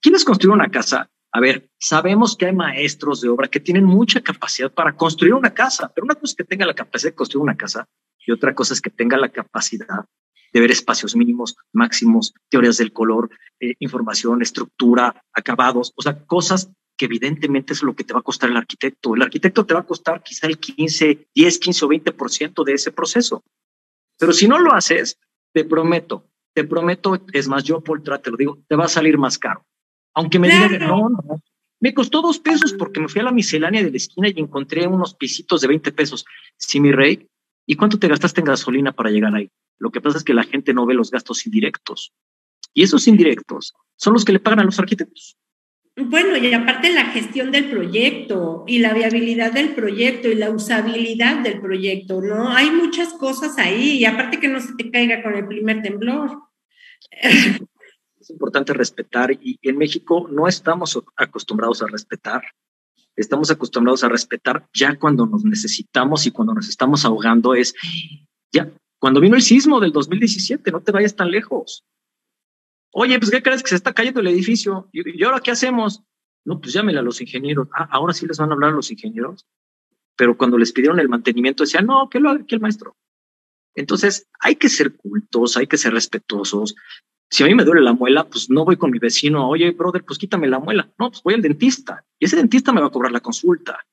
¿Quieres 0.00 0.24
construir 0.24 0.54
una 0.54 0.70
casa? 0.70 1.10
A 1.38 1.40
ver, 1.40 1.70
sabemos 1.78 2.36
que 2.36 2.46
hay 2.46 2.52
maestros 2.52 3.20
de 3.20 3.28
obra 3.28 3.46
que 3.46 3.60
tienen 3.60 3.84
mucha 3.84 4.20
capacidad 4.20 4.72
para 4.72 4.96
construir 4.96 5.34
una 5.34 5.54
casa, 5.54 5.88
pero 5.94 6.04
una 6.04 6.16
cosa 6.16 6.32
es 6.32 6.34
que 6.34 6.42
tenga 6.42 6.66
la 6.66 6.74
capacidad 6.74 7.12
de 7.12 7.14
construir 7.14 7.44
una 7.44 7.56
casa 7.56 7.86
y 8.26 8.32
otra 8.32 8.56
cosa 8.56 8.74
es 8.74 8.80
que 8.80 8.90
tenga 8.90 9.16
la 9.16 9.28
capacidad 9.28 10.04
de 10.52 10.60
ver 10.60 10.72
espacios 10.72 11.14
mínimos, 11.14 11.54
máximos, 11.72 12.34
teorías 12.48 12.78
del 12.78 12.92
color, 12.92 13.30
eh, 13.60 13.76
información, 13.78 14.42
estructura, 14.42 15.22
acabados, 15.32 15.92
o 15.94 16.02
sea, 16.02 16.18
cosas 16.26 16.72
que 16.96 17.04
evidentemente 17.04 17.72
es 17.72 17.84
lo 17.84 17.94
que 17.94 18.02
te 18.02 18.14
va 18.14 18.18
a 18.18 18.24
costar 18.24 18.50
el 18.50 18.56
arquitecto. 18.56 19.14
El 19.14 19.22
arquitecto 19.22 19.64
te 19.64 19.74
va 19.74 19.80
a 19.80 19.86
costar 19.86 20.24
quizá 20.24 20.48
el 20.48 20.58
15, 20.58 21.28
10, 21.32 21.58
15 21.60 21.84
o 21.84 21.88
20% 21.88 22.64
de 22.64 22.72
ese 22.72 22.90
proceso. 22.90 23.44
Pero 24.18 24.32
si 24.32 24.48
no 24.48 24.58
lo 24.58 24.74
haces, 24.74 25.20
te 25.52 25.64
prometo, 25.64 26.24
te 26.52 26.64
prometo, 26.64 27.16
es 27.32 27.46
más, 27.46 27.62
yo 27.62 27.80
por 27.80 28.02
te 28.02 28.30
lo 28.32 28.36
digo, 28.36 28.58
te 28.66 28.74
va 28.74 28.86
a 28.86 28.88
salir 28.88 29.18
más 29.18 29.38
caro. 29.38 29.67
Aunque 30.18 30.40
me 30.40 30.48
digan, 30.48 30.80
no, 30.80 31.08
no, 31.08 31.42
me 31.78 31.94
costó 31.94 32.22
dos 32.22 32.40
pesos 32.40 32.72
porque 32.72 32.98
me 32.98 33.06
fui 33.06 33.20
a 33.20 33.24
la 33.24 33.30
miscelánea 33.30 33.84
de 33.84 33.90
la 33.92 33.96
esquina 33.96 34.28
y 34.28 34.40
encontré 34.40 34.84
unos 34.88 35.14
pisitos 35.14 35.60
de 35.60 35.68
20 35.68 35.92
pesos. 35.92 36.24
Sí, 36.56 36.80
mi 36.80 36.90
rey. 36.90 37.28
¿Y 37.66 37.76
cuánto 37.76 38.00
te 38.00 38.08
gastaste 38.08 38.40
en 38.40 38.46
gasolina 38.46 38.90
para 38.90 39.10
llegar 39.10 39.32
ahí? 39.32 39.48
Lo 39.78 39.92
que 39.92 40.00
pasa 40.00 40.18
es 40.18 40.24
que 40.24 40.34
la 40.34 40.42
gente 40.42 40.74
no 40.74 40.86
ve 40.86 40.94
los 40.94 41.12
gastos 41.12 41.46
indirectos. 41.46 42.12
Y 42.74 42.82
esos 42.82 43.06
indirectos 43.06 43.74
son 43.94 44.12
los 44.12 44.24
que 44.24 44.32
le 44.32 44.40
pagan 44.40 44.58
a 44.58 44.64
los 44.64 44.80
arquitectos. 44.80 45.38
Bueno, 45.94 46.36
y 46.36 46.52
aparte 46.52 46.92
la 46.92 47.06
gestión 47.06 47.52
del 47.52 47.70
proyecto 47.70 48.64
y 48.66 48.80
la 48.80 48.94
viabilidad 48.94 49.52
del 49.52 49.68
proyecto 49.68 50.28
y 50.28 50.34
la 50.34 50.50
usabilidad 50.50 51.44
del 51.44 51.60
proyecto, 51.60 52.20
¿no? 52.20 52.50
Hay 52.50 52.72
muchas 52.72 53.12
cosas 53.12 53.56
ahí 53.58 53.98
y 53.98 54.04
aparte 54.04 54.40
que 54.40 54.48
no 54.48 54.58
se 54.58 54.74
te 54.74 54.90
caiga 54.90 55.22
con 55.22 55.36
el 55.36 55.46
primer 55.46 55.80
temblor. 55.82 56.42
Es 58.28 58.32
importante 58.32 58.74
respetar 58.74 59.32
y 59.32 59.58
en 59.62 59.78
México 59.78 60.28
no 60.30 60.46
estamos 60.46 61.02
acostumbrados 61.16 61.80
a 61.80 61.86
respetar. 61.86 62.42
Estamos 63.16 63.50
acostumbrados 63.50 64.04
a 64.04 64.10
respetar 64.10 64.68
ya 64.74 64.98
cuando 64.98 65.24
nos 65.24 65.46
necesitamos 65.46 66.26
y 66.26 66.30
cuando 66.30 66.52
nos 66.52 66.68
estamos 66.68 67.06
ahogando 67.06 67.54
es 67.54 67.74
ya. 68.52 68.70
Cuando 68.98 69.20
vino 69.20 69.34
el 69.34 69.40
sismo 69.40 69.80
del 69.80 69.92
2017, 69.92 70.70
no 70.70 70.82
te 70.82 70.92
vayas 70.92 71.16
tan 71.16 71.30
lejos. 71.30 71.86
Oye, 72.92 73.18
pues, 73.18 73.30
¿qué 73.30 73.42
crees 73.42 73.62
que 73.62 73.70
se 73.70 73.76
está 73.76 73.94
cayendo 73.94 74.20
el 74.20 74.26
edificio? 74.26 74.90
¿Y, 74.92 75.24
ahora 75.24 75.40
qué 75.40 75.52
hacemos? 75.52 76.02
No, 76.44 76.60
pues 76.60 76.74
llámele 76.74 76.98
a 76.98 77.02
los 77.02 77.22
ingenieros. 77.22 77.68
Ah, 77.72 77.88
ahora 77.90 78.12
sí 78.12 78.26
les 78.26 78.36
van 78.36 78.50
a 78.50 78.52
hablar 78.52 78.72
a 78.72 78.76
los 78.76 78.90
ingenieros. 78.90 79.46
Pero 80.16 80.36
cuando 80.36 80.58
les 80.58 80.72
pidieron 80.72 81.00
el 81.00 81.08
mantenimiento, 81.08 81.62
decían, 81.62 81.86
no, 81.86 82.10
que 82.10 82.20
lo 82.20 82.28
haga 82.28 82.42
aquí 82.42 82.54
el 82.56 82.60
maestro. 82.60 82.94
Entonces, 83.74 84.28
hay 84.38 84.56
que 84.56 84.68
ser 84.68 84.96
cultos, 84.96 85.56
hay 85.56 85.66
que 85.66 85.78
ser 85.78 85.94
respetuosos. 85.94 86.74
Si 87.30 87.42
a 87.42 87.46
mí 87.46 87.54
me 87.54 87.64
duele 87.64 87.82
la 87.82 87.92
muela, 87.92 88.28
pues 88.28 88.48
no 88.48 88.64
voy 88.64 88.76
con 88.76 88.90
mi 88.90 88.98
vecino, 88.98 89.48
oye, 89.48 89.70
brother, 89.72 90.04
pues 90.04 90.18
quítame 90.18 90.48
la 90.48 90.58
muela. 90.58 90.90
No, 90.98 91.10
pues 91.10 91.22
voy 91.22 91.34
al 91.34 91.42
dentista. 91.42 92.04
Y 92.18 92.24
ese 92.24 92.36
dentista 92.36 92.72
me 92.72 92.80
va 92.80 92.86
a 92.86 92.90
cobrar 92.90 93.12
la 93.12 93.20
consulta. 93.20 93.84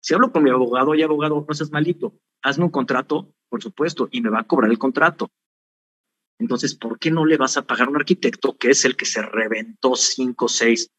Si 0.00 0.12
hablo 0.12 0.32
con 0.32 0.42
mi 0.42 0.50
abogado, 0.50 0.90
oye, 0.90 1.04
abogado, 1.04 1.44
no 1.48 1.54
seas 1.54 1.70
malito, 1.70 2.18
hazme 2.42 2.64
un 2.64 2.70
contrato, 2.70 3.32
por 3.48 3.62
supuesto, 3.62 4.08
y 4.10 4.20
me 4.20 4.28
va 4.28 4.40
a 4.40 4.44
cobrar 4.44 4.70
el 4.70 4.78
contrato. 4.78 5.30
Entonces, 6.38 6.74
¿por 6.74 6.98
qué 6.98 7.10
no 7.10 7.24
le 7.24 7.36
vas 7.36 7.56
a 7.56 7.62
pagar 7.62 7.86
a 7.86 7.90
un 7.90 7.96
arquitecto 7.96 8.56
que 8.56 8.70
es 8.70 8.84
el 8.84 8.96
que 8.96 9.06
se 9.06 9.22
reventó 9.22 9.94
cinco, 9.94 10.48
seis, 10.48 10.90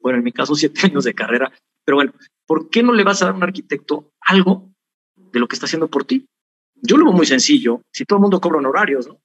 bueno, 0.00 0.18
en 0.18 0.24
mi 0.24 0.32
caso 0.32 0.54
siete 0.54 0.80
años 0.86 1.04
de 1.04 1.14
carrera? 1.14 1.52
Pero 1.84 1.96
bueno, 1.96 2.12
¿por 2.46 2.68
qué 2.70 2.82
no 2.82 2.92
le 2.92 3.04
vas 3.04 3.22
a 3.22 3.26
dar 3.26 3.34
a 3.34 3.36
un 3.36 3.44
arquitecto 3.44 4.12
algo 4.20 4.70
de 5.14 5.38
lo 5.38 5.48
que 5.48 5.54
está 5.54 5.66
haciendo 5.66 5.88
por 5.88 6.04
ti? 6.04 6.26
Yo 6.74 6.96
lo 6.96 7.04
veo 7.04 7.14
muy 7.14 7.26
sencillo, 7.26 7.82
si 7.92 8.04
todo 8.04 8.18
el 8.18 8.22
mundo 8.22 8.40
cobra 8.40 8.58
honorarios, 8.58 9.06
¿no? 9.06 9.20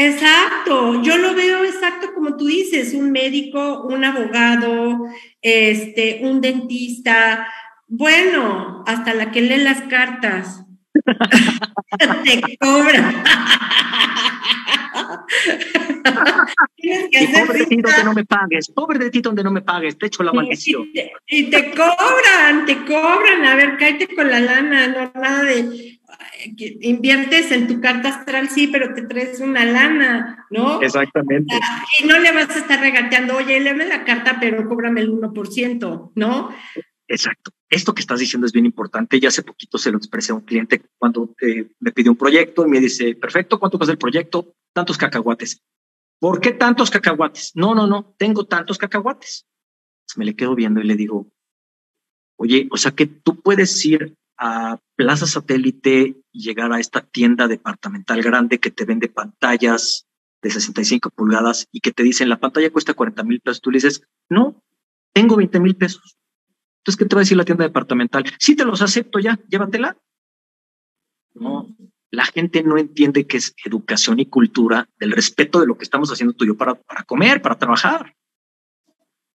Exacto, 0.00 1.02
yo 1.02 1.16
lo 1.18 1.34
veo 1.34 1.64
exacto 1.64 2.14
como 2.14 2.36
tú 2.36 2.46
dices, 2.46 2.94
un 2.94 3.10
médico, 3.10 3.82
un 3.82 4.04
abogado, 4.04 5.06
este, 5.42 6.20
un 6.22 6.40
dentista, 6.40 7.48
bueno, 7.88 8.84
hasta 8.86 9.12
la 9.12 9.32
que 9.32 9.40
lee 9.40 9.56
las 9.56 9.80
cartas. 9.82 10.64
te 12.24 12.56
cobra. 12.58 13.24
y 16.76 17.26
pobre 17.26 17.58
de 17.58 17.66
ti 17.66 17.76
donde 17.76 18.04
no 18.04 18.14
me 18.14 18.24
pagues, 18.24 18.70
pobre 18.70 18.98
de 18.98 19.10
ti 19.10 19.20
donde 19.20 19.44
no 19.44 19.50
me 19.50 19.62
pagues, 19.62 19.98
te 19.98 20.06
echo 20.06 20.22
la 20.22 20.32
maldición. 20.32 20.88
Y 21.26 21.50
te, 21.50 21.70
cobran, 21.70 22.66
te 22.66 22.84
cobran, 22.84 23.44
a 23.44 23.56
ver, 23.56 23.76
cállate 23.78 24.14
con 24.14 24.28
la 24.30 24.40
lana, 24.40 24.88
no 24.88 25.12
nada 25.20 25.42
de 25.44 25.98
inviertes 26.80 27.50
en 27.50 27.66
tu 27.66 27.80
carta 27.80 28.08
astral, 28.08 28.48
sí, 28.48 28.68
pero 28.68 28.94
te 28.94 29.02
traes 29.02 29.40
una 29.40 29.64
lana, 29.64 30.46
¿no? 30.50 30.80
Exactamente. 30.80 31.54
Y 32.00 32.06
no 32.06 32.18
le 32.18 32.32
vas 32.32 32.50
a 32.50 32.58
estar 32.58 32.80
regateando, 32.80 33.36
oye, 33.36 33.60
léeme 33.60 33.86
la 33.86 34.04
carta, 34.04 34.38
pero 34.40 34.68
cóbrame 34.68 35.00
el 35.00 35.10
1%, 35.10 36.12
¿no? 36.14 36.50
Exacto. 37.08 37.52
Esto 37.70 37.94
que 37.94 38.00
estás 38.00 38.20
diciendo 38.20 38.46
es 38.46 38.52
bien 38.52 38.66
importante. 38.66 39.18
Ya 39.20 39.28
hace 39.28 39.42
poquito 39.42 39.78
se 39.78 39.90
lo 39.90 39.98
expresé 39.98 40.32
a 40.32 40.36
un 40.36 40.42
cliente 40.42 40.82
cuando 40.96 41.34
eh, 41.40 41.70
me 41.80 41.92
pidió 41.92 42.12
un 42.12 42.18
proyecto 42.18 42.66
y 42.66 42.70
me 42.70 42.80
dice, 42.80 43.14
perfecto, 43.14 43.58
¿cuánto 43.58 43.78
cuesta 43.78 43.92
el 43.92 43.98
proyecto? 43.98 44.54
Tantos 44.78 44.96
cacahuates. 44.96 45.60
¿Por 46.20 46.40
qué 46.40 46.52
tantos 46.52 46.88
cacahuates? 46.88 47.50
No, 47.56 47.74
no, 47.74 47.88
no, 47.88 48.14
tengo 48.16 48.44
tantos 48.44 48.78
cacahuates. 48.78 49.44
me 50.14 50.24
le 50.24 50.36
quedo 50.36 50.54
viendo 50.54 50.80
y 50.80 50.84
le 50.84 50.94
digo, 50.94 51.26
oye, 52.36 52.68
o 52.70 52.76
sea 52.76 52.92
que 52.92 53.06
tú 53.06 53.40
puedes 53.40 53.84
ir 53.84 54.16
a 54.36 54.78
Plaza 54.94 55.26
Satélite 55.26 56.14
y 56.30 56.40
llegar 56.40 56.72
a 56.72 56.78
esta 56.78 57.00
tienda 57.00 57.48
departamental 57.48 58.22
grande 58.22 58.60
que 58.60 58.70
te 58.70 58.84
vende 58.84 59.08
pantallas 59.08 60.06
de 60.42 60.50
65 60.50 61.10
pulgadas 61.10 61.66
y 61.72 61.80
que 61.80 61.90
te 61.90 62.04
dicen 62.04 62.28
la 62.28 62.38
pantalla 62.38 62.70
cuesta 62.70 62.94
40 62.94 63.24
mil 63.24 63.40
pesos. 63.40 63.60
Tú 63.60 63.72
le 63.72 63.78
dices, 63.78 64.02
no, 64.28 64.62
tengo 65.12 65.34
20 65.34 65.58
mil 65.58 65.74
pesos. 65.74 66.18
Entonces, 66.82 66.98
¿qué 66.98 67.04
te 67.04 67.16
va 67.16 67.22
a 67.22 67.24
decir 67.24 67.36
la 67.36 67.44
tienda 67.44 67.64
departamental? 67.64 68.24
Sí, 68.38 68.54
te 68.54 68.64
los 68.64 68.80
acepto 68.80 69.18
ya, 69.18 69.40
llévatela. 69.48 69.98
No, 71.34 71.66
la 72.10 72.24
gente 72.24 72.62
no 72.62 72.78
entiende 72.78 73.26
que 73.26 73.36
es 73.36 73.54
educación 73.64 74.18
y 74.20 74.26
cultura 74.26 74.88
del 74.98 75.12
respeto 75.12 75.60
de 75.60 75.66
lo 75.66 75.76
que 75.76 75.84
estamos 75.84 76.10
haciendo 76.10 76.34
tú 76.34 76.44
y 76.44 76.48
yo 76.48 76.56
para, 76.56 76.74
para 76.74 77.04
comer, 77.04 77.42
para 77.42 77.58
trabajar. 77.58 78.14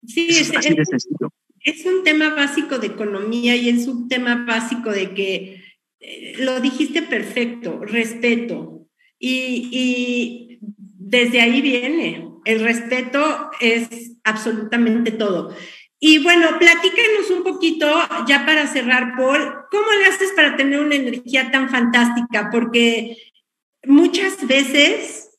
Sí, 0.05 0.27
es. 0.29 0.51
Es 1.61 1.85
un 1.85 2.03
tema 2.03 2.33
básico 2.33 2.79
de 2.79 2.87
economía 2.87 3.55
y 3.55 3.67
es 3.67 3.87
un 3.87 4.07
tema 4.07 4.45
básico 4.45 4.91
de 4.91 5.13
que 5.13 5.61
eh, 5.99 6.35
lo 6.37 6.61
dijiste 6.61 7.01
perfecto, 7.01 7.81
respeto. 7.81 8.87
Y, 9.17 9.69
y 9.71 10.59
desde 10.61 11.41
ahí 11.41 11.61
viene. 11.61 12.25
El 12.45 12.61
respeto 12.61 13.51
es 13.59 14.15
absolutamente 14.23 15.11
todo. 15.11 15.53
Y 16.01 16.19
bueno, 16.23 16.57
platícanos 16.57 17.29
un 17.29 17.43
poquito, 17.43 17.91
ya 18.25 18.45
para 18.45 18.67
cerrar, 18.67 19.15
Paul, 19.17 19.53
¿cómo 19.69 19.91
le 19.99 20.05
haces 20.05 20.31
para 20.33 20.55
tener 20.55 20.79
una 20.79 20.95
energía 20.95 21.51
tan 21.51 21.69
fantástica? 21.69 22.49
Porque 22.51 23.17
muchas 23.85 24.47
veces 24.47 25.31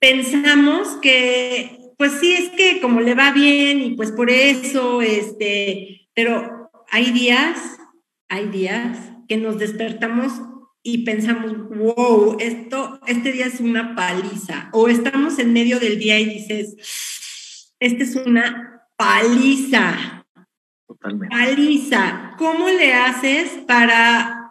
pensamos 0.00 0.88
que, 1.00 1.92
pues 1.96 2.12
sí, 2.20 2.34
es 2.34 2.50
que 2.50 2.80
como 2.80 3.00
le 3.00 3.14
va 3.14 3.30
bien 3.30 3.80
y 3.82 3.94
pues 3.94 4.10
por 4.10 4.30
eso, 4.30 5.00
este, 5.00 6.08
pero 6.12 6.70
hay 6.90 7.12
días, 7.12 7.58
hay 8.28 8.48
días 8.48 8.98
que 9.28 9.36
nos 9.36 9.58
despertamos 9.58 10.32
y 10.82 11.04
pensamos, 11.04 11.68
wow, 11.68 12.36
esto, 12.40 13.00
este 13.06 13.30
día 13.30 13.46
es 13.46 13.60
una 13.60 13.94
paliza, 13.94 14.68
o 14.72 14.88
estamos 14.88 15.38
en 15.38 15.52
medio 15.52 15.78
del 15.78 15.98
día 15.98 16.18
y 16.18 16.26
dices, 16.26 17.72
esta 17.78 18.02
es 18.02 18.16
una 18.16 18.73
paliza. 18.96 20.24
Totalmente. 20.86 21.34
Paliza. 21.34 22.34
¿Cómo 22.38 22.68
le 22.68 22.92
haces 22.92 23.50
para 23.66 24.44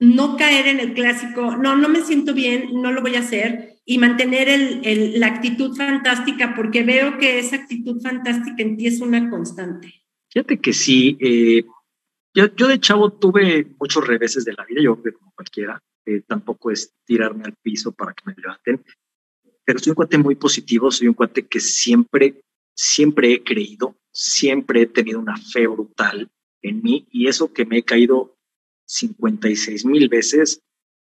no 0.00 0.36
caer 0.36 0.66
en 0.66 0.80
el 0.80 0.94
clásico, 0.94 1.56
no, 1.56 1.76
no 1.76 1.88
me 1.88 2.02
siento 2.02 2.34
bien, 2.34 2.82
no 2.82 2.92
lo 2.92 3.00
voy 3.00 3.16
a 3.16 3.20
hacer, 3.20 3.78
y 3.84 3.98
mantener 3.98 4.48
el, 4.48 5.20
la 5.20 5.28
actitud 5.28 5.76
fantástica, 5.76 6.54
porque 6.54 6.82
veo 6.82 7.18
que 7.18 7.38
esa 7.38 7.56
actitud 7.56 8.00
fantástica 8.00 8.62
en 8.62 8.76
ti 8.76 8.86
es 8.86 9.00
una 9.00 9.30
constante. 9.30 9.92
Fíjate 10.30 10.58
que 10.58 10.72
sí, 10.72 11.16
eh, 11.20 11.64
yo, 12.34 12.54
yo, 12.56 12.68
de 12.68 12.80
chavo 12.80 13.12
tuve 13.12 13.66
muchos 13.78 14.06
reveses 14.06 14.44
de 14.44 14.52
la 14.52 14.64
vida, 14.64 14.80
yo 14.82 14.96
como 14.96 15.32
cualquiera, 15.34 15.80
eh, 16.06 16.22
tampoco 16.26 16.70
es 16.70 16.92
tirarme 17.04 17.44
al 17.44 17.54
piso 17.54 17.92
para 17.92 18.12
que 18.12 18.24
me 18.26 18.34
levanten, 18.36 18.84
pero 19.64 19.78
soy 19.78 19.90
un 19.90 19.96
cuate 19.96 20.18
muy 20.18 20.34
positivo, 20.34 20.90
soy 20.90 21.08
un 21.08 21.14
cuate 21.14 21.46
que 21.46 21.60
siempre 21.60 22.42
siempre 22.74 23.32
he 23.32 23.42
creído, 23.42 23.96
siempre 24.10 24.82
he 24.82 24.86
tenido 24.86 25.20
una 25.20 25.36
fe 25.36 25.66
brutal 25.66 26.30
en 26.62 26.82
mí 26.82 27.06
y 27.10 27.28
eso 27.28 27.52
que 27.52 27.64
me 27.64 27.78
he 27.78 27.82
caído 27.84 28.36
56 28.86 29.84
mil 29.86 30.08
veces 30.08 30.62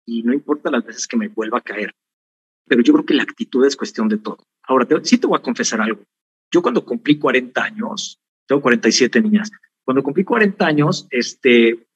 y 0.05 0.23
no 0.23 0.33
importa 0.33 0.71
las 0.71 0.85
veces 0.85 1.07
que 1.07 1.17
me 1.17 1.29
vuelva 1.29 1.59
a 1.59 1.63
caer. 1.63 1.95
Pero 2.67 2.83
yo 2.83 2.93
creo 2.95 3.07
que 3.07 3.15
la 3.15 3.23
actitud 3.23 3.65
es 3.65 3.77
cuestión 3.77 4.09
de 4.09 4.19
todo. 4.19 4.39
Ahora, 4.63 4.87
sí 5.03 5.19
te 5.19 5.27
voy 5.27 5.39
a 5.39 5.43
confesar 5.43 5.81
algo. 5.81 6.03
Yo 6.51 6.63
cuando 6.63 6.85
cumplí 6.85 7.19
40 7.19 7.63
años, 7.63 8.21
tengo 8.47 8.63
47 8.63 9.21
niñas, 9.21 9.51
cuando 9.85 10.03
cumplí 10.03 10.25
40 10.25 10.67
años, 10.67 11.07
este, 11.11 11.87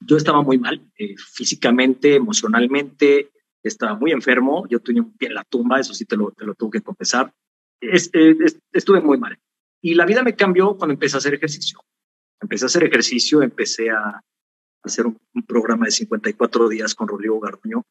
yo 0.00 0.16
estaba 0.16 0.42
muy 0.42 0.58
mal, 0.58 0.90
eh, 0.96 1.14
físicamente, 1.16 2.16
emocionalmente, 2.16 3.30
estaba 3.62 3.94
muy 3.94 4.12
enfermo, 4.12 4.66
yo 4.68 4.80
tenía 4.80 5.02
un 5.02 5.16
pie 5.16 5.28
en 5.28 5.34
la 5.34 5.44
tumba, 5.44 5.80
eso 5.80 5.94
sí 5.94 6.04
te 6.04 6.16
lo, 6.16 6.30
te 6.32 6.44
lo 6.44 6.54
tengo 6.54 6.70
que 6.70 6.80
confesar. 6.80 7.32
Eh, 7.80 8.36
estuve 8.72 9.00
muy 9.00 9.18
mal. 9.18 9.38
Y 9.80 9.94
la 9.94 10.06
vida 10.06 10.22
me 10.22 10.34
cambió 10.34 10.76
cuando 10.76 10.94
empecé 10.94 11.16
a 11.16 11.18
hacer 11.18 11.34
ejercicio. 11.34 11.80
Empecé 12.40 12.64
a 12.64 12.66
hacer 12.66 12.84
ejercicio, 12.84 13.42
empecé 13.42 13.90
a 13.90 14.22
hacer 14.82 15.06
un, 15.06 15.18
programa 15.46 15.86
de 15.86 15.92
54 15.92 16.68
días 16.68 16.94
con 16.94 17.08
Rodrigo 17.08 17.40
Garduño. 17.40 17.84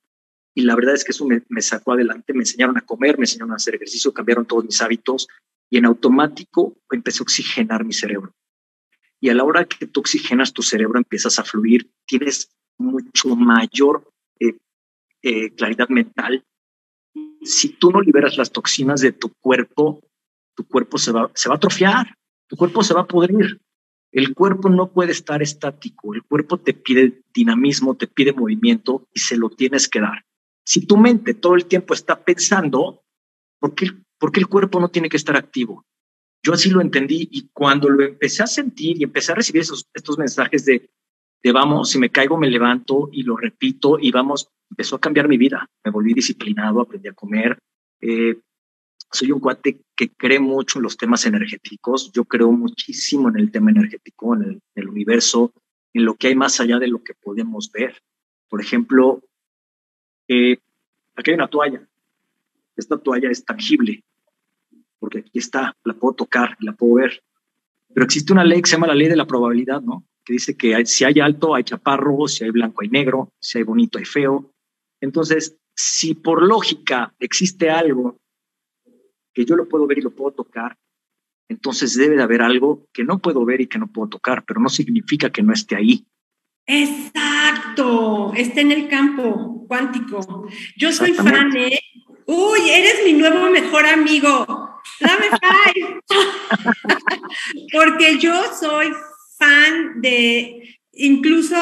Y 0.54 0.62
la 0.62 0.76
verdad 0.76 0.96
es 0.96 1.04
que 1.04 1.12
eso 1.12 1.26
me, 1.26 1.62
sacó 1.62 1.94
adelante, 1.94 2.34
me 2.34 2.40
enseñaron 2.40 2.78
a 2.78 2.82
comer, 2.82 3.18
me 3.18 3.24
enseñaron 3.24 3.54
a 3.54 3.56
hacer 3.56 3.76
ejercicio, 3.76 4.14
cambiaron 4.14 4.46
todos 4.46 4.66
mis 4.66 4.82
hábitos 4.82 5.28
y 5.70 5.78
en 5.78 5.86
automático 5.86 6.76
empecé 6.92 7.20
a 7.20 7.24
oxigenar 7.24 7.86
mi 7.86 7.94
cerebro. 7.94 8.34
Y 9.20 9.30
a 9.30 9.36
la 9.36 9.44
hora 9.44 9.66
que 9.66 9.88
tú 9.88 10.00
oxigenas 10.00 10.54
tu 10.54 10.64
cerebro, 10.64 10.98
empiezas 10.98 11.40
a 11.40 11.44
fluir, 11.44 11.92
tienes 12.06 12.50
mucho 12.78 13.36
mayor 13.36 14.12
eh, 14.40 14.58
eh, 15.22 15.54
claridad 15.56 15.90
mental, 15.90 16.44
si 17.44 17.70
tú 17.70 17.92
no 17.92 18.02
liberas 18.02 18.38
las 18.38 18.52
toxinas 18.52 19.02
de 19.02 19.12
tu 19.12 19.32
cuerpo, 19.40 20.02
tu 20.56 20.66
cuerpo 20.68 20.98
se 20.98 21.12
va, 21.12 21.32
se 21.34 21.50
va 21.50 21.56
a 21.56 21.58
atrofiar, 21.58 22.16
tu 22.48 22.56
cuerpo 22.56 22.84
se 22.84 22.94
va 22.94 23.02
a 23.02 23.08
pudrir. 23.08 23.62
El 24.12 24.34
cuerpo 24.34 24.70
no 24.70 24.92
puede 24.92 25.12
estar 25.12 25.42
estático, 25.42 26.14
el 26.14 26.24
cuerpo 26.24 26.58
te 26.60 26.74
pide 26.74 27.22
dinamismo, 27.34 27.96
te 27.96 28.08
pide 28.08 28.34
movimiento 28.34 29.08
y 29.14 29.20
se 29.20 29.38
lo 29.38 29.50
tienes 29.50 29.88
que 29.88 30.00
dar. 30.00 30.26
Si 30.66 30.86
tu 30.86 30.98
mente 30.98 31.34
todo 31.34 31.56
el 31.56 31.66
tiempo 31.66 31.94
está 31.94 32.24
pensando, 32.24 33.04
¿por 33.60 33.76
qué, 33.76 33.92
por 34.18 34.32
qué 34.32 34.40
el 34.40 34.48
cuerpo 34.48 34.80
no 34.80 34.90
tiene 34.90 35.10
que 35.10 35.18
estar 35.18 35.36
activo? 35.36 35.86
Yo 36.44 36.54
así 36.54 36.70
lo 36.70 36.82
entendí 36.82 37.28
y 37.32 37.50
cuando 37.54 37.90
lo 37.90 38.04
empecé 38.04 38.44
a 38.44 38.48
sentir 38.48 39.00
y 39.00 39.04
empecé 39.04 39.34
a 39.34 39.36
recibir 39.36 39.62
esos, 39.62 39.86
estos 39.94 40.18
mensajes 40.18 40.66
de, 40.66 40.90
de 41.44 41.52
vamos, 41.52 41.92
si 41.92 42.00
me 42.00 42.10
caigo 42.10 42.38
me 42.38 42.50
levanto 42.50 43.10
y 43.12 43.24
lo 43.24 43.38
repito 43.38 43.98
y 44.00 44.12
vamos, 44.12 44.50
empezó 44.70 44.96
a 44.96 45.00
cambiar 45.00 45.28
mi 45.28 45.38
vida. 45.38 45.70
Me 45.84 45.92
volví 45.92 46.14
disciplinado, 46.14 46.82
aprendí 46.82 47.08
a 47.08 47.14
comer. 47.14 47.58
Eh, 48.02 48.40
soy 49.12 49.32
un 49.32 49.40
cuate 49.40 49.82
que 49.96 50.10
cree 50.10 50.40
mucho 50.40 50.80
en 50.80 50.84
los 50.84 50.98
temas 50.98 51.26
energéticos. 51.26 52.12
Yo 52.12 52.26
creo 52.26 52.52
muchísimo 52.52 53.30
en 53.30 53.38
el 53.38 53.52
tema 53.52 53.72
energético, 53.72 54.36
en 54.36 54.62
el, 54.76 54.90
universo, 54.90 55.54
en 55.94 56.06
lo 56.06 56.16
que 56.16 56.28
hay 56.28 56.36
más 56.36 56.60
allá 56.60 56.80
de 56.80 56.88
lo 56.88 57.04
que 57.04 57.14
podemos 57.14 57.72
ver. 57.72 58.02
Por 58.50 58.62
ejemplo, 58.62 59.24
eh, 60.28 60.58
aquí 61.16 61.32
hay 61.32 61.36
una 61.36 61.48
toalla. 61.48 61.88
Esta 62.76 62.98
toalla 62.98 63.32
es 63.32 63.44
tangible, 63.44 64.04
porque 65.00 65.20
aquí 65.20 65.40
está, 65.40 65.76
la 65.84 65.94
puedo 65.94 66.14
tocar, 66.14 66.56
la 66.60 66.74
puedo 66.74 66.96
ver. 66.96 67.24
Pero 67.94 68.06
existe 68.06 68.34
una 68.34 68.44
ley 68.44 68.62
que 68.62 68.70
se 68.70 68.76
llama 68.76 68.88
la 68.88 68.96
ley 68.96 69.08
de 69.08 69.16
la 69.16 69.26
probabilidad, 69.26 69.82
¿no? 69.82 70.04
Que 70.28 70.34
dice 70.34 70.58
que 70.58 70.86
si 70.86 71.06
hay 71.06 71.22
alto, 71.22 71.56
hay 71.56 71.64
chaparro, 71.64 72.28
si 72.28 72.44
hay 72.44 72.50
blanco, 72.50 72.82
hay 72.82 72.90
negro, 72.90 73.32
si 73.40 73.60
hay 73.60 73.64
bonito, 73.64 73.98
hay 73.98 74.04
feo. 74.04 74.52
Entonces, 75.00 75.58
si 75.74 76.16
por 76.16 76.46
lógica 76.46 77.16
existe 77.18 77.70
algo 77.70 78.18
que 79.34 79.46
yo 79.46 79.56
lo 79.56 79.70
puedo 79.70 79.88
ver 79.88 80.00
y 80.00 80.02
lo 80.02 80.12
puedo 80.12 80.32
tocar, 80.32 80.78
entonces 81.48 81.96
debe 81.96 82.18
de 82.18 82.24
haber 82.24 82.42
algo 82.42 82.90
que 82.92 83.06
no 83.06 83.20
puedo 83.20 83.46
ver 83.46 83.62
y 83.62 83.68
que 83.68 83.80
no 83.80 83.88
puedo 83.88 84.10
tocar, 84.10 84.44
pero 84.46 84.60
no 84.60 84.68
significa 84.68 85.30
que 85.30 85.44
no 85.44 85.54
esté 85.54 85.78
ahí. 85.78 86.06
Exacto, 86.66 88.34
está 88.36 88.60
en 88.60 88.74
el 88.74 88.90
campo 88.90 89.66
cuántico. 89.66 90.50
Yo 90.76 90.92
soy 90.92 91.14
fan, 91.14 91.56
¿eh? 91.56 91.80
Uy, 92.26 92.70
eres 92.70 93.06
mi 93.06 93.14
nuevo 93.14 93.50
mejor 93.50 93.86
amigo. 93.86 94.46
Dame 95.00 95.28
five. 95.74 96.02
Porque 97.72 98.18
yo 98.18 98.34
soy 98.60 98.92
fan 99.38 100.02
de, 100.02 100.80
incluso, 100.94 101.56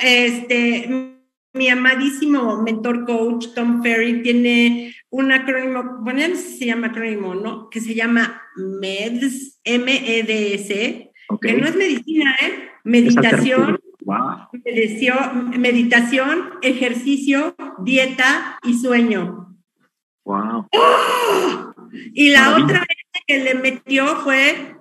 este, 0.00 1.16
mi 1.52 1.68
amadísimo 1.68 2.62
mentor 2.62 3.04
coach 3.04 3.48
Tom 3.54 3.82
Ferry 3.82 4.22
tiene 4.22 4.94
un 5.10 5.32
acrónimo, 5.32 5.98
bueno, 6.00 6.28
no 6.28 6.36
sé 6.36 6.42
si 6.42 6.58
se 6.58 6.66
llama 6.66 6.88
acrónimo, 6.88 7.34
¿no? 7.34 7.68
Que 7.70 7.80
se 7.80 7.94
llama 7.94 8.42
MEDS, 8.56 9.60
M-E-D-S, 9.64 11.10
que 11.40 11.52
no 11.54 11.66
es 11.66 11.76
medicina, 11.76 12.36
¿eh? 12.42 12.68
Meditación, 12.84 13.78
meditación, 15.58 16.50
ejercicio, 16.62 17.54
dieta 17.82 18.58
y 18.62 18.74
sueño. 18.74 19.56
Wow. 20.24 20.68
Y 22.14 22.30
la 22.30 22.56
otra 22.56 22.86
que 23.26 23.38
le 23.38 23.54
metió 23.54 24.16
fue 24.18 24.76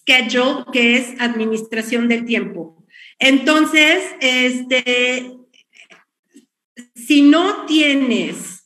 schedule, 0.00 0.64
que 0.72 0.96
es 0.96 1.20
administración 1.20 2.08
del 2.08 2.24
tiempo. 2.24 2.84
Entonces, 3.18 4.02
este, 4.20 5.36
si 6.94 7.22
no 7.22 7.66
tienes 7.66 8.60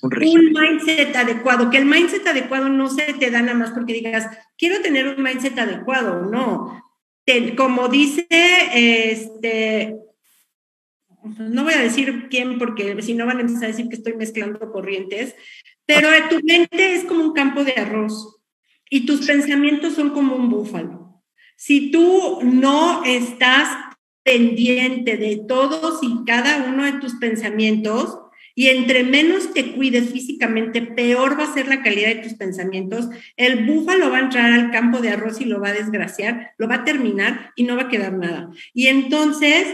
un, 0.00 0.52
mindset 0.52 1.14
adecuado, 1.16 1.70
que 1.70 1.78
el 1.78 1.84
mindset 1.84 2.26
adecuado 2.26 2.68
no 2.68 2.88
se 2.88 3.14
te 3.14 3.30
da 3.30 3.42
nada 3.42 3.58
más 3.58 3.70
porque 3.70 3.94
digas, 3.94 4.28
quiero 4.56 4.80
tener 4.80 5.08
un 5.08 5.22
mindset 5.22 5.58
adecuado, 5.58 6.24
no. 6.24 6.84
como 7.56 7.88
dice, 7.88 8.26
este, 8.30 9.96
no 11.38 11.64
voy 11.64 11.74
a 11.74 11.82
decir 11.82 12.28
quién 12.30 12.58
porque 12.58 13.02
si 13.02 13.14
no 13.14 13.26
van 13.26 13.38
a 13.38 13.40
empezar 13.40 13.64
a 13.64 13.68
decir 13.68 13.88
que 13.88 13.96
estoy 13.96 14.14
mezclando 14.14 14.70
corrientes, 14.70 15.34
pero 15.84 16.08
tu 16.28 16.40
mente 16.44 16.94
es 16.94 17.04
como 17.04 17.24
un 17.24 17.32
campo 17.32 17.64
de 17.64 17.72
arroz 17.72 18.37
y 18.90 19.06
tus 19.06 19.26
pensamientos 19.26 19.94
son 19.94 20.10
como 20.10 20.36
un 20.36 20.48
búfalo. 20.48 21.22
Si 21.56 21.90
tú 21.90 22.40
no 22.42 23.02
estás 23.04 23.68
pendiente 24.22 25.16
de 25.16 25.40
todos 25.48 26.00
y 26.02 26.24
cada 26.26 26.68
uno 26.68 26.84
de 26.84 27.00
tus 27.00 27.14
pensamientos 27.14 28.18
y 28.54 28.68
entre 28.68 29.04
menos 29.04 29.54
te 29.54 29.72
cuides 29.72 30.10
físicamente, 30.12 30.82
peor 30.82 31.38
va 31.38 31.44
a 31.44 31.54
ser 31.54 31.68
la 31.68 31.82
calidad 31.82 32.08
de 32.08 32.22
tus 32.22 32.34
pensamientos. 32.34 33.08
El 33.36 33.64
búfalo 33.66 34.10
va 34.10 34.18
a 34.18 34.22
entrar 34.22 34.52
al 34.52 34.70
campo 34.70 34.98
de 34.98 35.10
arroz 35.10 35.40
y 35.40 35.44
lo 35.44 35.60
va 35.60 35.68
a 35.68 35.72
desgraciar, 35.74 36.52
lo 36.58 36.68
va 36.68 36.76
a 36.76 36.84
terminar 36.84 37.52
y 37.56 37.62
no 37.64 37.76
va 37.76 37.82
a 37.82 37.88
quedar 37.88 38.12
nada. 38.14 38.50
Y 38.74 38.88
entonces 38.88 39.66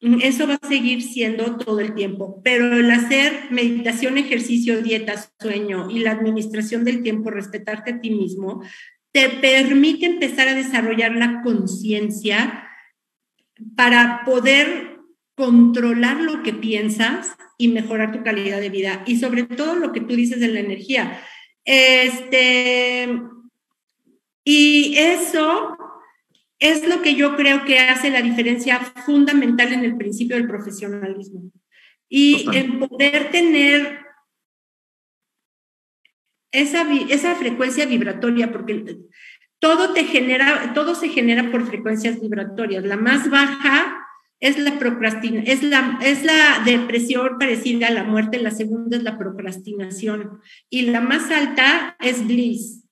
eso 0.00 0.46
va 0.46 0.58
a 0.60 0.68
seguir 0.68 1.02
siendo 1.02 1.56
todo 1.56 1.80
el 1.80 1.94
tiempo, 1.94 2.40
pero 2.44 2.76
el 2.76 2.90
hacer 2.90 3.50
meditación, 3.50 4.18
ejercicio, 4.18 4.82
dieta, 4.82 5.14
sueño 5.40 5.90
y 5.90 6.00
la 6.00 6.12
administración 6.12 6.84
del 6.84 7.02
tiempo, 7.02 7.30
respetarte 7.30 7.92
a 7.92 8.00
ti 8.00 8.10
mismo, 8.10 8.62
te 9.12 9.30
permite 9.30 10.06
empezar 10.06 10.48
a 10.48 10.54
desarrollar 10.54 11.16
la 11.16 11.40
conciencia 11.42 12.68
para 13.74 14.22
poder 14.26 14.98
controlar 15.34 16.20
lo 16.20 16.42
que 16.42 16.52
piensas 16.52 17.36
y 17.58 17.68
mejorar 17.68 18.12
tu 18.12 18.22
calidad 18.22 18.60
de 18.60 18.68
vida. 18.68 19.02
Y 19.06 19.18
sobre 19.18 19.44
todo 19.44 19.76
lo 19.76 19.92
que 19.92 20.00
tú 20.02 20.14
dices 20.14 20.40
de 20.40 20.48
la 20.48 20.60
energía. 20.60 21.20
Este, 21.64 23.08
y 24.44 24.94
eso 24.96 25.75
es 26.58 26.88
lo 26.88 27.02
que 27.02 27.14
yo 27.14 27.36
creo 27.36 27.64
que 27.64 27.78
hace 27.78 28.10
la 28.10 28.22
diferencia 28.22 28.80
fundamental 28.80 29.72
en 29.72 29.84
el 29.84 29.96
principio 29.96 30.36
del 30.36 30.48
profesionalismo. 30.48 31.50
Y 32.08 32.46
en 32.56 32.78
poder 32.78 33.30
tener 33.30 33.98
esa, 36.52 36.86
esa 37.10 37.34
frecuencia 37.34 37.84
vibratoria, 37.86 38.52
porque 38.52 38.98
todo 39.58 39.92
te 39.92 40.04
genera, 40.04 40.72
todo 40.74 40.94
se 40.94 41.08
genera 41.08 41.50
por 41.50 41.66
frecuencias 41.66 42.20
vibratorias. 42.20 42.84
La 42.84 42.96
más 42.96 43.28
baja 43.28 44.06
es 44.40 44.58
la 44.58 44.78
procrastinación, 44.78 45.46
es 45.46 45.62
la, 45.62 45.98
es 46.02 46.24
la 46.24 46.62
depresión 46.64 47.38
parecida 47.38 47.88
a 47.88 47.92
la 47.92 48.04
muerte, 48.04 48.38
la 48.38 48.50
segunda 48.50 48.96
es 48.96 49.02
la 49.02 49.18
procrastinación 49.18 50.40
y 50.70 50.82
la 50.82 51.00
más 51.00 51.30
alta 51.30 51.96
es 52.00 52.26
bliss. 52.26 52.85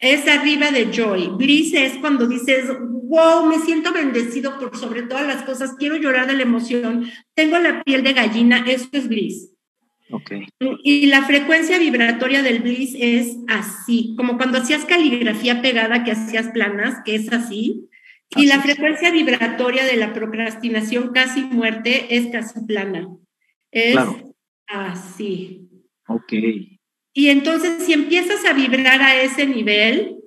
Es 0.00 0.26
arriba 0.26 0.70
de 0.70 0.90
joy. 0.90 1.28
Bliss 1.36 1.74
es 1.74 1.98
cuando 1.98 2.26
dices, 2.26 2.66
wow, 3.10 3.46
me 3.46 3.58
siento 3.58 3.92
bendecido 3.92 4.58
por 4.58 4.76
sobre 4.76 5.02
todas 5.02 5.26
las 5.26 5.42
cosas, 5.42 5.74
quiero 5.78 5.96
llorar 5.96 6.26
de 6.26 6.34
la 6.34 6.42
emoción, 6.42 7.10
tengo 7.34 7.58
la 7.58 7.82
piel 7.82 8.02
de 8.02 8.14
gallina, 8.14 8.64
eso 8.66 8.88
es 8.92 9.08
bliss. 9.08 9.52
Y 10.82 11.06
la 11.06 11.22
frecuencia 11.22 11.78
vibratoria 11.78 12.42
del 12.42 12.60
bliss 12.60 12.96
es 12.98 13.36
así, 13.48 14.14
como 14.16 14.36
cuando 14.36 14.58
hacías 14.58 14.84
caligrafía 14.84 15.62
pegada 15.62 16.02
que 16.02 16.12
hacías 16.12 16.48
planas, 16.48 17.02
que 17.04 17.14
es 17.14 17.32
así. 17.32 17.88
Y 18.36 18.46
la 18.46 18.60
frecuencia 18.60 19.10
vibratoria 19.10 19.84
de 19.84 19.96
la 19.96 20.12
procrastinación 20.12 21.12
casi 21.12 21.42
muerte 21.42 22.16
es 22.16 22.28
casi 22.28 22.60
plana. 22.64 23.08
Es 23.70 23.98
así. 24.66 25.68
Ok. 26.06 26.32
Y 27.12 27.28
entonces 27.28 27.84
si 27.84 27.92
empiezas 27.92 28.44
a 28.44 28.52
vibrar 28.52 29.00
a 29.02 29.20
ese 29.20 29.46
nivel, 29.46 30.20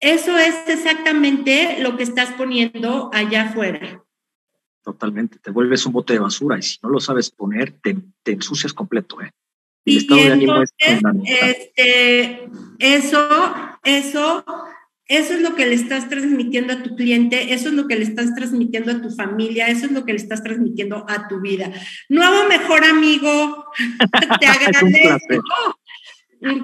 eso 0.00 0.38
es 0.38 0.54
exactamente 0.68 1.78
lo 1.80 1.96
que 1.96 2.02
estás 2.02 2.32
poniendo 2.32 3.10
allá 3.12 3.44
afuera. 3.44 4.02
Totalmente, 4.82 5.38
te 5.38 5.50
vuelves 5.50 5.84
un 5.84 5.92
bote 5.92 6.12
de 6.12 6.20
basura 6.20 6.58
y 6.58 6.62
si 6.62 6.78
no 6.82 6.90
lo 6.90 7.00
sabes 7.00 7.30
poner, 7.30 7.74
te, 7.82 7.96
ensucias 8.26 8.72
completo. 8.72 9.20
¿eh? 9.20 9.32
El 9.84 9.96
estado 9.96 10.20
de 10.20 10.32
ánimo 10.32 10.62
es 10.62 10.72
este, 10.78 12.48
eso, 12.78 13.28
eso, 13.82 14.44
eso 15.08 15.34
es 15.34 15.40
lo 15.40 15.54
que 15.54 15.66
le 15.66 15.74
estás 15.74 16.08
transmitiendo 16.08 16.72
a 16.72 16.82
tu 16.82 16.96
cliente, 16.96 17.54
eso 17.54 17.68
es 17.68 17.74
lo 17.74 17.86
que 17.86 17.96
le 17.96 18.02
estás 18.02 18.34
transmitiendo 18.34 18.90
a 18.90 19.00
tu 19.00 19.10
familia, 19.10 19.68
eso 19.68 19.86
es 19.86 19.92
lo 19.92 20.04
que 20.04 20.12
le 20.12 20.18
estás 20.18 20.42
transmitiendo 20.42 21.04
a 21.08 21.28
tu 21.28 21.40
vida. 21.40 21.70
Nuevo 22.08 22.48
mejor 22.48 22.84
amigo, 22.84 23.66
te 24.40 24.46
agradezco 24.46 25.78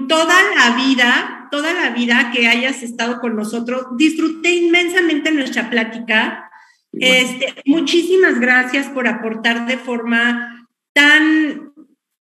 toda 0.08 0.36
la 0.56 0.76
vida, 0.76 1.48
toda 1.50 1.72
la 1.72 1.90
vida 1.90 2.30
que 2.32 2.48
hayas 2.48 2.82
estado 2.82 3.20
con 3.20 3.36
nosotros. 3.36 3.86
Disfruté 3.96 4.50
inmensamente 4.50 5.32
nuestra 5.32 5.70
plática. 5.70 6.50
Este, 6.92 7.54
muchísimas 7.64 8.38
gracias 8.38 8.88
por 8.88 9.08
aportar 9.08 9.66
de 9.66 9.78
forma 9.78 10.68
tan 10.92 11.72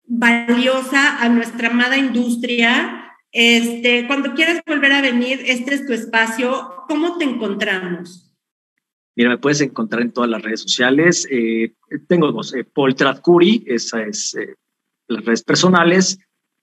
valiosa 0.05 1.21
a 1.21 1.29
nuestra 1.29 1.69
amada 1.69 1.97
industria. 1.97 3.08
Este, 3.31 4.07
cuando 4.07 4.33
quieras 4.33 4.61
volver 4.65 4.91
a 4.91 5.01
venir, 5.01 5.41
este 5.45 5.75
es 5.75 5.85
tu 5.85 5.93
espacio. 5.93 6.85
¿Cómo 6.87 7.17
te 7.17 7.25
encontramos? 7.25 8.31
Mira, 9.15 9.29
me 9.29 9.37
puedes 9.37 9.61
encontrar 9.61 10.01
en 10.01 10.11
todas 10.11 10.29
las 10.29 10.41
redes 10.41 10.61
sociales. 10.61 11.27
Eh, 11.29 11.73
tengo 12.07 12.31
dos, 12.31 12.53
eh, 12.55 12.63
Paul 12.63 12.95
Tradcuri, 12.95 13.63
esa 13.67 14.01
es 14.03 14.35
eh, 14.35 14.55
las 15.07 15.25
redes 15.25 15.43
personales. 15.43 16.19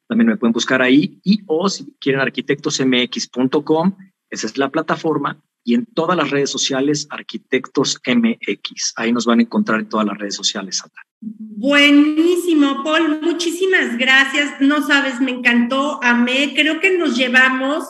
También 0.09 0.29
me 0.29 0.37
pueden 0.37 0.53
buscar 0.53 0.83
ahí. 0.83 1.21
Y 1.23 1.41
o 1.47 1.69
si 1.69 1.95
quieren 2.01 2.21
arquitectosmx.com, 2.21 3.97
esa 4.31 4.47
es 4.47 4.59
la 4.59 4.71
plataforma 4.71 5.41
y 5.67 5.75
en 5.75 5.85
todas 5.85 6.17
las 6.17 6.31
redes 6.31 6.49
sociales 6.49 7.09
Arquitectos 7.11 8.01
MX. 8.07 8.95
Ahí 8.97 9.13
nos 9.13 9.27
van 9.27 9.41
a 9.41 9.43
encontrar 9.43 9.81
en 9.81 9.89
todas 9.89 10.07
las 10.07 10.17
redes 10.17 10.37
sociales, 10.37 10.81
Buenísimo, 11.29 12.85
Paul. 12.85 13.21
Muchísimas 13.21 13.99
gracias. 13.99 14.61
No 14.61 14.87
sabes, 14.87 15.21
me 15.21 15.33
encantó, 15.33 15.99
amé. 16.01 16.53
Creo 16.55 16.79
que 16.79 16.97
nos 16.97 17.17
llevamos, 17.17 17.85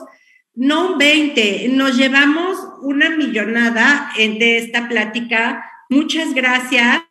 no 0.55 0.97
20, 0.97 1.69
nos 1.69 1.99
llevamos 1.99 2.57
una 2.81 3.11
millonada 3.11 4.11
de 4.17 4.57
esta 4.57 4.89
plática. 4.89 5.71
Muchas 5.91 6.33
gracias. 6.33 7.03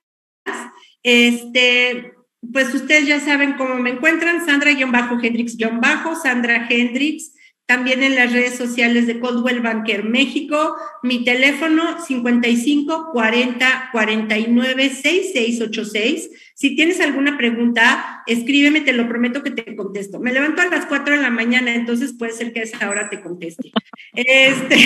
Este, 1.04 2.14
pues 2.52 2.74
ustedes 2.74 3.06
ya 3.06 3.20
saben 3.20 3.54
cómo 3.54 3.76
me 3.76 3.92
encuentran, 3.92 4.44
Sandra-Hendrix-Bajo, 4.44 6.16
Sandra 6.16 6.66
Hendrix, 6.68 7.35
también 7.66 8.04
en 8.04 8.16
las 8.16 8.32
redes 8.32 8.56
sociales 8.56 9.08
de 9.08 9.20
Coldwell 9.20 9.62
Banker 9.62 10.04
México, 10.04 10.76
mi 11.02 11.24
teléfono 11.24 12.00
55 12.06 13.10
40 13.12 13.90
49 13.92 14.90
6686. 14.90 16.30
Si 16.54 16.76
tienes 16.76 17.00
alguna 17.02 17.38
pregunta, 17.38 18.24
escríbeme, 18.28 18.82
te 18.82 18.94
lo 18.94 19.08
prometo 19.08 19.42
que 19.42 19.52
te 19.52 19.76
contesto. 19.76 20.20
Me 20.20 20.32
levanto 20.32 20.62
a 20.62 20.68
las 20.68 20.86
4 20.86 21.16
de 21.16 21.22
la 21.22 21.32
mañana, 21.32 21.74
entonces 21.74 22.14
puede 22.18 22.34
ser 22.34 22.54
que 22.54 22.60
a 22.60 22.64
esa 22.64 22.90
hora 22.90 23.10
te 23.10 23.22
conteste. 23.22 23.72
Este, 24.14 24.78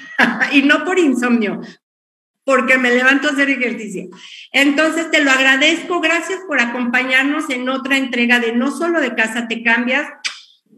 y 0.52 0.62
no 0.62 0.84
por 0.84 0.98
insomnio, 0.98 1.62
porque 2.44 2.78
me 2.78 2.90
levanto 2.90 3.28
a 3.28 3.32
hacer 3.32 3.50
ejercicio. 3.50 4.08
Entonces, 4.52 5.10
te 5.10 5.22
lo 5.22 5.30
agradezco. 5.30 6.00
Gracias 6.00 6.40
por 6.46 6.60
acompañarnos 6.60 7.50
en 7.50 7.68
otra 7.68 7.96
entrega 7.96 8.38
de 8.38 8.52
No 8.52 8.70
Solo 8.70 9.00
de 9.00 9.14
Casa 9.14 9.48
Te 9.48 9.62
Cambias. 9.62 10.08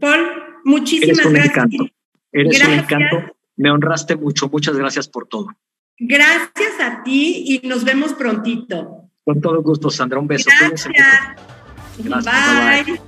Paul, 0.01 0.21
muchísimas 0.65 1.19
Eres 1.19 1.33
gracias. 1.33 1.57
Encanto. 1.57 1.87
Eres 2.33 2.67
un 2.67 2.73
encanto. 2.73 3.37
Me 3.57 3.71
honraste 3.71 4.17
mucho. 4.17 4.49
Muchas 4.49 4.77
gracias 4.77 5.09
por 5.09 5.27
todo. 5.27 5.49
Gracias 5.99 6.81
a 6.81 7.03
ti 7.03 7.45
y 7.63 7.69
nos 7.69 7.85
vemos 7.85 8.15
prontito. 8.15 9.11
Con 9.25 9.41
todo 9.41 9.63
gusto, 9.63 9.91
Sandra. 9.91 10.19
Un 10.19 10.27
beso. 10.27 10.49
Gracias. 10.59 10.89
gracias. 11.99 12.85
bye. 12.87 12.95
bye. 12.95 13.01